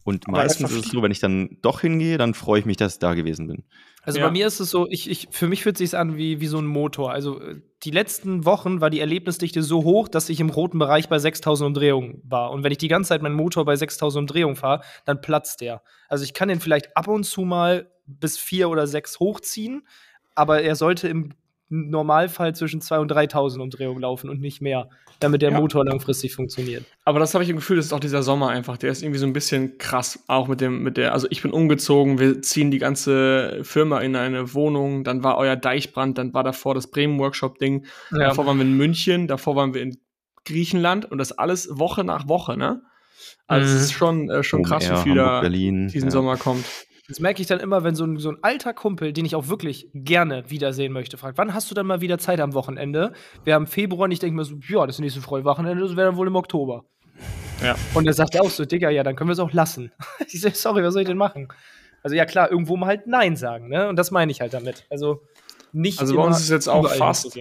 und 0.03 0.27
Aber 0.27 0.37
meistens 0.37 0.71
ist 0.71 0.85
es 0.85 0.91
so, 0.91 1.01
wenn 1.01 1.11
ich 1.11 1.19
dann 1.19 1.57
doch 1.61 1.81
hingehe, 1.81 2.17
dann 2.17 2.33
freue 2.33 2.59
ich 2.59 2.65
mich, 2.65 2.77
dass 2.77 2.93
ich 2.93 2.99
da 2.99 3.13
gewesen 3.13 3.47
bin. 3.47 3.63
Also 4.01 4.19
Ja. 4.19 4.25
bei 4.25 4.31
mir 4.31 4.47
ist 4.47 4.59
es 4.59 4.69
so, 4.69 4.87
ich, 4.89 5.09
ich, 5.09 5.29
für 5.31 5.47
mich 5.47 5.63
fühlt 5.63 5.75
es 5.79 5.91
sich 5.91 5.97
an 5.97 6.17
wie, 6.17 6.41
wie 6.41 6.47
so 6.47 6.57
ein 6.59 6.65
Motor. 6.65 7.11
Also 7.11 7.39
äh, 7.39 7.61
die 7.83 7.91
letzten 7.91 8.43
Wochen 8.43 8.81
war 8.81 8.89
die 8.89 8.99
Erlebnisdichte 8.99 9.63
so 9.63 9.83
hoch, 9.83 10.09
dass 10.09 10.27
ich 10.27 10.41
im 10.41 10.49
roten 10.49 10.77
Bereich 10.77 11.07
bei 11.07 11.19
6000 11.19 11.67
Umdrehungen 11.67 12.21
war. 12.25 12.51
Und 12.51 12.63
wenn 12.63 12.71
ich 12.71 12.77
die 12.77 12.89
ganze 12.89 13.09
Zeit 13.09 13.21
meinen 13.21 13.35
Motor 13.35 13.63
bei 13.63 13.77
6000 13.77 14.23
Umdrehungen 14.23 14.57
fahre, 14.57 14.83
dann 15.05 15.21
platzt 15.21 15.61
der. 15.61 15.83
Also 16.09 16.25
ich 16.25 16.33
kann 16.33 16.49
den 16.49 16.59
vielleicht 16.59 16.95
ab 16.97 17.07
und 17.07 17.23
zu 17.23 17.41
mal 17.41 17.89
bis 18.05 18.37
vier 18.37 18.69
oder 18.69 18.87
sechs 18.87 19.19
hochziehen, 19.19 19.87
aber 20.35 20.61
er 20.61 20.75
sollte 20.75 21.07
im 21.07 21.33
Normalfall 21.73 22.55
zwischen 22.55 22.81
2.000 22.81 22.99
und 23.01 23.11
3.000 23.11 23.59
Umdrehungen 23.59 24.01
laufen 24.01 24.29
und 24.29 24.39
nicht 24.39 24.61
mehr, 24.61 24.89
damit 25.19 25.41
der 25.41 25.51
Ja. 25.51 25.59
Motor 25.59 25.85
langfristig 25.85 26.35
funktioniert. 26.35 26.85
Aber 27.03 27.19
das 27.19 27.33
habe 27.33 27.43
ich 27.43 27.49
im 27.49 27.55
Gefühl, 27.55 27.77
das 27.77 27.87
ist 27.87 27.93
auch 27.93 27.99
dieser 27.99 28.21
Sommer 28.23 28.49
einfach. 28.49 28.77
Der 28.77 28.91
ist 28.91 29.01
irgendwie 29.01 29.19
so 29.19 29.25
ein 29.25 29.33
bisschen 29.33 29.77
krass. 29.77 30.23
Auch 30.27 30.47
mit 30.47 30.61
dem, 30.61 30.83
mit 30.83 30.97
der, 30.97 31.13
also 31.13 31.27
ich 31.31 31.41
bin 31.41 31.51
umgezogen, 31.51 32.19
wir 32.19 32.41
ziehen 32.41 32.69
die 32.71 32.77
ganze 32.79 33.59
Firma 33.63 34.01
in 34.01 34.15
eine 34.15 34.53
Wohnung, 34.53 35.03
dann 35.03 35.23
war 35.23 35.37
euer 35.37 35.55
Deichbrand, 35.55 36.17
dann 36.17 36.33
war 36.33 36.43
davor 36.43 36.75
das 36.75 36.87
Ja. 38.11 38.19
Davor 38.19 38.45
waren 38.45 38.57
wir 38.57 38.65
in 38.65 38.77
München, 38.77 39.27
davor 39.27 39.55
waren 39.55 39.73
wir 39.73 39.81
in 39.81 39.97
Griechenland 40.45 41.09
und 41.09 41.17
das 41.17 41.31
alles 41.31 41.69
Woche 41.71 42.03
nach 42.03 42.27
Woche, 42.27 42.57
ne? 42.57 42.81
Also 43.47 43.69
Mhm. 43.69 43.75
es 43.77 43.83
ist 43.83 43.91
schon, 43.93 44.29
äh, 44.29 44.43
schon 44.43 44.59
Open 44.59 44.69
krass, 44.69 44.89
wie 44.89 44.95
viel 45.03 45.15
da 45.15 45.41
diesen 45.41 46.03
ja. 46.03 46.11
Sommer 46.11 46.37
kommt. 46.37 46.65
Das 47.13 47.19
merke 47.19 47.43
ich 47.43 47.47
dann 47.47 47.59
immer, 47.59 47.83
wenn 47.83 47.93
so 47.93 48.05
ein, 48.05 48.17
so 48.17 48.31
ein 48.31 48.39
alter 48.41 48.73
Kumpel, 48.73 49.13
den 49.13 49.23
ich 49.23 49.35
auch 49.35 49.47
wirklich 49.47 49.87
gerne 49.93 50.49
wiedersehen 50.49 50.91
möchte, 50.91 51.15
fragt, 51.15 51.37
wann 51.37 51.53
hast 51.53 51.69
du 51.69 51.75
dann 51.75 51.85
mal 51.85 52.01
wieder 52.01 52.17
Zeit 52.17 52.39
am 52.39 52.55
Wochenende? 52.55 53.13
Wir 53.43 53.53
haben 53.53 53.67
Februar 53.67 54.05
und 54.05 54.11
ich 54.11 54.17
denke 54.17 54.35
mir 54.35 54.43
so, 54.43 54.55
ja, 54.67 54.87
das 54.87 54.97
nächste 54.97 55.21
freie 55.21 55.43
Wochenende, 55.43 55.83
das 55.83 55.95
wäre 55.95 56.07
dann 56.07 56.17
wohl 56.17 56.25
im 56.25 56.35
Oktober. 56.35 56.85
Ja. 57.61 57.75
Und 57.93 58.07
er 58.07 58.13
sagt 58.13 58.39
auch 58.39 58.49
so, 58.49 58.65
Digga, 58.65 58.89
ja, 58.89 59.03
dann 59.03 59.15
können 59.15 59.27
wir 59.27 59.33
es 59.33 59.39
auch 59.39 59.53
lassen. 59.53 59.91
ich 60.27 60.41
so, 60.41 60.49
sorry, 60.51 60.83
was 60.83 60.93
soll 60.93 61.03
ich 61.03 61.07
denn 61.07 61.17
machen? 61.17 61.49
Also 62.01 62.15
ja 62.15 62.25
klar, 62.25 62.49
irgendwo 62.49 62.77
mal 62.77 62.87
halt 62.87 63.05
Nein 63.05 63.35
sagen, 63.35 63.69
ne? 63.69 63.87
Und 63.89 63.95
das 63.95 64.09
meine 64.09 64.31
ich 64.31 64.41
halt 64.41 64.55
damit. 64.55 64.87
Also 64.89 65.21
nicht 65.71 65.99
Also 65.99 66.15
bei 66.15 66.23
uns 66.23 66.39
ist 66.39 66.49
jetzt 66.49 66.67
auch 66.67 66.89
fast-. 66.89 67.37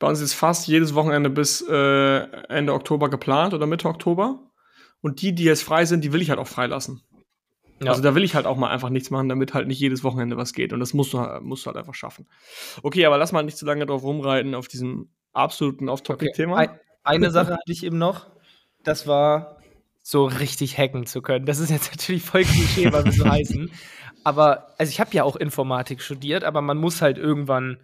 Bei 0.00 0.08
uns 0.08 0.20
ist 0.20 0.34
fast 0.34 0.66
jedes 0.66 0.96
Wochenende 0.96 1.30
bis 1.30 1.64
äh, 1.70 2.18
Ende 2.48 2.74
Oktober 2.74 3.08
geplant 3.08 3.54
oder 3.54 3.66
Mitte 3.66 3.86
Oktober. 3.86 4.40
Und 5.02 5.22
die, 5.22 5.36
die 5.36 5.44
jetzt 5.44 5.62
frei 5.62 5.84
sind, 5.84 6.02
die 6.02 6.12
will 6.12 6.20
ich 6.20 6.30
halt 6.30 6.40
auch 6.40 6.48
freilassen. 6.48 7.00
Ja. 7.82 7.90
Also 7.90 8.02
da 8.02 8.14
will 8.14 8.24
ich 8.24 8.34
halt 8.34 8.46
auch 8.46 8.56
mal 8.56 8.70
einfach 8.70 8.90
nichts 8.90 9.10
machen, 9.10 9.28
damit 9.28 9.54
halt 9.54 9.66
nicht 9.66 9.80
jedes 9.80 10.04
Wochenende 10.04 10.36
was 10.36 10.52
geht. 10.52 10.72
Und 10.72 10.80
das 10.80 10.94
musst 10.94 11.12
du, 11.12 11.18
musst 11.42 11.64
du 11.64 11.68
halt 11.68 11.76
einfach 11.76 11.94
schaffen. 11.94 12.28
Okay, 12.82 13.06
aber 13.06 13.18
lass 13.18 13.32
mal 13.32 13.42
nicht 13.42 13.56
zu 13.56 13.66
lange 13.66 13.86
drauf 13.86 14.02
rumreiten, 14.02 14.54
auf 14.54 14.68
diesem 14.68 15.10
absoluten 15.32 15.88
Off-Topic-Thema. 15.88 16.56
Ein, 16.56 16.80
eine 17.02 17.30
Sache 17.30 17.52
hatte 17.52 17.72
ich 17.72 17.84
eben 17.84 17.98
noch, 17.98 18.30
das 18.82 19.06
war 19.06 19.58
so 20.02 20.24
richtig 20.24 20.78
hacken 20.78 21.06
zu 21.06 21.22
können. 21.22 21.46
Das 21.46 21.58
ist 21.58 21.70
jetzt 21.70 21.90
natürlich 21.96 22.22
voll 22.22 22.44
Klischee, 22.44 22.92
weil 22.92 23.04
wir 23.04 23.12
so 23.12 23.28
heißen. 23.28 23.70
Aber, 24.24 24.74
also 24.78 24.90
ich 24.90 25.00
habe 25.00 25.10
ja 25.12 25.24
auch 25.24 25.36
Informatik 25.36 26.00
studiert, 26.00 26.44
aber 26.44 26.60
man 26.60 26.78
muss 26.78 27.02
halt 27.02 27.18
irgendwann 27.18 27.78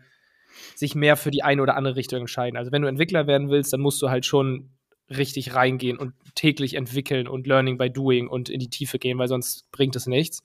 sich 0.75 0.95
mehr 0.95 1.17
für 1.17 1.31
die 1.31 1.43
eine 1.43 1.63
oder 1.63 1.77
andere 1.77 1.97
Richtung 1.97 2.21
entscheiden. 2.21 2.57
Also 2.57 2.73
wenn 2.73 2.83
du 2.83 2.89
Entwickler 2.89 3.27
werden 3.27 3.51
willst, 3.51 3.73
dann 3.73 3.81
musst 3.81 4.01
du 4.03 4.11
halt 4.11 4.27
schon 4.27 4.71
richtig 5.11 5.55
reingehen 5.55 5.99
und 5.99 6.13
täglich 6.39 6.75
entwickeln 6.75 7.27
und 7.27 7.49
Learning 7.49 7.79
by 7.79 7.91
Doing 7.91 8.29
und 8.29 8.49
in 8.49 8.61
die 8.61 8.71
Tiefe 8.71 9.01
gehen, 9.01 9.19
weil 9.19 9.27
sonst 9.27 9.71
bringt 9.73 9.97
es 9.97 10.07
nichts. 10.07 10.45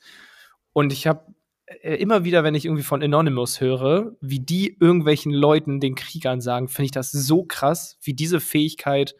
Und 0.73 0.91
ich 0.91 1.05
habe 1.05 1.33
äh, 1.67 1.95
immer 1.95 2.23
wieder, 2.23 2.43
wenn 2.43 2.55
ich 2.55 2.65
irgendwie 2.65 2.83
von 2.83 3.03
Anonymous 3.03 3.61
höre, 3.61 4.15
wie 4.19 4.39
die 4.39 4.75
irgendwelchen 4.79 5.31
Leuten, 5.31 5.79
den 5.79 5.93
Kriegern 5.93 6.41
sagen, 6.41 6.67
finde 6.67 6.85
ich 6.85 6.91
das 6.91 7.11
so 7.11 7.43
krass, 7.43 7.99
wie 8.01 8.15
diese 8.15 8.39
Fähigkeit 8.39 9.13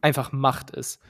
einfach 0.00 0.32
Macht 0.32 0.70
ist. 0.70 1.00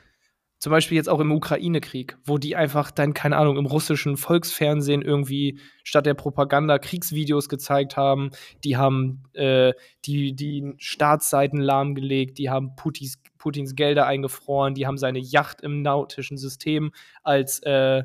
Zum 0.61 0.73
Beispiel 0.73 0.97
jetzt 0.97 1.09
auch 1.09 1.21
im 1.21 1.33
Ukraine-Krieg, 1.33 2.19
wo 2.23 2.37
die 2.37 2.55
einfach 2.55 2.91
dann, 2.91 3.15
keine 3.15 3.39
Ahnung, 3.39 3.57
im 3.57 3.65
russischen 3.65 4.19
Volksfernsehen 4.19 5.01
irgendwie 5.01 5.59
statt 5.85 6.05
der 6.05 6.13
Propaganda 6.13 6.79
Kriegsvideos 6.79 7.49
gezeigt 7.49 7.97
haben. 7.97 8.31
Die 8.63 8.77
haben 8.77 9.23
äh, 9.33 9.73
die, 10.05 10.37
die 10.37 10.75
Staatsseiten 10.77 11.63
lahmgelegt, 11.63 12.37
die 12.37 12.51
haben 12.51 12.77
Putins, 12.77 13.23
Putins 13.39 13.75
Gelder 13.75 14.07
eingefroren, 14.07 14.75
die 14.75 14.87
haben 14.87 14.99
seine 14.99 15.19
Yacht 15.19 15.63
im 15.63 15.81
nautischen 15.81 16.37
System 16.37 16.93
als, 17.23 17.61
äh, 17.61 18.05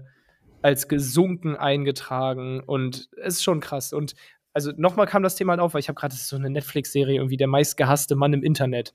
als 0.61 0.87
gesunken 0.87 1.57
eingetragen. 1.57 2.61
Und 2.61 3.09
es 3.21 3.35
ist 3.35 3.43
schon 3.43 3.59
krass. 3.59 3.91
Und 3.91 4.13
also 4.53 4.71
nochmal 4.77 5.07
kam 5.07 5.23
das 5.23 5.35
Thema 5.35 5.51
halt 5.51 5.59
auf, 5.59 5.73
weil 5.73 5.81
ich 5.81 5.89
habe 5.89 5.99
gerade 5.99 6.15
so 6.15 6.37
eine 6.37 6.49
Netflix-Serie, 6.49 7.17
irgendwie 7.17 7.35
der 7.35 7.47
meistgehasste 7.47 8.15
Mann 8.15 8.31
im 8.31 8.43
Internet. 8.43 8.93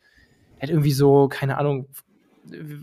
Er 0.56 0.62
hat 0.62 0.70
irgendwie 0.70 0.92
so, 0.92 1.28
keine 1.28 1.58
Ahnung, 1.58 1.88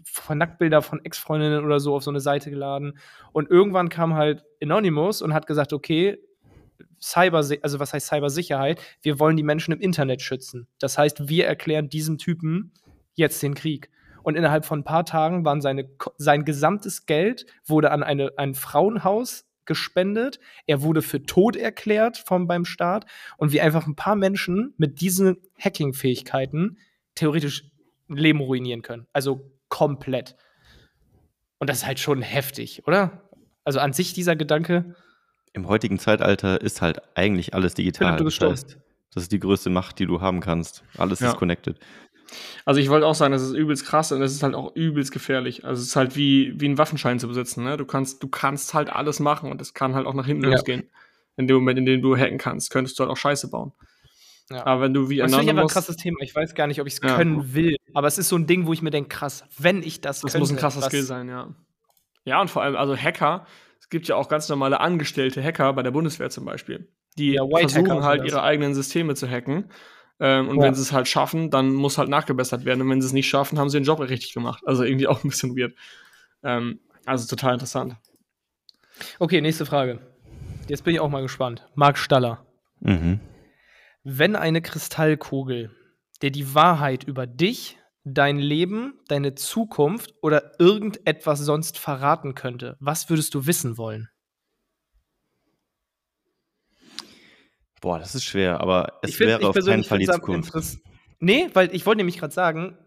von 0.05 0.37
Nacktbilder 0.37 0.81
von 0.81 1.03
Ex-Freundinnen 1.03 1.63
oder 1.63 1.79
so 1.79 1.95
auf 1.95 2.03
so 2.03 2.11
eine 2.11 2.19
Seite 2.19 2.49
geladen. 2.49 2.97
Und 3.31 3.49
irgendwann 3.49 3.89
kam 3.89 4.15
halt 4.15 4.43
Anonymous 4.61 5.21
und 5.21 5.33
hat 5.33 5.47
gesagt, 5.47 5.73
okay, 5.73 6.17
Cyber, 7.01 7.37
also 7.37 7.79
was 7.79 7.93
heißt 7.93 8.07
Cybersicherheit? 8.07 8.81
Wir 9.01 9.19
wollen 9.19 9.37
die 9.37 9.43
Menschen 9.43 9.73
im 9.73 9.79
Internet 9.79 10.21
schützen. 10.21 10.67
Das 10.79 10.97
heißt, 10.97 11.29
wir 11.29 11.45
erklären 11.45 11.89
diesem 11.89 12.17
Typen 12.17 12.71
jetzt 13.13 13.41
den 13.43 13.55
Krieg. 13.55 13.89
Und 14.23 14.35
innerhalb 14.35 14.65
von 14.65 14.79
ein 14.79 14.83
paar 14.83 15.05
Tagen 15.05 15.45
waren 15.45 15.61
seine, 15.61 15.89
sein 16.17 16.43
gesamtes 16.43 17.05
Geld 17.05 17.45
wurde 17.65 17.91
an 17.91 18.03
eine, 18.03 18.31
ein 18.37 18.55
Frauenhaus 18.55 19.45
gespendet. 19.65 20.39
Er 20.65 20.81
wurde 20.81 21.01
für 21.01 21.23
tot 21.23 21.55
erklärt 21.55 22.17
vom, 22.17 22.47
beim 22.47 22.65
Staat. 22.65 23.05
Und 23.37 23.51
wie 23.51 23.61
einfach 23.61 23.87
ein 23.87 23.95
paar 23.95 24.15
Menschen 24.15 24.73
mit 24.77 25.01
diesen 25.01 25.37
Hacking-Fähigkeiten 25.59 26.77
theoretisch 27.15 27.71
Leben 28.07 28.39
ruinieren 28.39 28.81
können. 28.81 29.07
Also 29.13 29.51
komplett. 29.69 30.35
Und 31.59 31.69
das 31.69 31.77
ist 31.79 31.85
halt 31.87 31.99
schon 31.99 32.21
heftig, 32.21 32.83
oder? 32.87 33.29
Also 33.63 33.79
an 33.79 33.93
sich 33.93 34.13
dieser 34.13 34.35
Gedanke. 34.35 34.95
Im 35.53 35.67
heutigen 35.67 35.97
Zeitalter 35.99 36.61
ist 36.61 36.81
halt 36.81 37.01
eigentlich 37.15 37.53
alles 37.53 37.73
digital. 37.73 38.09
Philipp, 38.09 38.17
du 38.19 38.23
bist 38.25 38.41
das 38.41 38.51
heißt, 38.51 38.77
das 39.13 39.23
ist 39.23 39.31
die 39.31 39.39
größte 39.39 39.69
Macht, 39.69 39.99
die 39.99 40.05
du 40.05 40.21
haben 40.21 40.39
kannst. 40.39 40.83
Alles 40.97 41.19
Ja. 41.19 41.31
ist 41.31 41.37
connected. 41.37 41.79
Also 42.65 42.79
ich 42.81 42.89
wollte 42.89 43.07
auch 43.07 43.15
sagen, 43.15 43.31
das 43.31 43.41
ist 43.41 43.53
übelst 43.53 43.85
krass 43.85 44.11
und 44.11 44.21
es 44.21 44.33
ist 44.33 44.43
halt 44.43 44.53
auch 44.53 44.75
übelst 44.75 45.11
gefährlich. 45.11 45.63
Also 45.65 45.81
es 45.81 45.87
ist 45.87 45.95
halt 45.95 46.15
wie, 46.15 46.53
wie 46.59 46.65
einen 46.65 46.77
Waffenschein 46.77 47.19
zu 47.19 47.27
besitzen. 47.27 47.63
Ne? 47.63 47.77
Du, 47.77 47.85
kannst, 47.85 48.21
du 48.21 48.27
kannst 48.27 48.73
halt 48.73 48.89
alles 48.89 49.19
machen 49.19 49.49
und 49.49 49.61
es 49.61 49.73
kann 49.73 49.95
halt 49.95 50.05
auch 50.05 50.13
nach 50.13 50.25
hinten 50.25 50.43
Ja. 50.43 50.49
losgehen. 50.51 50.89
In 51.37 51.47
dem 51.47 51.55
Moment, 51.57 51.79
in 51.79 51.85
dem 51.85 52.01
du 52.01 52.17
hacken 52.17 52.37
kannst, 52.37 52.69
könntest 52.69 52.99
du 52.99 53.03
halt 53.03 53.11
auch 53.11 53.17
Scheiße 53.17 53.49
bauen. 53.49 53.71
Ja. 54.49 54.65
Aber 54.65 54.81
wenn 54.81 54.93
du 54.93 55.09
wie 55.09 55.17
Das 55.17 55.25
finde 55.25 55.27
ich 55.27 55.33
einfach 55.35 55.43
ein 55.43 55.49
Anonymous, 55.49 55.73
krasses 55.73 55.95
Thema. 55.97 56.17
Ich 56.21 56.33
weiß 56.35 56.55
gar 56.55 56.67
nicht, 56.67 56.79
ob 56.79 56.87
ich 56.87 56.93
es 56.93 57.01
Ja. 57.03 57.15
können 57.15 57.53
will. 57.53 57.75
Aber 57.93 58.07
es 58.07 58.17
ist 58.17 58.29
so 58.29 58.35
ein 58.37 58.47
Ding, 58.47 58.65
wo 58.65 58.73
ich 58.73 58.81
mir 58.81 58.91
denke, 58.91 59.09
krass, 59.09 59.43
wenn 59.57 59.83
ich 59.83 59.99
das 60.01 60.21
das 60.21 60.31
könnte, 60.31 60.39
muss 60.39 60.51
ein 60.51 60.57
krasser 60.57 60.81
Skill 60.83 61.03
sein, 61.03 61.27
ja. 61.27 61.53
Ja, 62.23 62.41
und 62.41 62.49
vor 62.49 62.61
allem, 62.61 62.75
also 62.75 62.95
Hacker, 62.95 63.45
es 63.79 63.89
gibt 63.89 64.07
ja 64.07 64.15
auch 64.15 64.29
ganz 64.29 64.47
normale 64.49 64.79
angestellte 64.79 65.43
Hacker 65.43 65.73
bei 65.73 65.83
der 65.83 65.91
Bundeswehr 65.91 66.29
zum 66.29 66.45
Beispiel. 66.45 66.89
Die 67.17 67.33
Ja, 67.33 67.43
versuchen 67.59 68.03
halt 68.03 68.21
das. 68.21 68.27
ihre 68.27 68.43
eigenen 68.43 68.73
Systeme 68.75 69.15
zu 69.15 69.29
hacken. 69.29 69.69
Ähm, 70.19 70.47
und 70.49 70.57
Ja. 70.57 70.63
wenn 70.63 70.73
sie 70.75 70.81
es 70.81 70.91
halt 70.91 71.07
schaffen, 71.07 71.49
dann 71.51 71.73
muss 71.73 71.97
halt 71.97 72.09
nachgebessert 72.09 72.65
werden. 72.65 72.81
Und 72.81 72.89
wenn 72.89 73.01
sie 73.01 73.07
es 73.07 73.13
nicht 73.13 73.27
schaffen, 73.29 73.59
haben 73.59 73.69
sie 73.69 73.79
den 73.79 73.83
Job 73.85 73.99
richtig 73.99 74.33
gemacht. 74.33 74.63
Also 74.65 74.83
irgendwie 74.83 75.07
auch 75.07 75.23
ein 75.23 75.29
bisschen 75.29 75.55
weird. 75.57 75.73
Ähm, 76.43 76.79
also 77.05 77.27
total 77.27 77.53
interessant. 77.53 77.95
Okay, 79.19 79.41
nächste 79.41 79.65
Frage. 79.65 79.99
Jetzt 80.67 80.83
bin 80.83 80.93
ich 80.95 80.99
auch 80.99 81.09
mal 81.09 81.21
gespannt. 81.21 81.67
Marc 81.75 81.97
Staller. 81.97 82.45
Mhm. 82.79 83.19
Wenn 84.09 84.37
eine 84.37 84.61
Kristallkugel 84.61 85.69
dir 86.21 86.31
die 86.31 86.55
Wahrheit 86.55 87.03
über 87.03 87.27
dich, 87.27 87.77
dein 88.05 88.37
Leben, 88.39 88.93
deine 89.09 89.35
Zukunft 89.35 90.13
oder 90.21 90.57
irgendetwas 90.61 91.39
sonst 91.39 91.77
verraten 91.77 92.33
könnte, 92.33 92.77
was 92.79 93.09
würdest 93.09 93.33
du 93.33 93.47
wissen 93.47 93.77
wollen? 93.77 94.07
Boah, 97.81 97.99
das 97.99 98.15
ist 98.15 98.23
schwer, 98.23 98.61
aber 98.61 98.97
es 99.01 99.15
find- 99.15 99.27
wäre 99.27 99.49
auf 99.49 99.55
keinen 99.57 99.83
Fall 99.83 99.99
die 99.99 100.05
Zukunft. 100.05 100.53
Nee, 101.19 101.49
weil 101.51 101.75
ich 101.75 101.85
wollte 101.85 101.97
nämlich 101.97 102.17
gerade 102.17 102.33
sagen, 102.33 102.77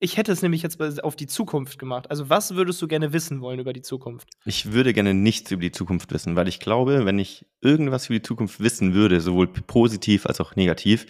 ich 0.00 0.16
hätte 0.16 0.32
es 0.32 0.42
nämlich 0.42 0.62
jetzt 0.62 0.80
auf 1.04 1.14
die 1.14 1.26
Zukunft 1.26 1.78
gemacht. 1.78 2.10
Also, 2.10 2.28
was 2.28 2.54
würdest 2.54 2.80
du 2.82 2.88
gerne 2.88 3.12
wissen 3.12 3.40
wollen 3.40 3.60
über 3.60 3.72
die 3.72 3.82
Zukunft? 3.82 4.28
Ich 4.46 4.72
würde 4.72 4.92
gerne 4.92 5.14
nichts 5.14 5.50
über 5.50 5.60
die 5.62 5.72
Zukunft 5.72 6.10
wissen, 6.12 6.34
weil 6.36 6.48
ich 6.48 6.58
glaube, 6.58 7.04
wenn 7.04 7.18
ich 7.18 7.46
irgendwas 7.60 8.06
über 8.06 8.14
die 8.18 8.22
Zukunft 8.22 8.60
wissen 8.60 8.94
würde, 8.94 9.20
sowohl 9.20 9.46
positiv 9.46 10.26
als 10.26 10.40
auch 10.40 10.56
negativ, 10.56 11.06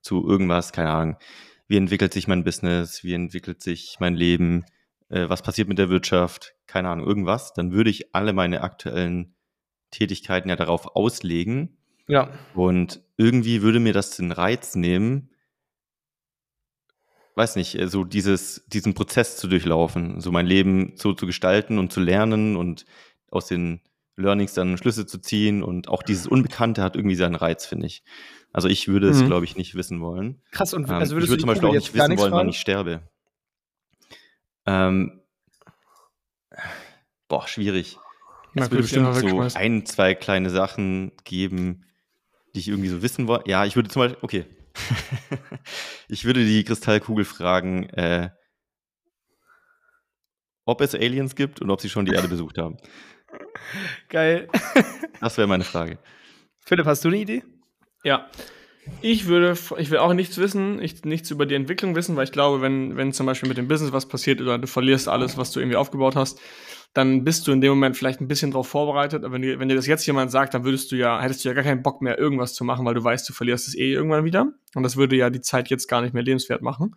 zu 0.00 0.26
irgendwas, 0.26 0.72
keine 0.72 0.90
Ahnung, 0.90 1.16
wie 1.66 1.76
entwickelt 1.76 2.12
sich 2.14 2.28
mein 2.28 2.44
Business, 2.44 3.02
wie 3.02 3.12
entwickelt 3.12 3.60
sich 3.60 3.96
mein 3.98 4.14
Leben, 4.14 4.64
äh, 5.08 5.28
was 5.28 5.42
passiert 5.42 5.68
mit 5.68 5.78
der 5.78 5.90
Wirtschaft, 5.90 6.54
keine 6.66 6.88
Ahnung, 6.88 7.06
irgendwas, 7.06 7.52
dann 7.52 7.72
würde 7.72 7.90
ich 7.90 8.14
alle 8.14 8.32
meine 8.32 8.62
aktuellen 8.62 9.34
Tätigkeiten 9.90 10.48
ja 10.48 10.56
darauf 10.56 10.94
auslegen 10.96 11.76
Ja. 12.06 12.30
und 12.54 13.02
irgendwie 13.16 13.62
würde 13.62 13.80
mir 13.80 13.92
das 13.92 14.16
den 14.16 14.30
Reiz 14.32 14.76
nehmen, 14.76 15.30
weiß 17.38 17.56
nicht, 17.56 17.74
äh, 17.78 17.88
so 17.88 18.04
dieses, 18.04 18.64
diesen 18.66 18.92
Prozess 18.94 19.36
zu 19.38 19.48
durchlaufen, 19.48 20.20
so 20.20 20.30
mein 20.30 20.46
Leben 20.46 20.92
so 20.96 21.14
zu 21.14 21.24
gestalten 21.26 21.78
und 21.78 21.92
zu 21.92 22.00
lernen 22.00 22.56
und 22.56 22.84
aus 23.30 23.46
den 23.46 23.80
Learnings 24.16 24.52
dann 24.52 24.76
Schlüsse 24.76 25.06
zu 25.06 25.18
ziehen 25.18 25.62
und 25.62 25.88
auch 25.88 26.02
dieses 26.02 26.26
Unbekannte 26.26 26.82
hat 26.82 26.96
irgendwie 26.96 27.14
seinen 27.14 27.36
Reiz, 27.36 27.64
finde 27.64 27.86
ich. 27.86 28.02
Also 28.52 28.68
ich 28.68 28.88
würde 28.88 29.08
es, 29.08 29.22
Mhm. 29.22 29.26
glaube 29.26 29.44
ich, 29.44 29.56
nicht 29.56 29.74
wissen 29.76 30.00
wollen. 30.00 30.42
Krass, 30.50 30.74
und 30.74 30.84
Ähm, 30.88 30.94
also 30.94 31.12
ich 31.14 31.16
würdest 31.16 31.30
würde 31.30 31.36
du 31.36 31.40
zum 31.42 31.48
Beispiel 31.48 31.68
auch 31.68 31.74
nicht 31.74 31.94
wissen 31.94 32.18
wollen, 32.18 32.32
wann 32.32 32.38
fragen? 32.38 32.48
ich 32.48 32.58
sterbe. 32.60 33.02
Ähm, 34.66 35.20
boah, 37.28 37.46
schwierig. 37.46 37.96
Na 38.54 38.64
Es 38.64 38.70
würde 38.70 38.82
bestimmt 38.82 39.14
so 39.14 39.40
ein, 39.54 39.86
zwei 39.86 40.14
kleine 40.14 40.50
Sachen 40.50 41.12
geben, 41.24 41.84
die 42.54 42.60
ich 42.60 42.68
irgendwie 42.68 42.88
so 42.88 43.02
wissen 43.02 43.28
wollte. 43.28 43.48
Ja, 43.50 43.64
ich 43.64 43.76
würde 43.76 43.88
zum 43.90 44.00
Beispiel, 44.00 44.18
okay. 44.22 44.44
ich 46.08 46.24
würde 46.24 46.44
die 46.44 46.64
Kristallkugel 46.64 47.24
fragen, 47.24 47.88
äh, 47.90 48.30
ob 50.64 50.80
es 50.80 50.94
Aliens 50.94 51.34
gibt 51.34 51.60
und 51.60 51.70
ob 51.70 51.80
sie 51.80 51.88
schon 51.88 52.04
die 52.04 52.12
Erde 52.12 52.28
besucht 52.28 52.58
haben. 52.58 52.76
Geil. 54.08 54.48
Das 55.20 55.36
wäre 55.36 55.48
meine 55.48 55.64
Frage. 55.64 55.98
Philipp, 56.64 56.86
hast 56.86 57.04
du 57.04 57.08
eine 57.08 57.16
Idee? 57.16 57.42
Ja. 58.04 58.28
Ich 59.00 59.26
würde, 59.26 59.58
ich 59.78 59.90
will 59.90 59.98
auch 59.98 60.12
nichts 60.12 60.38
wissen, 60.38 60.80
ich, 60.80 61.04
nichts 61.04 61.28
über 61.32 61.44
die 61.44 61.56
Entwicklung 61.56 61.96
wissen, 61.96 62.14
weil 62.14 62.22
ich 62.22 62.30
glaube, 62.30 62.62
wenn, 62.62 62.96
wenn 62.96 63.12
zum 63.12 63.26
Beispiel 63.26 63.48
mit 63.48 63.58
dem 63.58 63.66
Business 63.66 63.92
was 63.92 64.06
passiert 64.06 64.40
oder 64.40 64.58
du 64.58 64.68
verlierst 64.68 65.08
alles, 65.08 65.36
was 65.36 65.50
du 65.50 65.58
irgendwie 65.58 65.76
aufgebaut 65.76 66.14
hast, 66.14 66.40
dann 66.94 67.22
bist 67.24 67.46
du 67.46 67.52
in 67.52 67.60
dem 67.60 67.70
Moment 67.70 67.96
vielleicht 67.96 68.20
ein 68.20 68.28
bisschen 68.28 68.50
darauf 68.50 68.68
vorbereitet. 68.68 69.24
Aber 69.24 69.34
wenn 69.34 69.42
dir, 69.42 69.58
wenn 69.58 69.68
dir 69.68 69.74
das 69.76 69.86
jetzt 69.86 70.06
jemand 70.06 70.30
sagt, 70.30 70.54
dann 70.54 70.64
würdest 70.64 70.90
du 70.90 70.96
ja, 70.96 71.20
hättest 71.20 71.44
du 71.44 71.48
ja 71.48 71.54
gar 71.54 71.64
keinen 71.64 71.82
Bock 71.82 72.02
mehr, 72.02 72.18
irgendwas 72.18 72.54
zu 72.54 72.64
machen, 72.64 72.84
weil 72.86 72.94
du 72.94 73.04
weißt, 73.04 73.28
du 73.28 73.32
verlierst 73.32 73.68
es 73.68 73.74
eh 73.76 73.92
irgendwann 73.92 74.24
wieder. 74.24 74.52
Und 74.74 74.82
das 74.82 74.96
würde 74.96 75.16
ja 75.16 75.30
die 75.30 75.40
Zeit 75.40 75.68
jetzt 75.68 75.86
gar 75.86 76.00
nicht 76.02 76.14
mehr 76.14 76.22
lebenswert 76.22 76.62
machen. 76.62 76.96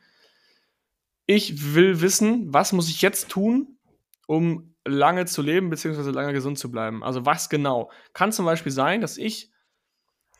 ich 1.27 1.75
will 1.75 2.01
wissen, 2.01 2.53
was 2.53 2.73
muss 2.73 2.89
ich 2.89 3.01
jetzt 3.01 3.29
tun, 3.29 3.77
um 4.27 4.73
lange 4.85 5.25
zu 5.25 5.41
leben, 5.41 5.69
beziehungsweise 5.69 6.11
lange 6.11 6.33
gesund 6.33 6.57
zu 6.57 6.71
bleiben. 6.71 7.03
Also 7.03 7.25
was 7.25 7.49
genau? 7.49 7.91
Kann 8.13 8.31
zum 8.31 8.45
Beispiel 8.45 8.71
sein, 8.71 9.01
dass 9.01 9.17
ich, 9.17 9.51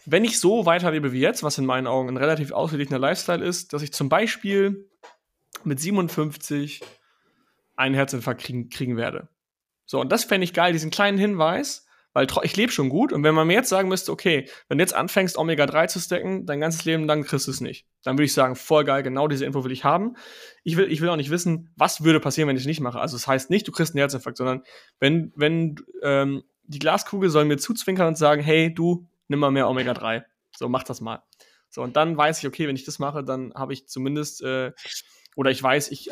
wenn 0.05 0.23
ich 0.23 0.39
so 0.39 0.65
weiterlebe 0.65 1.11
wie 1.11 1.19
jetzt, 1.19 1.43
was 1.43 1.57
in 1.57 1.65
meinen 1.65 1.87
Augen 1.87 2.09
ein 2.09 2.17
relativ 2.17 2.51
ausgeglichener 2.51 2.99
Lifestyle 2.99 3.45
ist, 3.45 3.73
dass 3.73 3.83
ich 3.83 3.93
zum 3.93 4.09
Beispiel 4.09 4.89
mit 5.63 5.79
57 5.79 6.81
einen 7.75 7.95
Herzinfarkt 7.95 8.41
kriegen, 8.41 8.69
kriegen 8.69 8.97
werde. 8.97 9.27
So, 9.91 9.99
und 9.99 10.09
das 10.09 10.23
fände 10.23 10.45
ich 10.45 10.53
geil, 10.53 10.71
diesen 10.71 10.89
kleinen 10.89 11.17
Hinweis, 11.17 11.85
weil 12.13 12.25
ich 12.43 12.55
lebe 12.55 12.71
schon 12.71 12.87
gut 12.87 13.11
und 13.11 13.25
wenn 13.25 13.35
man 13.35 13.45
mir 13.45 13.55
jetzt 13.55 13.67
sagen 13.67 13.89
müsste, 13.89 14.13
okay, 14.13 14.47
wenn 14.69 14.77
du 14.77 14.83
jetzt 14.83 14.93
anfängst, 14.93 15.37
Omega-3 15.37 15.87
zu 15.89 15.99
stacken, 15.99 16.45
dein 16.45 16.61
ganzes 16.61 16.85
Leben 16.85 17.07
lang 17.07 17.25
kriegst 17.25 17.47
du 17.47 17.51
es 17.51 17.59
nicht. 17.59 17.85
Dann 18.01 18.15
würde 18.15 18.23
ich 18.23 18.33
sagen, 18.33 18.55
voll 18.55 18.85
geil, 18.85 19.03
genau 19.03 19.27
diese 19.27 19.43
Info 19.43 19.65
will 19.65 19.71
ich 19.73 19.83
haben. 19.83 20.15
Ich 20.63 20.77
will, 20.77 20.89
ich 20.89 21.01
will 21.01 21.09
auch 21.09 21.17
nicht 21.17 21.29
wissen, 21.29 21.73
was 21.75 22.05
würde 22.05 22.21
passieren, 22.21 22.47
wenn 22.47 22.55
ich 22.55 22.61
es 22.61 22.67
nicht 22.67 22.79
mache. 22.79 23.01
Also 23.01 23.17
das 23.17 23.27
heißt 23.27 23.49
nicht, 23.49 23.67
du 23.67 23.73
kriegst 23.73 23.93
einen 23.93 23.99
Herzinfarkt, 23.99 24.37
sondern 24.37 24.63
wenn, 25.01 25.33
wenn 25.35 25.75
ähm, 26.03 26.43
die 26.63 26.79
Glaskugel 26.79 27.29
soll 27.29 27.43
mir 27.43 27.57
zuzwinkern 27.57 28.07
und 28.07 28.17
sagen, 28.17 28.41
hey, 28.41 28.73
du, 28.73 29.09
nimm 29.27 29.39
mal 29.39 29.51
mehr 29.51 29.67
Omega-3. 29.67 30.23
So, 30.55 30.69
mach 30.69 30.83
das 30.83 31.01
mal. 31.01 31.21
So, 31.67 31.81
und 31.81 31.97
dann 31.97 32.15
weiß 32.15 32.39
ich, 32.39 32.47
okay, 32.47 32.65
wenn 32.65 32.77
ich 32.77 32.85
das 32.85 32.97
mache, 32.97 33.25
dann 33.25 33.53
habe 33.55 33.73
ich 33.73 33.89
zumindest 33.89 34.41
äh, 34.41 34.71
oder 35.41 35.49
ich 35.49 35.63
weiß, 35.63 35.89
ich 35.89 36.11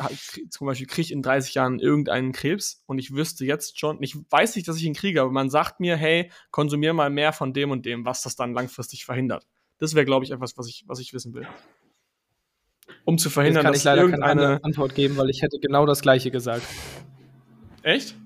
zum 0.50 0.66
Beispiel 0.66 0.88
kriege 0.88 1.12
in 1.14 1.22
30 1.22 1.54
Jahren 1.54 1.78
irgendeinen 1.78 2.32
Krebs 2.32 2.82
und 2.86 2.98
ich 2.98 3.14
wüsste 3.14 3.44
jetzt 3.44 3.78
schon, 3.78 4.02
ich 4.02 4.16
weiß 4.28 4.56
nicht, 4.56 4.66
dass 4.66 4.76
ich 4.76 4.82
ihn 4.82 4.92
kriege, 4.92 5.22
aber 5.22 5.30
man 5.30 5.50
sagt 5.50 5.78
mir, 5.78 5.96
hey, 5.96 6.32
konsumier 6.50 6.94
mal 6.94 7.10
mehr 7.10 7.32
von 7.32 7.52
dem 7.52 7.70
und 7.70 7.86
dem, 7.86 8.04
was 8.04 8.22
das 8.22 8.34
dann 8.34 8.54
langfristig 8.54 9.04
verhindert. 9.04 9.46
Das 9.78 9.94
wäre, 9.94 10.04
glaube 10.04 10.24
ich, 10.24 10.32
etwas, 10.32 10.58
was 10.58 10.66
ich, 10.66 10.82
was 10.88 10.98
ich 10.98 11.14
wissen 11.14 11.32
will. 11.32 11.46
Um 13.04 13.18
zu 13.18 13.30
verhindern, 13.30 13.62
kann 13.62 13.74
ich 13.74 13.84
leider 13.84 14.10
keine 14.10 14.64
Antwort 14.64 14.96
geben, 14.96 15.16
weil 15.16 15.30
ich 15.30 15.42
hätte 15.42 15.60
genau 15.60 15.86
das 15.86 16.02
Gleiche 16.02 16.32
gesagt. 16.32 16.66
Echt? 17.82 18.16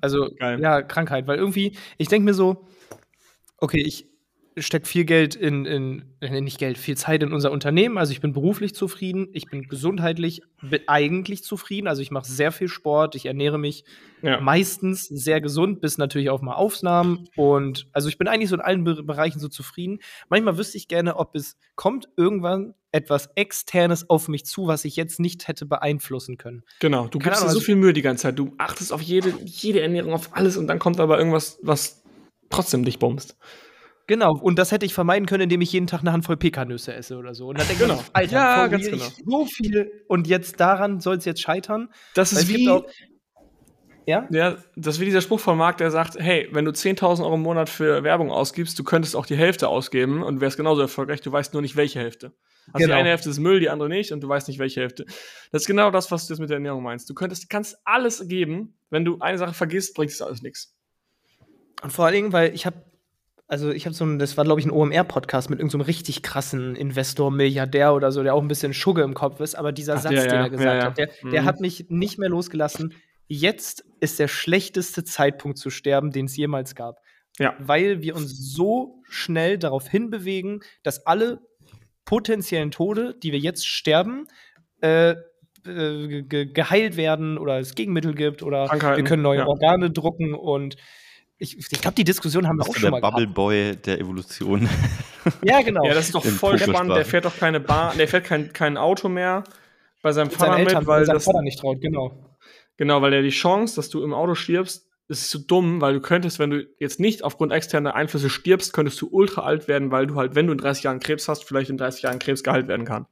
Also, 0.00 0.28
Geil. 0.40 0.60
ja, 0.60 0.82
Krankheit, 0.82 1.28
weil 1.28 1.38
irgendwie, 1.38 1.76
ich 1.98 2.08
denke 2.08 2.24
mir 2.24 2.34
so, 2.34 2.66
okay, 3.58 3.80
ich, 3.80 4.08
steckt 4.56 4.86
viel 4.86 5.04
Geld 5.04 5.34
in, 5.34 5.64
in, 5.64 6.04
äh, 6.20 6.40
nicht 6.40 6.58
Geld, 6.58 6.76
viel 6.78 6.96
Zeit 6.96 7.22
in 7.22 7.32
unser 7.32 7.50
Unternehmen. 7.50 7.98
Also 7.98 8.12
ich 8.12 8.20
bin 8.20 8.32
beruflich 8.32 8.74
zufrieden, 8.74 9.28
ich 9.32 9.46
bin 9.46 9.68
gesundheitlich 9.68 10.42
eigentlich 10.86 11.44
zufrieden. 11.44 11.88
Also 11.88 12.02
ich 12.02 12.10
mache 12.10 12.26
sehr 12.26 12.52
viel 12.52 12.68
Sport, 12.68 13.14
ich 13.14 13.26
ernähre 13.26 13.58
mich 13.58 13.84
ja. 14.20 14.40
meistens 14.40 15.06
sehr 15.06 15.40
gesund, 15.40 15.80
bis 15.80 15.98
natürlich 15.98 16.30
auch 16.30 16.42
mal 16.42 16.54
Aufnahmen. 16.54 17.28
Und 17.36 17.88
also 17.92 18.08
ich 18.08 18.18
bin 18.18 18.28
eigentlich 18.28 18.50
so 18.50 18.56
in 18.56 18.60
allen 18.60 18.84
Be 18.84 19.02
Bereichen 19.02 19.40
so 19.40 19.48
zufrieden. 19.48 19.98
Manchmal 20.28 20.58
wüsste 20.58 20.76
ich 20.76 20.88
gerne, 20.88 21.16
ob 21.16 21.34
es 21.34 21.56
kommt 21.74 22.08
irgendwann 22.16 22.74
etwas 22.92 23.30
Externes 23.34 24.10
auf 24.10 24.28
mich 24.28 24.44
zu, 24.44 24.66
was 24.66 24.84
ich 24.84 24.96
jetzt 24.96 25.18
nicht 25.18 25.48
hätte 25.48 25.64
beeinflussen 25.64 26.36
können. 26.36 26.62
Genau, 26.78 27.08
du 27.08 27.18
gibst 27.18 27.40
dir 27.40 27.48
so 27.48 27.56
also 27.56 27.60
viel 27.60 27.76
Mühe 27.76 27.94
die 27.94 28.02
ganze 28.02 28.24
Zeit. 28.24 28.38
Du 28.38 28.54
achtest 28.58 28.92
auf 28.92 29.00
jede, 29.00 29.32
jede 29.44 29.80
Ernährung, 29.80 30.12
auf 30.12 30.36
alles 30.36 30.58
und 30.58 30.66
dann 30.66 30.78
kommt 30.78 31.00
aber 31.00 31.18
irgendwas, 31.18 31.58
was 31.62 32.02
trotzdem 32.50 32.84
dich 32.84 32.98
bombst. 32.98 33.36
Genau, 34.06 34.32
und 34.32 34.58
das 34.58 34.72
hätte 34.72 34.84
ich 34.84 34.94
vermeiden 34.94 35.26
können, 35.26 35.44
indem 35.44 35.60
ich 35.60 35.72
jeden 35.72 35.86
Tag 35.86 36.00
eine 36.00 36.12
Handvoll 36.12 36.36
Pekannüsse 36.36 36.94
esse 36.94 37.16
oder 37.16 37.34
so. 37.34 37.48
Und 37.48 37.58
dann 37.58 37.66
denke 37.68 37.84
genau. 37.84 38.00
ich, 38.00 38.10
Alter, 38.12 38.36
ja, 38.36 38.66
ganz 38.66 38.90
genau. 38.90 39.04
so 39.24 39.46
viel 39.46 40.04
und 40.08 40.26
jetzt 40.26 40.58
daran 40.60 41.00
soll 41.00 41.16
es 41.16 41.24
jetzt 41.24 41.40
scheitern. 41.40 41.88
Das 42.14 42.32
ist 42.32 42.48
wie 42.48 42.68
auch, 42.68 42.84
ja? 44.06 44.26
ja, 44.30 44.56
das 44.76 44.96
ist 44.96 45.00
wie 45.00 45.04
dieser 45.04 45.20
Spruch 45.20 45.40
von 45.40 45.56
Marc, 45.56 45.78
der 45.78 45.90
sagt, 45.90 46.16
hey, 46.18 46.48
wenn 46.52 46.64
du 46.64 46.72
10.000 46.72 47.22
Euro 47.22 47.34
im 47.34 47.42
Monat 47.42 47.68
für 47.68 48.02
Werbung 48.02 48.30
ausgibst, 48.30 48.78
du 48.78 48.84
könntest 48.84 49.14
auch 49.14 49.26
die 49.26 49.36
Hälfte 49.36 49.68
ausgeben 49.68 50.22
und 50.22 50.40
wärst 50.40 50.56
genauso 50.56 50.82
erfolgreich, 50.82 51.20
du 51.20 51.30
weißt 51.30 51.52
nur 51.52 51.62
nicht, 51.62 51.76
welche 51.76 52.00
Hälfte. 52.00 52.32
Also 52.72 52.84
genau. 52.84 52.94
die 52.94 53.00
eine 53.00 53.08
Hälfte 53.10 53.30
ist 53.30 53.38
Müll, 53.38 53.60
die 53.60 53.70
andere 53.70 53.88
nicht 53.88 54.12
und 54.12 54.20
du 54.20 54.28
weißt 54.28 54.48
nicht, 54.48 54.58
welche 54.58 54.80
Hälfte. 54.80 55.04
Das 55.50 55.62
ist 55.62 55.66
genau 55.66 55.90
das, 55.90 56.10
was 56.10 56.26
du 56.26 56.34
jetzt 56.34 56.40
mit 56.40 56.50
der 56.50 56.56
Ernährung 56.56 56.82
meinst. 56.82 57.08
Du 57.08 57.14
könntest, 57.14 57.48
kannst 57.48 57.76
alles 57.84 58.26
geben, 58.28 58.74
wenn 58.90 59.04
du 59.04 59.18
eine 59.20 59.38
Sache 59.38 59.54
vergisst, 59.54 59.94
bringt 59.94 60.12
es 60.12 60.22
alles 60.22 60.42
nichts. 60.42 60.74
Und 61.82 61.92
vor 61.92 62.04
allen 62.06 62.14
Dingen, 62.14 62.32
weil 62.32 62.54
ich 62.54 62.66
habe 62.66 62.76
also 63.52 63.70
ich 63.70 63.84
habe 63.84 63.94
so 63.94 64.06
ein, 64.06 64.18
das 64.18 64.38
war 64.38 64.44
glaube 64.44 64.60
ich 64.60 64.66
ein 64.66 64.70
OMR-Podcast 64.70 65.50
mit 65.50 65.58
irgendeinem 65.58 65.82
so 65.82 65.86
richtig 65.86 66.22
krassen 66.22 66.74
Investor, 66.74 67.30
Milliardär 67.30 67.92
oder 67.92 68.10
so, 68.10 68.22
der 68.22 68.34
auch 68.34 68.40
ein 68.40 68.48
bisschen 68.48 68.72
Schugge 68.72 69.02
im 69.02 69.12
Kopf 69.12 69.40
ist, 69.40 69.56
aber 69.56 69.72
dieser 69.72 69.96
Ach, 69.96 70.00
Satz, 70.00 70.12
ja, 70.14 70.22
den 70.22 70.32
er 70.32 70.48
gesagt 70.48 70.74
ja, 70.74 70.78
ja. 70.78 70.84
hat, 70.86 70.96
der, 70.96 71.10
der 71.30 71.42
mhm. 71.42 71.44
hat 71.44 71.60
mich 71.60 71.86
nicht 71.90 72.18
mehr 72.18 72.30
losgelassen. 72.30 72.94
Jetzt 73.28 73.84
ist 74.00 74.18
der 74.18 74.28
schlechteste 74.28 75.04
Zeitpunkt 75.04 75.58
zu 75.58 75.68
sterben, 75.68 76.12
den 76.12 76.24
es 76.24 76.36
jemals 76.36 76.74
gab. 76.74 77.02
Ja. 77.38 77.54
Weil 77.58 78.00
wir 78.00 78.16
uns 78.16 78.54
so 78.54 79.02
schnell 79.04 79.58
darauf 79.58 79.86
hinbewegen, 79.86 80.60
dass 80.82 81.06
alle 81.06 81.40
potenziellen 82.06 82.70
Tode, 82.70 83.14
die 83.22 83.32
wir 83.32 83.38
jetzt 83.38 83.66
sterben, 83.66 84.28
äh, 84.80 85.14
äh, 85.66 86.22
geheilt 86.22 86.96
werden 86.96 87.36
oder 87.36 87.58
es 87.58 87.74
Gegenmittel 87.74 88.14
gibt 88.14 88.42
oder 88.42 88.70
wir 88.70 89.04
können 89.04 89.22
neue 89.22 89.46
Organe 89.46 89.90
drucken 89.90 90.32
und 90.32 90.76
ich, 91.42 91.58
ich 91.58 91.80
glaube, 91.80 91.96
die 91.96 92.04
Diskussion 92.04 92.46
haben 92.46 92.58
wir 92.58 92.68
auch 92.68 92.76
schon 92.76 92.90
mal 92.90 93.00
gehabt. 93.00 93.18
Der 93.18 93.26
Bubble 93.26 93.34
Boy 93.34 93.76
der 93.76 94.00
Evolution. 94.00 94.68
Ja, 95.44 95.62
genau. 95.62 95.84
Ja, 95.84 95.94
das 95.94 96.06
ist 96.06 96.16
doch 96.16 96.24
voll 96.24 96.58
spannend. 96.58 96.96
Der 96.96 97.04
fährt 97.04 97.24
doch 97.24 97.36
keine 97.36 97.60
Bahn, 97.60 97.96
der 97.96 98.08
fährt 98.08 98.24
kein, 98.24 98.52
kein 98.52 98.76
Auto 98.76 99.08
mehr 99.08 99.44
bei 100.02 100.10
seinem 100.10 100.32
Vater 100.32 100.58
mit, 100.58 100.84
weil 100.84 101.06
das 101.06 101.26
Vater 101.26 101.42
nicht 101.42 101.60
traut, 101.60 101.80
genau. 101.80 102.36
Genau, 102.76 103.02
weil 103.02 103.12
der 103.12 103.22
die 103.22 103.30
Chance, 103.30 103.76
dass 103.76 103.88
du 103.88 104.02
im 104.02 104.12
Auto 104.14 104.34
stirbst, 104.34 104.88
ist 105.06 105.30
so 105.30 105.38
dumm, 105.38 105.80
weil 105.80 105.94
du 105.94 106.00
könntest, 106.00 106.40
wenn 106.40 106.50
du 106.50 106.66
jetzt 106.80 106.98
nicht 106.98 107.22
aufgrund 107.22 107.52
externer 107.52 107.94
Einflüsse 107.94 108.30
stirbst, 108.30 108.72
könntest 108.72 109.00
du 109.00 109.08
ultra 109.12 109.42
alt 109.42 109.68
werden, 109.68 109.92
weil 109.92 110.08
du 110.08 110.16
halt, 110.16 110.34
wenn 110.34 110.48
du 110.48 110.52
in 110.52 110.58
30 110.58 110.82
Jahren 110.82 110.98
Krebs 110.98 111.28
hast, 111.28 111.44
vielleicht 111.44 111.70
in 111.70 111.76
30 111.76 112.02
Jahren 112.02 112.18
Krebs 112.18 112.42
geheilt 112.42 112.66
werden 112.66 112.84
kann. 112.84 113.06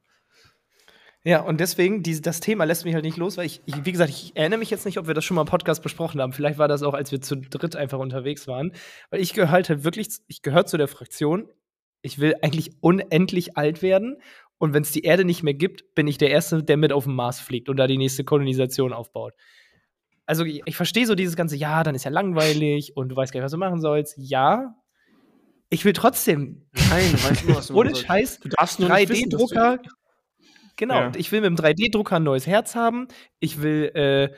Ja, 1.23 1.41
und 1.41 1.59
deswegen, 1.59 2.01
die, 2.01 2.19
das 2.19 2.39
Thema 2.39 2.63
lässt 2.63 2.83
mich 2.83 2.95
halt 2.95 3.05
nicht 3.05 3.17
los, 3.17 3.37
weil 3.37 3.45
ich, 3.45 3.61
ich, 3.65 3.85
wie 3.85 3.91
gesagt, 3.91 4.09
ich 4.09 4.35
erinnere 4.35 4.57
mich 4.57 4.71
jetzt 4.71 4.85
nicht, 4.85 4.97
ob 4.97 5.05
wir 5.05 5.13
das 5.13 5.23
schon 5.23 5.35
mal 5.35 5.41
im 5.41 5.47
Podcast 5.47 5.83
besprochen 5.83 6.19
haben. 6.19 6.33
Vielleicht 6.33 6.57
war 6.57 6.67
das 6.67 6.81
auch, 6.81 6.95
als 6.95 7.11
wir 7.11 7.21
zu 7.21 7.35
dritt 7.35 7.75
einfach 7.75 7.99
unterwegs 7.99 8.47
waren. 8.47 8.73
Weil 9.11 9.21
ich 9.21 9.33
gehöre 9.33 9.51
halt, 9.51 9.69
halt 9.69 9.83
wirklich, 9.83 10.09
ich 10.27 10.41
gehöre 10.41 10.65
zu 10.65 10.77
der 10.77 10.87
Fraktion, 10.87 11.47
ich 12.01 12.17
will 12.17 12.35
eigentlich 12.41 12.71
unendlich 12.81 13.55
alt 13.55 13.83
werden. 13.83 14.17
Und 14.57 14.73
wenn 14.73 14.81
es 14.81 14.91
die 14.91 15.03
Erde 15.03 15.23
nicht 15.23 15.43
mehr 15.43 15.53
gibt, 15.53 15.93
bin 15.93 16.07
ich 16.07 16.17
der 16.17 16.31
Erste, 16.31 16.63
der 16.63 16.77
mit 16.77 16.91
auf 16.91 17.03
den 17.03 17.13
Mars 17.13 17.39
fliegt 17.39 17.69
und 17.69 17.77
da 17.77 17.85
die 17.85 17.97
nächste 17.97 18.23
Kolonisation 18.23 18.91
aufbaut. 18.91 19.33
Also 20.25 20.43
ich, 20.43 20.63
ich 20.65 20.75
verstehe 20.75 21.05
so 21.05 21.13
dieses 21.13 21.35
ganze, 21.35 21.55
ja, 21.55 21.83
dann 21.83 21.93
ist 21.93 22.05
ja 22.05 22.11
langweilig 22.11 22.95
und 22.95 23.09
du 23.09 23.15
weißt 23.15 23.31
gar 23.31 23.39
nicht, 23.39 23.45
was 23.45 23.51
du 23.51 23.57
machen 23.57 23.79
sollst. 23.79 24.15
Ja, 24.17 24.75
ich 25.69 25.85
will 25.85 25.93
trotzdem. 25.93 26.67
Nein, 26.89 27.13
weißt 27.13 27.43
du, 27.43 27.55
was 27.55 27.67
du 27.67 27.73
Ohne 27.77 27.95
Scheiß, 27.95 28.41
3D-Drucker, 28.41 29.79
Genau, 30.77 30.95
ja. 30.95 31.11
ich 31.15 31.31
will 31.31 31.41
mit 31.41 31.47
dem 31.47 31.55
3D-Drucker 31.55 32.17
ein 32.17 32.23
neues 32.23 32.47
Herz 32.47 32.75
haben. 32.75 33.07
Ich 33.39 33.61
will, 33.61 33.91
äh, 33.93 34.35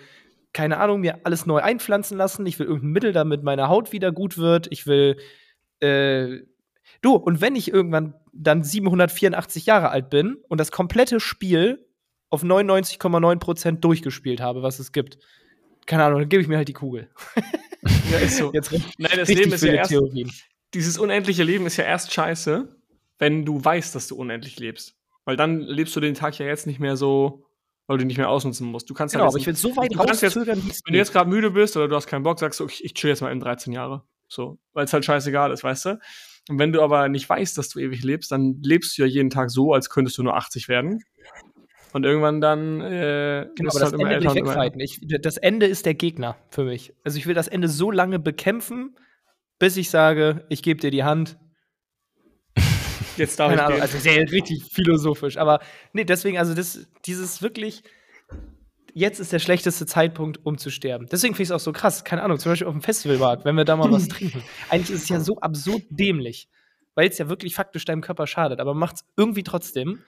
keine 0.53 0.77
Ahnung, 0.77 1.01
mir 1.01 1.19
alles 1.23 1.45
neu 1.45 1.59
einpflanzen 1.59 2.17
lassen. 2.17 2.45
Ich 2.45 2.59
will 2.59 2.67
irgendein 2.67 2.91
Mittel, 2.91 3.13
damit 3.13 3.43
meine 3.43 3.69
Haut 3.69 3.91
wieder 3.91 4.11
gut 4.11 4.37
wird. 4.37 4.67
Ich 4.71 4.85
will, 4.87 5.17
äh, 5.79 6.39
du, 7.01 7.15
und 7.15 7.41
wenn 7.41 7.55
ich 7.55 7.71
irgendwann 7.71 8.15
dann 8.33 8.63
784 8.63 9.65
Jahre 9.65 9.89
alt 9.89 10.09
bin 10.09 10.37
und 10.47 10.59
das 10.59 10.71
komplette 10.71 11.19
Spiel 11.19 11.85
auf 12.29 12.43
99,9% 12.43 13.79
durchgespielt 13.79 14.41
habe, 14.41 14.63
was 14.63 14.79
es 14.79 14.91
gibt, 14.91 15.19
keine 15.85 16.03
Ahnung, 16.05 16.21
dann 16.21 16.29
gebe 16.29 16.41
ich 16.41 16.47
mir 16.47 16.57
halt 16.57 16.67
die 16.67 16.73
Kugel. 16.73 17.09
ja, 18.11 18.17
ist 18.17 18.37
so. 18.37 18.51
Jetzt 18.53 18.71
Nein, 18.71 19.11
das 19.15 19.29
Leben 19.29 19.51
ist 19.51 19.63
ja 19.63 19.73
erst, 19.73 19.91
Theorien. 19.91 20.31
dieses 20.73 20.97
unendliche 20.97 21.43
Leben 21.43 21.65
ist 21.65 21.77
ja 21.77 21.83
erst 21.83 22.13
scheiße, 22.13 22.75
wenn 23.19 23.45
du 23.45 23.63
weißt, 23.63 23.93
dass 23.93 24.07
du 24.07 24.15
unendlich 24.15 24.59
lebst. 24.59 24.95
Weil 25.25 25.37
dann 25.37 25.59
lebst 25.61 25.95
du 25.95 25.99
den 25.99 26.15
Tag 26.15 26.37
ja 26.39 26.45
jetzt 26.45 26.67
nicht 26.67 26.79
mehr 26.79 26.97
so, 26.97 27.45
weil 27.87 27.97
du 27.97 28.05
nicht 28.05 28.17
mehr 28.17 28.29
ausnutzen 28.29 28.67
musst. 28.67 28.89
Du 28.89 28.93
kannst 28.93 29.13
genau, 29.13 29.25
halt 29.25 29.33
aber 29.33 29.39
ich 29.39 29.47
will 29.47 29.55
so 29.55 29.75
weit 29.75 29.97
rauszögern, 29.97 30.61
Wenn 30.63 30.93
du 30.93 30.97
jetzt 30.97 31.13
gerade 31.13 31.29
müde 31.29 31.51
bist 31.51 31.77
oder 31.77 31.87
du 31.87 31.95
hast 31.95 32.07
keinen 32.07 32.23
Bock, 32.23 32.39
sagst 32.39 32.59
du, 32.59 32.67
ich, 32.67 32.83
ich 32.83 32.93
chill 32.93 33.09
jetzt 33.09 33.21
mal 33.21 33.31
in 33.31 33.39
13 33.39 33.73
Jahre. 33.73 34.03
So, 34.27 34.57
weil 34.73 34.85
es 34.85 34.93
halt 34.93 35.05
scheißegal 35.05 35.51
ist, 35.51 35.63
weißt 35.63 35.85
du? 35.85 35.99
Und 36.49 36.59
wenn 36.59 36.73
du 36.73 36.81
aber 36.81 37.07
nicht 37.07 37.29
weißt, 37.29 37.57
dass 37.57 37.69
du 37.69 37.79
ewig 37.79 38.03
lebst, 38.03 38.31
dann 38.31 38.59
lebst 38.61 38.97
du 38.97 39.03
ja 39.03 39.07
jeden 39.07 39.29
Tag 39.29 39.49
so, 39.49 39.73
als 39.73 39.89
könntest 39.89 40.17
du 40.17 40.23
nur 40.23 40.35
80 40.35 40.67
werden. 40.67 41.03
Und 41.93 42.05
irgendwann 42.05 42.41
dann 42.41 42.81
äh, 42.81 43.47
genau, 43.55 43.69
aber 43.69 43.79
das 43.79 43.91
halt 43.91 44.01
Ende 44.01 44.19
will 44.19 44.25
ich 44.25 44.35
wegreiten. 44.35 44.79
Ich, 44.79 44.99
das 45.21 45.37
Ende 45.37 45.67
ist 45.67 45.85
der 45.85 45.93
Gegner 45.93 46.35
für 46.49 46.63
mich. 46.63 46.93
Also 47.03 47.19
ich 47.19 47.27
will 47.27 47.35
das 47.35 47.47
Ende 47.47 47.69
so 47.69 47.91
lange 47.91 48.17
bekämpfen, 48.17 48.95
bis 49.59 49.77
ich 49.77 49.91
sage, 49.91 50.45
ich 50.49 50.63
gebe 50.63 50.81
dir 50.81 50.89
die 50.89 51.03
Hand, 51.03 51.37
Jetzt 53.17 53.39
darf 53.39 53.49
Keine 53.49 53.61
ich 53.61 53.67
Ahnung, 53.67 53.81
also 53.81 53.97
sehr 53.97 54.31
richtig 54.31 54.63
philosophisch. 54.71 55.37
Aber 55.37 55.59
nee, 55.93 56.03
deswegen, 56.03 56.37
also 56.37 56.53
das, 56.53 56.87
dieses 57.05 57.41
wirklich, 57.41 57.83
jetzt 58.93 59.19
ist 59.19 59.31
der 59.31 59.39
schlechteste 59.39 59.85
Zeitpunkt, 59.85 60.45
um 60.45 60.57
zu 60.57 60.69
sterben. 60.69 61.07
Deswegen 61.11 61.33
finde 61.33 61.43
ich 61.43 61.49
es 61.49 61.51
auch 61.51 61.59
so 61.59 61.71
krass. 61.71 62.03
Keine 62.03 62.23
Ahnung, 62.23 62.39
zum 62.39 62.51
Beispiel 62.51 62.67
auf 62.67 62.73
dem 62.73 62.81
Festivalmarkt, 62.81 63.45
wenn 63.45 63.55
wir 63.55 63.65
da 63.65 63.75
mal 63.75 63.91
was 63.91 64.07
trinken. 64.09 64.43
Eigentlich 64.69 64.95
ist 64.95 65.03
es 65.03 65.09
ja 65.09 65.19
so 65.19 65.39
absurd 65.39 65.83
dämlich, 65.89 66.47
weil 66.95 67.09
es 67.09 67.17
ja 67.17 67.29
wirklich 67.29 67.55
faktisch 67.55 67.85
deinem 67.85 68.01
Körper 68.01 68.27
schadet, 68.27 68.59
aber 68.59 68.73
macht 68.73 68.95
es 68.97 69.05
irgendwie 69.17 69.43
trotzdem. 69.43 69.99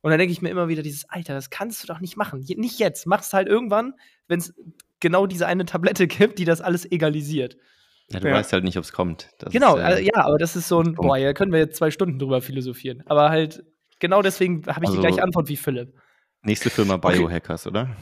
Und 0.00 0.10
dann 0.10 0.18
denke 0.18 0.32
ich 0.32 0.42
mir 0.42 0.50
immer 0.50 0.68
wieder 0.68 0.82
dieses, 0.82 1.08
Alter, 1.08 1.34
das 1.34 1.50
kannst 1.50 1.82
du 1.82 1.86
doch 1.86 2.00
nicht 2.00 2.16
machen. 2.16 2.44
Nicht 2.56 2.80
jetzt. 2.80 3.06
Mach 3.06 3.20
es 3.20 3.32
halt 3.32 3.46
irgendwann, 3.46 3.94
wenn 4.26 4.40
es 4.40 4.52
genau 4.98 5.26
diese 5.26 5.46
eine 5.46 5.64
Tablette 5.64 6.06
gibt, 6.08 6.38
die 6.38 6.44
das 6.44 6.60
alles 6.60 6.90
egalisiert. 6.90 7.56
Ja, 8.10 8.20
du 8.20 8.28
ja. 8.28 8.34
weißt 8.34 8.52
halt 8.52 8.64
nicht, 8.64 8.76
ob 8.76 8.84
es 8.84 8.92
kommt. 8.92 9.28
Das 9.38 9.52
genau, 9.52 9.76
ist, 9.76 9.80
äh, 9.80 9.84
also, 9.84 10.02
ja, 10.02 10.24
aber 10.24 10.38
das 10.38 10.56
ist 10.56 10.68
so 10.68 10.80
ein, 10.80 10.94
boah, 10.94 11.16
ja, 11.16 11.32
können 11.32 11.52
wir 11.52 11.60
jetzt 11.60 11.76
zwei 11.76 11.90
Stunden 11.90 12.18
drüber 12.18 12.42
philosophieren. 12.42 13.02
Aber 13.06 13.30
halt, 13.30 13.64
genau 14.00 14.22
deswegen 14.22 14.66
habe 14.66 14.84
ich 14.84 14.90
also, 14.90 15.00
die 15.00 15.06
gleiche 15.06 15.22
Antwort 15.22 15.48
wie 15.48 15.56
Philipp. 15.56 15.94
Nächste 16.42 16.70
Firma 16.70 16.96
Biohackers, 16.96 17.66
okay. 17.66 17.78
oder? 17.78 17.96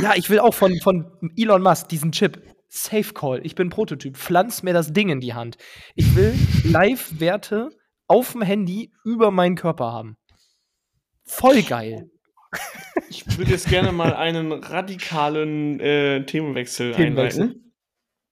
Ja, 0.00 0.14
ich 0.16 0.28
will 0.30 0.40
auch 0.40 0.54
von, 0.54 0.76
von 0.80 1.06
Elon 1.36 1.62
Musk 1.62 1.88
diesen 1.88 2.12
Chip. 2.12 2.42
Safe 2.68 3.12
Call. 3.12 3.40
Ich 3.44 3.56
bin 3.56 3.68
Prototyp. 3.68 4.16
Pflanz 4.16 4.62
mir 4.62 4.72
das 4.72 4.92
Ding 4.92 5.08
in 5.08 5.20
die 5.20 5.34
Hand. 5.34 5.56
Ich 5.96 6.14
will 6.14 6.32
Live-Werte 6.64 7.70
auf 8.06 8.32
dem 8.32 8.42
Handy 8.42 8.92
über 9.04 9.32
meinen 9.32 9.56
Körper 9.56 9.92
haben. 9.92 10.16
Voll 11.24 11.62
geil. 11.62 12.10
Ich 13.08 13.38
würde 13.38 13.50
jetzt 13.52 13.68
gerne 13.68 13.92
mal 13.92 14.14
einen 14.14 14.52
radikalen 14.52 15.80
äh, 15.80 16.24
Themenwechsel, 16.26 16.92
Themenwechsel 16.92 17.42
einleiten. 17.42 17.69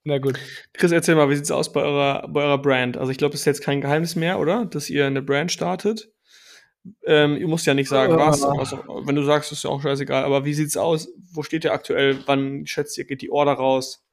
Na 0.03 0.17
gut. 0.17 0.39
Chris, 0.73 0.91
erzähl 0.91 1.15
mal, 1.15 1.29
wie 1.29 1.35
sieht's 1.35 1.51
aus 1.51 1.71
bei 1.71 1.81
eurer, 1.81 2.27
bei 2.27 2.43
eurer 2.43 2.57
Brand? 2.57 2.97
Also 2.97 3.11
ich 3.11 3.17
glaube, 3.17 3.33
das 3.33 3.41
ist 3.41 3.45
jetzt 3.45 3.63
kein 3.63 3.81
Geheimnis 3.81 4.15
mehr, 4.15 4.39
oder? 4.39 4.65
Dass 4.65 4.89
ihr 4.89 5.05
eine 5.05 5.21
Brand 5.21 5.51
startet. 5.51 6.09
Ähm, 7.05 7.37
ihr 7.37 7.47
musst 7.47 7.65
ja 7.65 7.73
nicht 7.73 7.89
sagen, 7.89 8.15
was. 8.17 8.43
Also, 8.43 8.79
wenn 9.03 9.15
du 9.15 9.23
sagst, 9.23 9.51
ist 9.51 9.63
ja 9.63 9.69
auch 9.69 9.81
scheißegal. 9.81 10.23
Aber 10.23 10.45
wie 10.45 10.53
sieht's 10.53 10.77
aus? 10.77 11.09
Wo 11.33 11.43
steht 11.43 11.65
ihr 11.65 11.73
aktuell? 11.73 12.19
Wann 12.25 12.65
schätzt 12.65 12.97
ihr, 12.97 13.05
geht 13.05 13.21
die 13.21 13.31
Order 13.31 13.53
raus? 13.53 14.05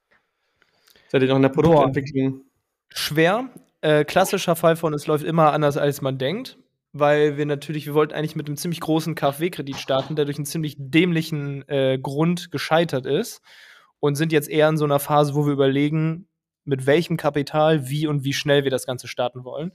Seid 1.08 1.22
ihr 1.22 1.28
noch 1.28 1.36
in 1.36 1.42
der 1.42 1.48
Produktentwicklung? 1.50 2.32
Boah. 2.32 2.44
Schwer. 2.88 3.50
Äh, 3.80 4.04
klassischer 4.04 4.56
Fall 4.56 4.76
von, 4.76 4.92
es 4.94 5.06
läuft 5.06 5.24
immer 5.24 5.52
anders, 5.52 5.76
als 5.76 6.02
man 6.02 6.18
denkt. 6.18 6.58
Weil 6.92 7.36
wir 7.36 7.46
natürlich, 7.46 7.86
wir 7.86 7.94
wollten 7.94 8.14
eigentlich 8.14 8.36
mit 8.36 8.46
einem 8.46 8.56
ziemlich 8.56 8.80
großen 8.80 9.14
KfW-Kredit 9.14 9.76
starten, 9.76 10.16
der 10.16 10.24
durch 10.24 10.38
einen 10.38 10.46
ziemlich 10.46 10.76
dämlichen 10.78 11.66
äh, 11.68 11.98
Grund 12.00 12.50
gescheitert 12.50 13.06
ist. 13.06 13.42
Und 14.00 14.16
sind 14.16 14.32
jetzt 14.32 14.48
eher 14.48 14.68
in 14.68 14.76
so 14.76 14.84
einer 14.84 14.98
Phase, 14.98 15.34
wo 15.34 15.46
wir 15.46 15.52
überlegen, 15.52 16.28
mit 16.64 16.86
welchem 16.86 17.16
Kapital, 17.16 17.88
wie 17.88 18.06
und 18.06 18.24
wie 18.24 18.32
schnell 18.32 18.64
wir 18.64 18.70
das 18.70 18.86
Ganze 18.86 19.08
starten 19.08 19.44
wollen. 19.44 19.72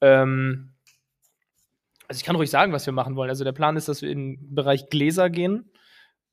Ähm, 0.00 0.72
also 2.08 2.18
ich 2.18 2.24
kann 2.24 2.36
ruhig 2.36 2.50
sagen, 2.50 2.72
was 2.72 2.86
wir 2.86 2.92
machen 2.92 3.14
wollen. 3.14 3.30
Also 3.30 3.44
der 3.44 3.52
Plan 3.52 3.76
ist, 3.76 3.88
dass 3.88 4.02
wir 4.02 4.10
in 4.10 4.36
den 4.36 4.54
Bereich 4.54 4.88
Gläser 4.90 5.30
gehen. 5.30 5.70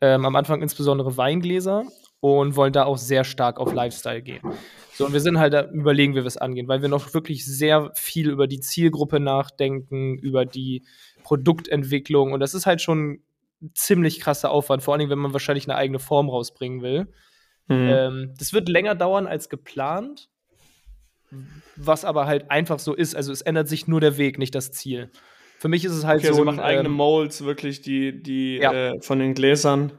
Ähm, 0.01 0.25
am 0.25 0.35
Anfang 0.35 0.61
insbesondere 0.61 1.17
Weingläser 1.17 1.83
und 2.19 2.55
wollen 2.55 2.73
da 2.73 2.85
auch 2.85 2.97
sehr 2.97 3.23
stark 3.23 3.59
auf 3.59 3.73
Lifestyle 3.73 4.21
gehen. 4.21 4.41
So, 4.93 5.05
und 5.05 5.13
wir 5.13 5.19
sind 5.19 5.38
halt 5.38 5.53
da 5.53 5.69
überlegen, 5.69 6.13
wie 6.13 6.19
wir 6.19 6.25
es 6.25 6.38
angehen, 6.38 6.67
weil 6.67 6.81
wir 6.81 6.89
noch 6.89 7.13
wirklich 7.13 7.45
sehr 7.45 7.91
viel 7.93 8.29
über 8.29 8.47
die 8.47 8.59
Zielgruppe 8.59 9.19
nachdenken, 9.19 10.17
über 10.17 10.45
die 10.45 10.83
Produktentwicklung 11.23 12.33
und 12.33 12.39
das 12.39 12.53
ist 12.53 12.65
halt 12.65 12.81
schon 12.81 13.21
ziemlich 13.74 14.20
krasser 14.20 14.51
Aufwand, 14.51 14.84
vor 14.84 14.93
allem 14.93 15.10
wenn 15.10 15.20
man 15.20 15.34
wahrscheinlich 15.34 15.68
eine 15.68 15.76
eigene 15.76 15.99
Form 15.99 16.30
rausbringen 16.30 16.82
will. 16.82 17.08
Mhm. 17.68 17.89
Ähm, 17.89 18.34
das 18.38 18.53
wird 18.53 18.70
länger 18.70 18.95
dauern 18.95 19.28
als 19.28 19.49
geplant, 19.49 20.30
was 21.76 22.05
aber 22.05 22.26
halt 22.26 22.49
einfach 22.51 22.80
so 22.80 22.93
ist. 22.93 23.16
Also 23.16 23.32
es 23.32 23.41
ändert 23.41 23.68
sich 23.68 23.88
nur 23.88 23.99
der 23.99 24.18
Weg, 24.18 24.38
nicht 24.38 24.55
das 24.55 24.72
Ziel. 24.72 25.12
Für 25.60 25.68
mich 25.68 25.84
ist 25.84 25.93
es 25.93 26.05
halt 26.05 26.20
okay, 26.20 26.28
so. 26.28 26.34
Also 26.34 26.45
machen 26.45 26.60
eigene 26.60 26.88
ähm, 26.88 26.95
Molds 26.95 27.43
wirklich 27.43 27.82
die, 27.82 28.22
die 28.22 28.58
ja. 28.58 28.72
äh, 28.72 29.01
von 29.01 29.20
den 29.20 29.34
Gläsern. 29.34 29.91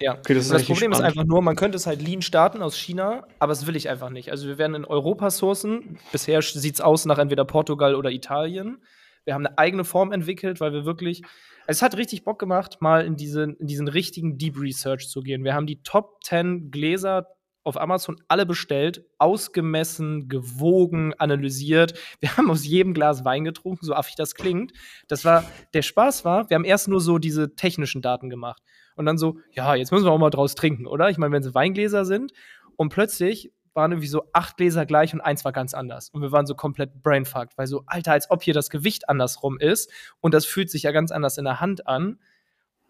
Ja, 0.00 0.16
okay, 0.16 0.34
das, 0.34 0.48
das 0.48 0.64
Problem 0.64 0.92
spannend. 0.92 0.94
ist 0.94 1.04
einfach 1.04 1.24
nur, 1.24 1.42
man 1.42 1.56
könnte 1.56 1.76
es 1.76 1.86
halt 1.86 2.00
lean 2.00 2.22
starten 2.22 2.62
aus 2.62 2.76
China, 2.76 3.26
aber 3.40 3.50
das 3.50 3.66
will 3.66 3.74
ich 3.74 3.88
einfach 3.88 4.10
nicht. 4.10 4.30
Also 4.30 4.46
wir 4.46 4.58
werden 4.58 4.76
in 4.76 4.84
Europa 4.84 5.30
sourcen. 5.30 5.98
Bisher 6.12 6.40
sieht 6.42 6.74
es 6.74 6.80
aus 6.80 7.04
nach 7.04 7.18
entweder 7.18 7.44
Portugal 7.44 7.94
oder 7.94 8.10
Italien. 8.10 8.82
Wir 9.24 9.34
haben 9.34 9.46
eine 9.46 9.58
eigene 9.58 9.84
Form 9.84 10.12
entwickelt, 10.12 10.60
weil 10.60 10.72
wir 10.72 10.84
wirklich. 10.84 11.22
Es 11.70 11.82
hat 11.82 11.98
richtig 11.98 12.24
Bock 12.24 12.38
gemacht, 12.38 12.78
mal 12.80 13.04
in 13.04 13.16
diesen, 13.16 13.54
in 13.56 13.66
diesen 13.66 13.88
richtigen 13.88 14.38
Deep 14.38 14.58
Research 14.58 15.10
zu 15.10 15.20
gehen. 15.20 15.44
Wir 15.44 15.52
haben 15.52 15.66
die 15.66 15.82
Top 15.82 16.24
10 16.24 16.70
Gläser 16.70 17.26
auf 17.62 17.78
Amazon 17.78 18.16
alle 18.26 18.46
bestellt, 18.46 19.04
ausgemessen, 19.18 20.30
gewogen, 20.30 21.12
analysiert. 21.18 21.92
Wir 22.20 22.34
haben 22.38 22.50
aus 22.50 22.64
jedem 22.64 22.94
Glas 22.94 23.26
Wein 23.26 23.44
getrunken, 23.44 23.84
so 23.84 23.92
affig 23.92 24.14
das 24.14 24.34
klingt. 24.34 24.72
Das 25.08 25.26
war, 25.26 25.44
der 25.74 25.82
Spaß 25.82 26.24
war, 26.24 26.48
wir 26.48 26.54
haben 26.54 26.64
erst 26.64 26.88
nur 26.88 27.02
so 27.02 27.18
diese 27.18 27.54
technischen 27.54 28.00
Daten 28.00 28.30
gemacht. 28.30 28.62
Und 28.96 29.04
dann 29.04 29.18
so, 29.18 29.36
ja, 29.52 29.74
jetzt 29.74 29.92
müssen 29.92 30.06
wir 30.06 30.10
auch 30.10 30.18
mal 30.18 30.30
draus 30.30 30.54
trinken, 30.54 30.86
oder? 30.86 31.10
Ich 31.10 31.18
meine, 31.18 31.32
wenn 31.32 31.42
es 31.42 31.54
Weingläser 31.54 32.06
sind 32.06 32.32
und 32.76 32.88
plötzlich 32.88 33.52
waren 33.78 33.92
irgendwie 33.92 34.08
so 34.08 34.24
acht 34.32 34.56
Gläser 34.56 34.84
gleich 34.84 35.14
und 35.14 35.20
eins 35.20 35.44
war 35.44 35.52
ganz 35.52 35.72
anders. 35.72 36.10
Und 36.10 36.20
wir 36.20 36.32
waren 36.32 36.46
so 36.46 36.56
komplett 36.56 37.00
brainfucked, 37.02 37.56
weil 37.56 37.68
so, 37.68 37.84
Alter, 37.86 38.12
als 38.12 38.28
ob 38.28 38.42
hier 38.42 38.52
das 38.52 38.70
Gewicht 38.70 39.08
andersrum 39.08 39.56
ist 39.58 39.90
und 40.20 40.34
das 40.34 40.44
fühlt 40.44 40.68
sich 40.68 40.82
ja 40.82 40.90
ganz 40.90 41.12
anders 41.12 41.38
in 41.38 41.44
der 41.44 41.60
Hand 41.60 41.86
an. 41.86 42.18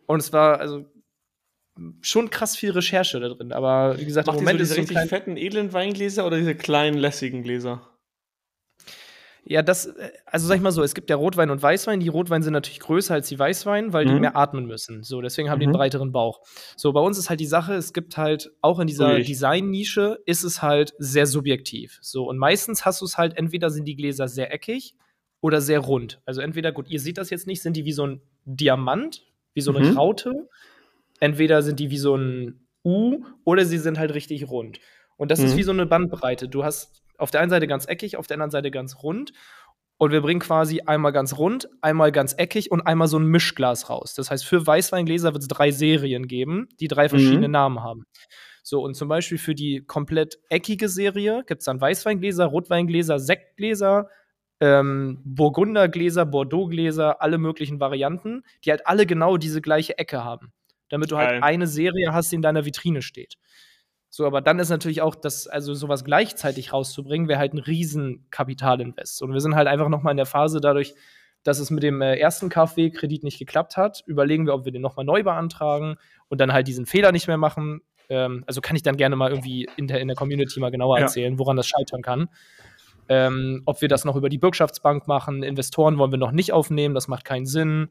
Und 0.07 0.21
es 0.21 0.33
war, 0.33 0.59
also 0.59 0.87
schon 2.01 2.31
krass 2.31 2.57
viel 2.57 2.71
Recherche 2.71 3.21
da 3.21 3.29
drin. 3.29 3.53
Aber 3.53 3.99
wie 3.99 4.07
gesagt, 4.07 4.27
Macht 4.27 4.39
im 4.39 4.45
Moment 4.45 4.61
so 4.61 4.65
diese 4.65 4.81
ist 4.81 4.89
so 4.89 4.95
richtig 4.95 5.11
fetten, 5.11 5.37
edlen 5.37 5.73
Weingläser 5.73 6.27
oder 6.27 6.39
diese 6.39 6.55
kleinen, 6.55 6.97
lässigen 6.97 7.43
Gläser? 7.43 7.88
Ja, 9.51 9.63
das, 9.63 9.87
äh, 9.87 10.11
also 10.27 10.47
sag 10.47 10.57
ich 10.57 10.63
mal 10.63 10.73
so, 10.73 10.83
es 10.83 10.95
gibt 10.95 11.11
ja 11.11 11.17
Rotwein 11.17 11.51
und 11.51 11.63
Weißwein. 11.63 12.01
Die 12.01 12.09
Rotwein 12.09 12.43
sind 12.43 12.53
natürlich 12.53 12.81
größer 12.81 13.15
als 13.15 13.29
die 13.29 13.39
Weißwein, 13.39 13.93
weil 13.93 14.05
mhm. 14.05 14.09
die 14.11 14.21
mehr 14.21 14.37
atmen 14.37 14.67
müssen. 14.67 15.03
So, 15.03 15.21
deswegen 15.23 15.51
haben 15.51 15.57
mhm. 15.57 15.61
die 15.61 15.67
einen 15.67 15.73
mhm. 15.73 15.79
breiteren 15.79 16.13
Bauch. 16.13 16.41
So, 16.77 16.93
bei 16.93 17.01
uns 17.01 17.19
ist 17.19 17.31
halt 17.31 17.41
die 17.41 17.47
Sache, 17.47 17.75
es 17.75 17.93
gibt 17.93 18.17
halt, 18.17 18.51
auch 18.61 18.79
in 18.79 18.87
dieser 18.87 19.19
Design-Nische 19.21 20.19
ist 20.27 20.45
es 20.45 20.63
halt 20.63 20.95
sehr 20.99 21.27
subjektiv. 21.27 21.99
So, 22.03 22.29
und 22.29 22.39
meistens 22.39 22.85
hast 22.85 23.01
du 23.01 23.05
es 23.05 23.17
halt, 23.17 23.37
entweder 23.37 23.71
sind 23.71 23.87
die 23.87 23.97
Gläser 23.97 24.29
sehr 24.29 24.53
eckig 24.53 24.95
oder 25.41 25.61
sehr 25.61 25.81
rund. 25.81 26.21
Also 26.27 26.41
entweder, 26.41 26.73
gut, 26.73 26.91
ihr 26.91 27.01
seht 27.01 27.19
das 27.19 27.31
jetzt 27.31 27.47
nicht, 27.47 27.63
sind 27.63 27.77
die 27.77 27.85
wie 27.85 27.93
so 27.93 28.07
ein 28.07 28.21
Diamant, 28.45 29.25
wie 29.55 29.61
so 29.61 29.75
eine 29.75 29.87
mhm. 29.87 29.97
Raute 29.97 30.49
entweder 31.21 31.63
sind 31.63 31.81
die 31.81 31.91
wie 31.91 31.99
so 31.99 32.17
ein 32.17 32.67
U 32.85 33.25
oder 33.45 33.65
sie 33.65 33.79
sind 33.79 33.99
halt 33.99 34.15
richtig 34.15 34.49
rund. 34.49 34.81
Und 35.17 35.31
das 35.31 35.41
mhm. 35.41 35.47
ist 35.47 35.57
wie 35.57 35.63
so 35.63 35.73
eine 35.73 35.87
Bandbreite. 35.87 36.49
Du 36.49 36.65
hast 36.65 37.03
auf 37.19 37.31
der 37.31 37.41
einen 37.41 37.51
Seite 37.51 37.67
ganz 37.67 37.87
eckig, 37.87 38.17
auf 38.17 38.27
der 38.27 38.37
anderen 38.37 38.51
Seite 38.51 38.71
ganz 38.71 39.03
rund. 39.03 39.33
Und 40.01 40.13
wir 40.13 40.21
bringen 40.21 40.41
quasi 40.41 40.83
einmal 40.83 41.13
ganz 41.13 41.39
rund, 41.39 41.69
einmal 41.83 42.13
ganz 42.13 42.35
eckig 42.39 42.71
und 42.71 42.83
einmal 42.83 43.09
so 43.09 43.19
ein 43.19 43.27
Mischglas 43.27 43.91
raus. 43.91 44.15
Das 44.15 44.31
heißt, 44.31 44.45
für 44.45 44.65
Weißweingläser 44.65 45.33
wird 45.33 45.43
es 45.43 45.49
drei 45.49 45.73
Serien 45.73 46.29
geben, 46.29 46.69
die 46.79 46.87
drei 46.87 47.09
verschiedene 47.09 47.49
mhm. 47.49 47.53
Namen 47.53 47.83
haben. 47.83 48.07
So, 48.63 48.81
und 48.83 48.95
zum 48.95 49.09
Beispiel 49.09 49.39
für 49.39 49.57
die 49.57 49.85
komplett 49.85 50.39
eckige 50.51 50.89
Serie 50.89 51.43
gibt 51.47 51.63
es 51.63 51.65
dann 51.65 51.81
Weißweingläser, 51.81 52.47
Rotweingläser, 52.47 53.19
Sektgläser, 53.19 54.09
ähm, 54.61 55.21
Burgundergläser, 55.25 56.27
Bordeauxgläser, 56.27 57.21
alle 57.21 57.39
möglichen 57.39 57.81
Varianten, 57.81 58.45
die 58.65 58.71
halt 58.71 58.87
alle 58.87 59.05
genau 59.05 59.37
diese 59.37 59.61
gleiche 59.61 59.99
Ecke 59.99 60.23
haben 60.23 60.53
damit 60.89 61.11
du 61.11 61.17
halt 61.17 61.31
Geil. 61.31 61.43
eine 61.43 61.67
Serie 61.67 62.13
hast, 62.13 62.31
die 62.33 62.37
in 62.37 62.43
deiner 62.43 62.65
Vitrine 62.65 63.03
steht. 63.03 63.35
So, 64.11 64.27
aber 64.27 64.41
dann 64.41 64.59
ist 64.59 64.71
natürlich 64.71 65.03
auch 65.03 65.15
das, 65.15 65.47
also 65.47 65.75
sowas 65.75 66.05
gleichzeitig 66.05 66.73
rauszubringen, 66.73 67.29
wäre 67.29 67.39
halt 67.39 67.53
ein 67.53 67.59
riesen 67.59 68.27
Kapitalinvest. 68.31 69.23
Und 69.23 69.33
wir 69.33 69.41
sind 69.41 69.55
halt 69.55 69.69
einfach 69.69 69.89
noch 69.89 70.03
mal 70.03 70.13
in 70.13 70.17
der 70.17 70.27
Phase 70.27 70.61
dadurch, 70.61 70.95
dass 71.43 71.59
es 71.59 71.71
mit 71.71 71.83
dem 71.83 72.01
äh, 72.01 72.17
ersten 72.17 72.49
KfW-Kredit 72.49 73.23
nicht 73.23 73.39
geklappt 73.39 73.77
hat, 73.77 74.03
überlegen 74.07 74.47
wir, 74.47 74.55
ob 74.55 74.65
wir 74.65 74.73
den 74.73 74.83
noch 74.83 74.97
mal 74.97 75.05
neu 75.05 75.23
beantragen 75.23 75.97
und 76.29 76.41
dann 76.41 76.53
halt 76.53 76.69
diesen 76.69 76.87
Fehler 76.87 77.13
nicht 77.13 77.29
mehr 77.29 77.37
machen. 77.37 77.81
Ähm, 78.09 78.45
also 78.47 78.61
kann 78.61 78.77
ich 78.77 78.83
dann 78.83 78.97
gerne 78.97 79.17
mal 79.17 79.31
irgendwie 79.31 79.69
in 79.77 79.87
der, 79.87 80.01
in 80.01 80.09
der 80.09 80.17
Community 80.17 80.59
mal 80.59 80.71
genauer 80.71 80.99
ja. 80.99 81.05
erzählen, 81.05 81.39
woran 81.39 81.57
das 81.57 81.69
scheitern 81.69 82.03
kann. 82.03 82.29
Ähm, 83.09 83.63
ob 83.67 83.81
wir 83.81 83.89
das 83.89 84.05
noch 84.05 84.17
über 84.17 84.29
die 84.29 84.39
Bürgschaftsbank 84.39 85.07
machen, 85.07 85.43
Investoren 85.43 85.97
wollen 85.99 86.11
wir 86.11 86.19
noch 86.19 86.33
nicht 86.33 86.53
aufnehmen, 86.53 86.95
das 86.95 87.09
macht 87.09 87.25
keinen 87.25 87.47
Sinn. 87.47 87.89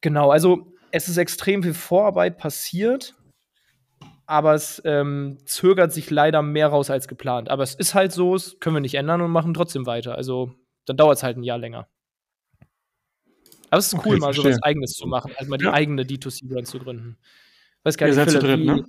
Genau, 0.00 0.30
also 0.30 0.72
es 0.90 1.08
ist 1.08 1.16
extrem 1.16 1.62
viel 1.62 1.74
Vorarbeit 1.74 2.38
passiert, 2.38 3.14
aber 4.32 4.54
es 4.54 4.80
ähm, 4.86 5.36
zögert 5.44 5.92
sich 5.92 6.08
leider 6.08 6.40
mehr 6.40 6.68
raus 6.68 6.88
als 6.88 7.06
geplant. 7.06 7.50
Aber 7.50 7.62
es 7.62 7.74
ist 7.74 7.94
halt 7.94 8.12
so, 8.12 8.34
es 8.34 8.58
können 8.60 8.76
wir 8.76 8.80
nicht 8.80 8.94
ändern 8.94 9.20
und 9.20 9.30
machen 9.30 9.52
trotzdem 9.52 9.84
weiter. 9.84 10.14
Also 10.14 10.54
dann 10.86 10.96
dauert 10.96 11.18
es 11.18 11.22
halt 11.22 11.36
ein 11.36 11.42
Jahr 11.42 11.58
länger. 11.58 11.86
Aber 13.68 13.78
es 13.78 13.88
ist 13.88 13.94
okay, 13.94 14.10
cool, 14.10 14.18
mal 14.18 14.32
so 14.32 14.42
was 14.42 14.62
Eigenes 14.62 14.92
zu 14.92 15.06
machen, 15.06 15.32
halt 15.36 15.48
mal 15.50 15.58
die 15.58 15.68
eigene 15.68 16.04
D2C-Brand 16.04 16.66
zu 16.66 16.78
gründen. 16.78 17.18
Weiß 17.84 17.98
gar 17.98 18.06
nicht, 18.06 18.16
Ihr 18.16 18.24
seid 18.24 18.28
Philipp, 18.28 18.40
zu 18.40 18.46
dritt, 18.46 18.60
wie, 18.60 18.66
ne? 18.66 18.84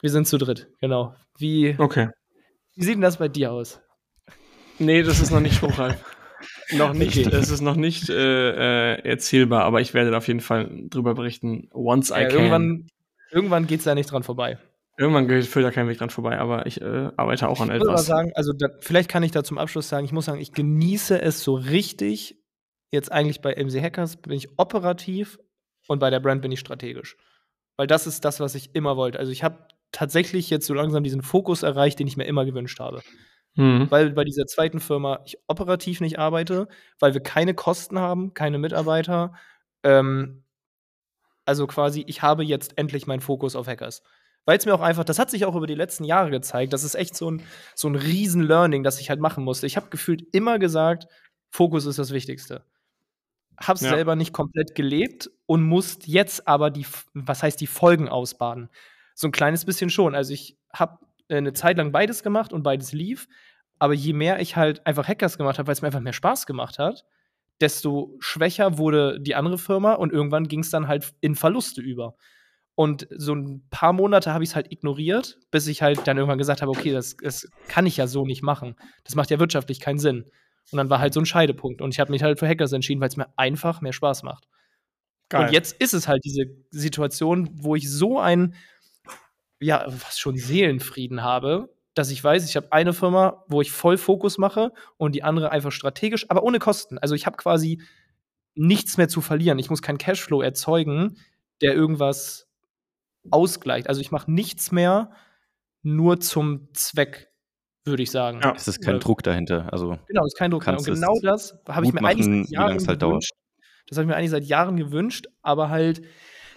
Wir 0.00 0.10
sind 0.10 0.26
zu 0.26 0.38
dritt, 0.38 0.68
genau. 0.80 1.14
Wie, 1.38 1.76
okay. 1.78 2.08
wie 2.74 2.84
sieht 2.84 2.94
denn 2.94 3.02
das 3.02 3.18
bei 3.18 3.28
dir 3.28 3.52
aus? 3.52 3.80
Nee, 4.78 5.02
das 5.02 5.20
ist 5.20 5.30
noch 5.30 5.40
nicht 5.40 5.56
spruchreif. 5.56 6.02
noch 6.72 6.94
nicht, 6.94 7.26
okay. 7.26 7.36
es 7.36 7.50
ist 7.50 7.60
noch 7.60 7.76
nicht 7.76 8.08
äh, 8.08 8.94
äh, 8.94 9.02
erzählbar, 9.02 9.64
aber 9.64 9.82
ich 9.82 9.92
werde 9.92 10.16
auf 10.16 10.28
jeden 10.28 10.40
Fall 10.40 10.70
drüber 10.88 11.14
berichten, 11.14 11.68
once 11.72 12.08
ja, 12.08 12.20
I 12.20 12.28
can. 12.28 12.36
Irgendwann, 12.36 12.86
irgendwann 13.36 13.66
geht 13.66 13.80
es 13.80 13.84
da 13.84 13.94
nicht 13.94 14.10
dran 14.10 14.22
vorbei. 14.22 14.58
Irgendwann 14.98 15.28
führt 15.42 15.64
da 15.64 15.70
kein 15.70 15.88
Weg 15.88 15.98
dran 15.98 16.08
vorbei, 16.08 16.38
aber 16.38 16.64
ich 16.64 16.80
äh, 16.80 17.10
arbeite 17.16 17.48
auch 17.48 17.60
an 17.60 17.68
etwas. 17.68 17.82
Ich 17.82 17.90
würde 17.90 18.02
sagen, 18.02 18.32
also 18.34 18.54
da, 18.54 18.68
vielleicht 18.80 19.10
kann 19.10 19.22
ich 19.22 19.30
da 19.30 19.44
zum 19.44 19.58
Abschluss 19.58 19.90
sagen, 19.90 20.06
ich 20.06 20.12
muss 20.12 20.24
sagen, 20.24 20.40
ich 20.40 20.52
genieße 20.52 21.20
es 21.20 21.42
so 21.42 21.54
richtig. 21.54 22.42
Jetzt 22.90 23.12
eigentlich 23.12 23.42
bei 23.42 23.54
MC 23.62 23.82
Hackers 23.82 24.16
bin 24.16 24.32
ich 24.32 24.58
operativ 24.58 25.38
und 25.86 25.98
bei 25.98 26.08
der 26.08 26.20
Brand 26.20 26.40
bin 26.40 26.50
ich 26.50 26.60
strategisch. 26.60 27.18
Weil 27.76 27.86
das 27.86 28.06
ist 28.06 28.24
das, 28.24 28.40
was 28.40 28.54
ich 28.54 28.74
immer 28.74 28.96
wollte. 28.96 29.18
Also 29.18 29.32
ich 29.32 29.44
habe 29.44 29.58
tatsächlich 29.92 30.48
jetzt 30.48 30.66
so 30.66 30.72
langsam 30.72 31.04
diesen 31.04 31.20
Fokus 31.20 31.62
erreicht, 31.62 31.98
den 31.98 32.06
ich 32.06 32.16
mir 32.16 32.24
immer 32.24 32.46
gewünscht 32.46 32.80
habe. 32.80 33.02
Mhm. 33.54 33.90
Weil 33.90 34.12
bei 34.12 34.24
dieser 34.24 34.46
zweiten 34.46 34.80
Firma 34.80 35.20
ich 35.26 35.36
operativ 35.46 36.00
nicht 36.00 36.18
arbeite, 36.18 36.68
weil 37.00 37.12
wir 37.12 37.22
keine 37.22 37.52
Kosten 37.52 37.98
haben, 37.98 38.32
keine 38.32 38.58
Mitarbeiter. 38.58 39.34
Ähm, 39.82 40.45
also 41.46 41.66
quasi, 41.66 42.04
ich 42.06 42.22
habe 42.22 42.44
jetzt 42.44 42.76
endlich 42.76 43.06
meinen 43.06 43.20
Fokus 43.20 43.56
auf 43.56 43.66
Hackers. 43.66 44.02
Weil 44.44 44.58
es 44.58 44.66
mir 44.66 44.74
auch 44.74 44.80
einfach, 44.80 45.04
das 45.04 45.18
hat 45.18 45.30
sich 45.30 45.44
auch 45.44 45.56
über 45.56 45.66
die 45.66 45.74
letzten 45.74 46.04
Jahre 46.04 46.30
gezeigt, 46.30 46.72
das 46.72 46.84
ist 46.84 46.94
echt 46.94 47.16
so 47.16 47.30
ein, 47.30 47.42
so 47.74 47.88
ein 47.88 47.96
Riesen-Learning, 47.96 48.84
das 48.84 49.00
ich 49.00 49.10
halt 49.10 49.20
machen 49.20 49.42
musste. 49.42 49.66
Ich 49.66 49.76
habe 49.76 49.88
gefühlt 49.90 50.22
immer 50.32 50.58
gesagt, 50.58 51.08
Fokus 51.50 51.86
ist 51.86 51.98
das 51.98 52.12
Wichtigste. 52.12 52.64
hab's 53.58 53.80
Ja. 53.80 53.90
selber 53.90 54.16
nicht 54.16 54.32
komplett 54.32 54.74
gelebt 54.74 55.30
und 55.46 55.62
musst 55.62 56.06
jetzt 56.06 56.46
aber 56.46 56.70
die, 56.70 56.86
was 57.14 57.42
heißt 57.42 57.60
die 57.60 57.66
Folgen 57.66 58.08
ausbaden. 58.08 58.68
So 59.14 59.28
ein 59.28 59.32
kleines 59.32 59.64
bisschen 59.64 59.90
schon. 59.90 60.14
Also 60.14 60.34
ich 60.34 60.58
habe 60.72 60.98
eine 61.28 61.52
Zeit 61.54 61.78
lang 61.78 61.90
beides 61.90 62.22
gemacht 62.22 62.52
und 62.52 62.62
beides 62.62 62.92
lief. 62.92 63.28
Aber 63.78 63.94
je 63.94 64.12
mehr 64.12 64.40
ich 64.40 64.56
halt 64.56 64.86
einfach 64.86 65.08
Hackers 65.08 65.38
gemacht 65.38 65.58
habe, 65.58 65.66
weil 65.66 65.72
es 65.72 65.82
mir 65.82 65.88
einfach 65.88 66.00
mehr 66.00 66.12
Spaß 66.12 66.46
gemacht 66.46 66.78
hat, 66.78 67.04
desto 67.60 68.16
schwächer 68.20 68.78
wurde 68.78 69.18
die 69.20 69.34
andere 69.34 69.58
Firma 69.58 69.94
und 69.94 70.12
irgendwann 70.12 70.48
ging 70.48 70.60
es 70.60 70.70
dann 70.70 70.88
halt 70.88 71.14
in 71.20 71.34
Verluste 71.34 71.80
über. 71.80 72.16
Und 72.74 73.08
so 73.10 73.34
ein 73.34 73.66
paar 73.70 73.94
Monate 73.94 74.34
habe 74.34 74.44
ich 74.44 74.50
es 74.50 74.56
halt 74.56 74.70
ignoriert, 74.70 75.38
bis 75.50 75.66
ich 75.66 75.80
halt 75.80 76.06
dann 76.06 76.18
irgendwann 76.18 76.36
gesagt 76.36 76.60
habe, 76.60 76.70
okay, 76.70 76.92
das, 76.92 77.16
das 77.16 77.48
kann 77.68 77.86
ich 77.86 77.96
ja 77.96 78.06
so 78.06 78.26
nicht 78.26 78.42
machen. 78.42 78.76
Das 79.04 79.14
macht 79.14 79.30
ja 79.30 79.38
wirtschaftlich 79.38 79.80
keinen 79.80 79.98
Sinn. 79.98 80.26
Und 80.70 80.76
dann 80.76 80.90
war 80.90 80.98
halt 80.98 81.14
so 81.14 81.20
ein 81.20 81.26
Scheidepunkt. 81.26 81.80
Und 81.80 81.94
ich 81.94 82.00
habe 82.00 82.10
mich 82.10 82.22
halt 82.22 82.38
für 82.38 82.46
Hackers 82.46 82.72
entschieden, 82.72 83.00
weil 83.00 83.08
es 83.08 83.16
mir 83.16 83.28
einfach 83.36 83.80
mehr 83.80 83.94
Spaß 83.94 84.24
macht. 84.24 84.46
Und 85.32 85.52
jetzt 85.52 85.80
ist 85.80 85.94
es 85.94 86.06
halt 86.06 86.24
diese 86.24 86.44
Situation, 86.70 87.48
wo 87.52 87.74
ich 87.76 87.90
so 87.90 88.20
ein, 88.20 88.54
ja, 89.58 89.84
was 89.86 90.18
schon 90.18 90.36
Seelenfrieden 90.36 91.22
habe, 91.22 91.74
dass 91.96 92.10
ich 92.10 92.22
weiß, 92.22 92.48
ich 92.48 92.54
habe 92.56 92.70
eine 92.72 92.92
Firma, 92.92 93.42
wo 93.48 93.60
ich 93.62 93.72
voll 93.72 93.96
Fokus 93.96 94.38
mache 94.38 94.70
und 94.98 95.14
die 95.16 95.22
andere 95.24 95.50
einfach 95.50 95.72
strategisch, 95.72 96.30
aber 96.30 96.42
ohne 96.44 96.58
Kosten. 96.60 96.98
Also 96.98 97.14
ich 97.16 97.26
habe 97.26 97.36
quasi 97.38 97.82
nichts 98.54 98.98
mehr 98.98 99.08
zu 99.08 99.20
verlieren. 99.20 99.58
Ich 99.58 99.70
muss 99.70 99.82
keinen 99.82 99.98
Cashflow 99.98 100.42
erzeugen, 100.42 101.16
der 101.62 101.74
irgendwas 101.74 102.48
ausgleicht. 103.30 103.88
Also 103.88 104.00
ich 104.00 104.10
mache 104.12 104.30
nichts 104.30 104.70
mehr 104.72 105.10
nur 105.82 106.20
zum 106.20 106.68
Zweck, 106.74 107.30
würde 107.84 108.02
ich 108.02 108.10
sagen. 108.10 108.40
Ja. 108.42 108.52
Es 108.54 108.68
ist 108.68 108.82
kein 108.82 108.96
Oder- 108.96 109.04
Druck 109.04 109.22
dahinter. 109.22 109.72
Also 109.72 109.98
Genau, 110.06 110.24
ist 110.26 110.36
kein 110.36 110.50
Druck. 110.50 110.66
mehr. 110.66 110.76
Und 110.76 110.84
kannst 110.84 110.88
es 110.88 111.00
genau 111.00 111.18
das 111.22 111.58
habe 111.68 111.86
ich 111.86 111.92
gut 111.92 112.00
mir 112.02 112.08
eigentlich 112.08 112.26
machen, 112.28 112.44
seit 112.44 112.50
wie 112.50 112.54
lange 112.54 112.66
Jahren 112.68 112.76
es 112.76 112.88
halt 112.88 113.02
dauert. 113.02 113.12
gewünscht. 113.12 113.32
Das 113.88 113.98
habe 113.98 114.04
ich 114.04 114.08
mir 114.08 114.16
eigentlich 114.16 114.30
seit 114.30 114.44
Jahren 114.44 114.76
gewünscht, 114.76 115.26
aber 115.42 115.70
halt, 115.70 116.02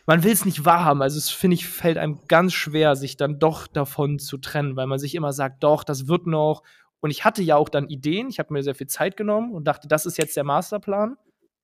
man 0.10 0.24
will 0.24 0.32
es 0.32 0.44
nicht 0.44 0.66
wahrhaben. 0.66 1.04
Also, 1.04 1.20
es 1.20 1.30
finde 1.30 1.54
ich, 1.54 1.68
fällt 1.68 2.00
einem 2.00 2.18
ganz 2.28 2.54
schwer, 2.54 2.96
sich 2.96 3.16
dann 3.16 3.38
doch 3.38 3.68
davon 3.68 4.18
zu 4.18 4.40
trennen, 4.40 4.76
weil 4.76 4.88
man 4.88 4.98
sich 4.98 5.14
immer 5.14 5.34
sagt, 5.34 5.64
doch, 5.64 5.84
das 5.84 6.08
wird 6.08 6.26
noch. 6.26 6.64
Und 7.00 7.12
ich 7.12 7.26
hatte 7.26 7.44
ja 7.44 7.58
auch 7.58 7.70
dann 7.70 7.88
Ideen, 7.90 8.28
ich 8.28 8.40
habe 8.40 8.52
mir 8.52 8.64
sehr 8.64 8.74
viel 8.74 8.88
Zeit 8.88 9.18
genommen 9.18 9.54
und 9.54 9.66
dachte, 9.66 9.88
das 9.88 10.08
ist 10.08 10.18
jetzt 10.18 10.36
der 10.36 10.44
Masterplan. 10.44 11.16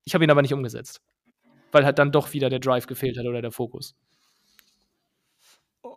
Ich 0.03 0.13
habe 0.13 0.23
ihn 0.23 0.29
aber 0.29 0.43
nicht 0.43 0.53
umgesetzt. 0.53 1.01
Weil 1.71 1.85
halt 1.85 1.97
dann 1.97 2.11
doch 2.11 2.33
wieder 2.33 2.51
der 2.51 2.59
Drive 2.59 2.85
gefehlt 2.85 3.17
hat 3.17 3.25
oder 3.25 3.41
der 3.41 3.51
Fokus. 3.51 3.95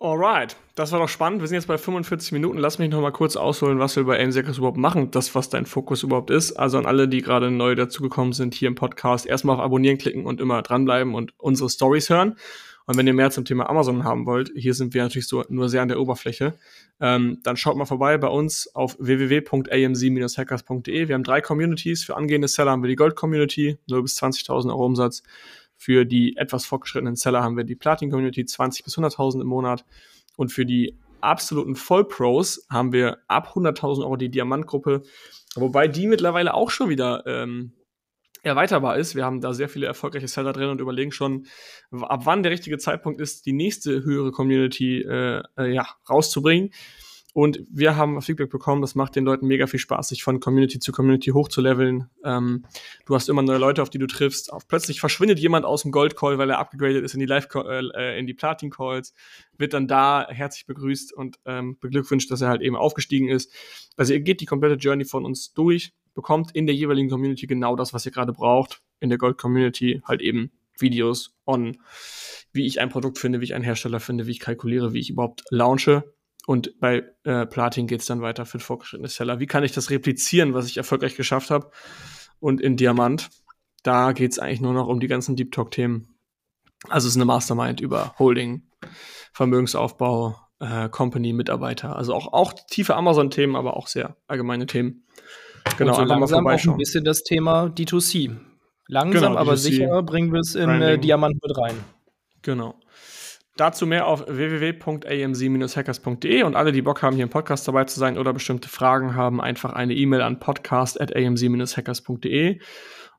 Alright, 0.00 0.56
das 0.74 0.92
war 0.92 1.00
doch 1.00 1.08
spannend. 1.08 1.40
Wir 1.40 1.48
sind 1.48 1.56
jetzt 1.56 1.66
bei 1.66 1.78
45 1.78 2.32
Minuten. 2.32 2.58
Lass 2.58 2.78
mich 2.78 2.90
noch 2.90 3.00
mal 3.00 3.10
kurz 3.10 3.36
ausholen, 3.36 3.78
was 3.78 3.96
wir 3.96 4.04
bei 4.04 4.18
AIM-Seekers 4.18 4.58
überhaupt 4.58 4.76
machen, 4.76 5.10
das, 5.10 5.34
was 5.34 5.48
dein 5.48 5.64
Fokus 5.64 6.02
überhaupt 6.02 6.28
ist. 6.30 6.52
Also 6.52 6.76
an 6.76 6.84
alle, 6.84 7.08
die 7.08 7.22
gerade 7.22 7.50
neu 7.50 7.74
dazugekommen 7.74 8.34
sind 8.34 8.52
hier 8.54 8.68
im 8.68 8.74
Podcast, 8.74 9.24
erstmal 9.24 9.56
auf 9.56 9.62
Abonnieren 9.62 9.96
klicken 9.96 10.26
und 10.26 10.42
immer 10.42 10.60
dranbleiben 10.60 11.14
und 11.14 11.32
unsere 11.38 11.70
Stories 11.70 12.10
hören. 12.10 12.36
Und 12.84 12.98
wenn 12.98 13.06
ihr 13.06 13.14
mehr 13.14 13.30
zum 13.30 13.46
Thema 13.46 13.70
Amazon 13.70 14.04
haben 14.04 14.26
wollt, 14.26 14.50
hier 14.54 14.74
sind 14.74 14.92
wir 14.94 15.02
natürlich 15.02 15.26
so 15.26 15.42
nur 15.48 15.70
sehr 15.70 15.80
an 15.82 15.88
der 15.88 16.00
Oberfläche, 16.00 16.54
ähm, 17.00 17.38
dann 17.42 17.56
schaut 17.56 17.76
mal 17.76 17.86
vorbei 17.86 18.18
bei 18.18 18.28
uns 18.28 18.68
auf 18.74 18.96
www.amc-hackers.de. 18.98 21.08
Wir 21.08 21.14
haben 21.14 21.24
drei 21.24 21.40
Communities. 21.40 22.04
Für 22.04 22.16
angehende 22.16 22.48
Seller 22.48 22.72
haben 22.72 22.82
wir 22.82 22.88
die 22.88 22.96
Gold-Community, 22.96 23.78
0 23.88 24.02
bis 24.02 24.22
20.000 24.22 24.68
Euro 24.68 24.84
Umsatz. 24.84 25.22
Für 25.78 26.04
die 26.04 26.36
etwas 26.36 26.66
fortgeschrittenen 26.66 27.16
Seller 27.16 27.42
haben 27.42 27.56
wir 27.56 27.64
die 27.64 27.76
Platin-Community, 27.76 28.44
20 28.44 28.84
bis 28.84 28.98
100.000 28.98 29.40
im 29.40 29.46
Monat. 29.46 29.84
Und 30.36 30.52
für 30.52 30.66
die 30.66 30.98
absoluten 31.20 31.76
Vollpros 31.76 32.66
haben 32.68 32.92
wir 32.92 33.18
ab 33.28 33.54
100.000 33.54 34.02
Euro 34.02 34.16
die 34.16 34.28
Diamantgruppe, 34.28 35.02
wobei 35.54 35.88
die 35.88 36.06
mittlerweile 36.06 36.54
auch 36.54 36.70
schon 36.70 36.88
wieder 36.88 37.24
ähm, 37.26 37.72
erweiterbar 38.42 38.96
ist. 38.96 39.14
Wir 39.14 39.24
haben 39.24 39.40
da 39.40 39.52
sehr 39.52 39.68
viele 39.68 39.86
erfolgreiche 39.86 40.28
Seller 40.28 40.52
drin 40.52 40.68
und 40.68 40.80
überlegen 40.80 41.12
schon, 41.12 41.46
ab 41.90 42.22
wann 42.24 42.42
der 42.42 42.52
richtige 42.52 42.78
Zeitpunkt 42.78 43.20
ist, 43.20 43.46
die 43.46 43.52
nächste 43.52 44.04
höhere 44.04 44.32
Community 44.32 45.02
äh, 45.02 45.42
äh, 45.56 45.72
ja, 45.72 45.86
rauszubringen. 46.08 46.70
Und 47.38 47.60
wir 47.70 47.94
haben 47.94 48.20
Feedback 48.20 48.50
bekommen, 48.50 48.80
das 48.80 48.96
macht 48.96 49.14
den 49.14 49.22
Leuten 49.22 49.46
mega 49.46 49.68
viel 49.68 49.78
Spaß, 49.78 50.08
sich 50.08 50.24
von 50.24 50.40
Community 50.40 50.80
zu 50.80 50.90
Community 50.90 51.30
hochzuleveln. 51.30 52.10
Ähm, 52.24 52.64
du 53.06 53.14
hast 53.14 53.28
immer 53.28 53.42
neue 53.42 53.58
Leute, 53.58 53.80
auf 53.80 53.90
die 53.90 53.98
du 53.98 54.08
triffst. 54.08 54.52
Auf, 54.52 54.66
plötzlich 54.66 54.98
verschwindet 54.98 55.38
jemand 55.38 55.64
aus 55.64 55.82
dem 55.82 55.92
Gold 55.92 56.16
Call, 56.16 56.38
weil 56.38 56.50
er 56.50 56.58
abgegradet 56.58 57.04
ist 57.04 57.14
in 57.14 57.20
die 57.20 57.26
Live 57.26 57.46
äh, 57.54 58.18
in 58.18 58.26
die 58.26 58.34
Platin 58.34 58.70
Calls, 58.70 59.14
wird 59.56 59.72
dann 59.72 59.86
da 59.86 60.26
herzlich 60.28 60.66
begrüßt 60.66 61.12
und 61.12 61.38
ähm, 61.44 61.78
beglückwünscht, 61.78 62.28
dass 62.28 62.40
er 62.40 62.48
halt 62.48 62.60
eben 62.60 62.74
aufgestiegen 62.74 63.28
ist. 63.28 63.54
Also 63.96 64.14
ihr 64.14 64.20
geht 64.20 64.40
die 64.40 64.46
komplette 64.46 64.74
Journey 64.74 65.04
von 65.04 65.24
uns 65.24 65.52
durch, 65.52 65.92
bekommt 66.14 66.50
in 66.56 66.66
der 66.66 66.74
jeweiligen 66.74 67.08
Community 67.08 67.46
genau 67.46 67.76
das, 67.76 67.94
was 67.94 68.04
ihr 68.04 68.10
gerade 68.10 68.32
braucht. 68.32 68.82
In 68.98 69.10
der 69.10 69.18
Gold 69.18 69.38
Community 69.38 70.02
halt 70.04 70.22
eben 70.22 70.50
Videos 70.76 71.36
on, 71.46 71.76
wie 72.52 72.66
ich 72.66 72.80
ein 72.80 72.88
Produkt 72.88 73.18
finde, 73.18 73.40
wie 73.40 73.44
ich 73.44 73.54
einen 73.54 73.62
Hersteller 73.62 74.00
finde, 74.00 74.26
wie 74.26 74.32
ich 74.32 74.40
kalkuliere, 74.40 74.92
wie 74.92 74.98
ich 74.98 75.10
überhaupt 75.10 75.44
launche. 75.50 76.17
Und 76.48 76.80
bei 76.80 77.04
äh, 77.24 77.44
Platin 77.44 77.86
geht 77.86 78.00
es 78.00 78.06
dann 78.06 78.22
weiter 78.22 78.46
für 78.46 78.58
fortgeschrittene 78.58 79.10
Seller. 79.10 79.38
Wie 79.38 79.46
kann 79.46 79.64
ich 79.64 79.72
das 79.72 79.90
replizieren, 79.90 80.54
was 80.54 80.64
ich 80.66 80.78
erfolgreich 80.78 81.14
geschafft 81.14 81.50
habe? 81.50 81.70
Und 82.40 82.62
in 82.62 82.78
Diamant, 82.78 83.28
da 83.82 84.12
geht 84.12 84.32
es 84.32 84.38
eigentlich 84.38 84.62
nur 84.62 84.72
noch 84.72 84.88
um 84.88 84.98
die 84.98 85.08
ganzen 85.08 85.36
Deep 85.36 85.52
Talk-Themen. 85.52 86.18
Also 86.88 87.06
es 87.06 87.12
ist 87.12 87.16
eine 87.18 87.26
Mastermind 87.26 87.82
über 87.82 88.14
Holding, 88.18 88.62
Vermögensaufbau, 89.34 90.36
äh, 90.60 90.88
Company, 90.88 91.34
Mitarbeiter. 91.34 91.96
Also 91.96 92.14
auch, 92.14 92.32
auch 92.32 92.54
tiefe 92.54 92.96
Amazon-Themen, 92.96 93.54
aber 93.54 93.76
auch 93.76 93.86
sehr 93.86 94.16
allgemeine 94.26 94.64
Themen. 94.64 95.04
Genau, 95.76 95.92
so 95.92 96.00
einfach 96.00 96.14
mal 96.14 96.20
langsam 96.20 96.46
auch 96.46 96.72
ein 96.72 96.78
bisschen 96.78 97.04
das 97.04 97.24
Thema 97.24 97.64
D2C. 97.66 98.38
Langsam, 98.86 99.20
Genau, 99.20 99.36
aber 99.36 99.52
D2C, 99.52 99.56
sicher 99.56 100.02
bringen 100.02 100.32
wir 100.32 100.40
es 100.40 100.54
in 100.54 100.70
äh. 100.70 100.98
Diamant 100.98 101.34
mit 101.42 101.58
rein. 101.58 101.76
Genau. 102.40 102.74
Dazu 103.58 103.86
mehr 103.88 104.06
auf 104.06 104.24
www.amc-hackers.de 104.28 106.44
und 106.44 106.54
alle, 106.54 106.70
die 106.70 106.82
Bock 106.82 107.02
haben, 107.02 107.16
hier 107.16 107.24
im 107.24 107.30
Podcast 107.30 107.66
dabei 107.66 107.86
zu 107.86 107.98
sein 107.98 108.16
oder 108.16 108.32
bestimmte 108.32 108.68
Fragen 108.68 109.16
haben, 109.16 109.40
einfach 109.40 109.72
eine 109.72 109.94
E-Mail 109.94 110.22
an 110.22 110.38
podcast.amc-hackers.de. 110.38 112.60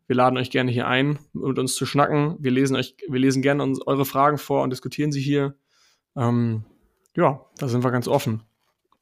Wir 0.08 0.16
laden 0.16 0.38
euch 0.38 0.50
gerne 0.50 0.72
hier 0.72 0.88
ein, 0.88 1.20
mit 1.34 1.60
uns 1.60 1.76
zu 1.76 1.86
schnacken. 1.86 2.38
Wir 2.40 2.52
lesen 2.52 2.78
euch, 2.78 2.96
wir 3.10 3.20
lesen 3.20 3.42
gerne 3.42 3.64
uns 3.64 3.86
eure 3.86 4.06
Fragen 4.06 4.38
vor 4.38 4.64
und 4.64 4.70
diskutieren 4.70 5.12
sie 5.12 5.20
hier. 5.20 5.56
Ähm, 6.16 6.64
ja, 7.18 7.46
da 7.58 7.68
sind 7.68 7.84
wir 7.84 7.92
ganz 7.92 8.08
offen. 8.08 8.44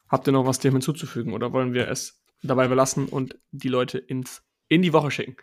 Habt 0.09 0.27
ihr 0.27 0.31
noch 0.31 0.47
was 0.47 0.57
dem 0.57 0.73
hinzuzufügen 0.73 1.33
oder 1.33 1.53
wollen 1.53 1.75
wir 1.75 1.87
es 1.87 2.19
dabei 2.41 2.67
belassen 2.67 3.09
und 3.09 3.37
die 3.51 3.69
Leute 3.69 3.99
ins, 3.99 4.41
in 4.69 4.81
die 4.81 4.91
Woche 4.91 5.11
schicken? 5.11 5.37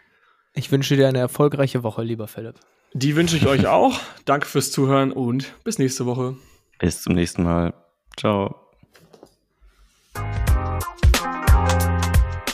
Ich 0.54 0.72
wünsche 0.72 0.96
dir 0.96 1.06
eine 1.06 1.18
erfolgreiche 1.18 1.84
Woche, 1.84 2.02
lieber 2.02 2.26
Philipp. 2.26 2.58
Die 2.96 3.16
wünsche 3.16 3.36
ich 3.36 3.46
euch 3.46 3.66
auch. 3.66 3.98
Danke 4.24 4.46
fürs 4.46 4.70
Zuhören 4.70 5.10
und 5.10 5.52
bis 5.64 5.78
nächste 5.78 6.06
Woche. 6.06 6.36
bis 6.78 7.02
zum 7.02 7.14
nächsten 7.14 7.42
Mal. 7.42 7.74
Ciao. 8.16 8.54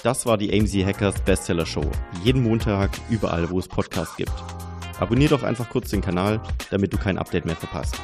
Das 0.02 0.24
war 0.24 0.38
die 0.38 0.50
AMZ 0.58 0.72
Hackers 0.86 1.20
Bestseller 1.20 1.66
Show. 1.66 1.84
Jeden 2.24 2.42
Montag, 2.42 2.90
überall, 3.10 3.50
wo 3.50 3.58
es 3.58 3.68
Podcasts 3.68 4.16
gibt. 4.16 4.32
Abonnier 4.98 5.28
doch 5.28 5.42
einfach 5.42 5.68
kurz 5.68 5.90
den 5.90 6.00
Kanal, 6.00 6.40
damit 6.70 6.92
du 6.92 6.96
kein 6.96 7.18
Update 7.18 7.44
mehr 7.44 7.56
verpasst. 7.56 8.00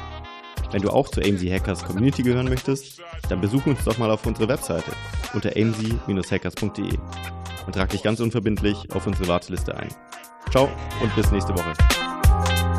Wenn 0.71 0.83
du 0.83 0.89
auch 0.91 1.09
zur 1.09 1.25
AMZ 1.25 1.41
Hackers 1.43 1.83
Community 1.85 2.21
gehören 2.21 2.49
möchtest, 2.49 3.01
dann 3.29 3.41
besuch 3.41 3.65
uns 3.65 3.83
doch 3.83 3.97
mal 3.97 4.11
auf 4.11 4.25
unserer 4.27 4.49
Webseite 4.49 4.91
unter 5.33 5.55
amz-hackers.de 5.55 6.97
und 7.65 7.73
trag 7.73 7.89
dich 7.89 8.03
ganz 8.03 8.19
unverbindlich 8.19 8.91
auf 8.93 9.07
unsere 9.07 9.27
Warteliste 9.27 9.75
ein. 9.75 9.89
Ciao 10.51 10.69
und 11.01 11.15
bis 11.15 11.31
nächste 11.31 11.53
Woche. 11.53 11.73
you 12.45 12.76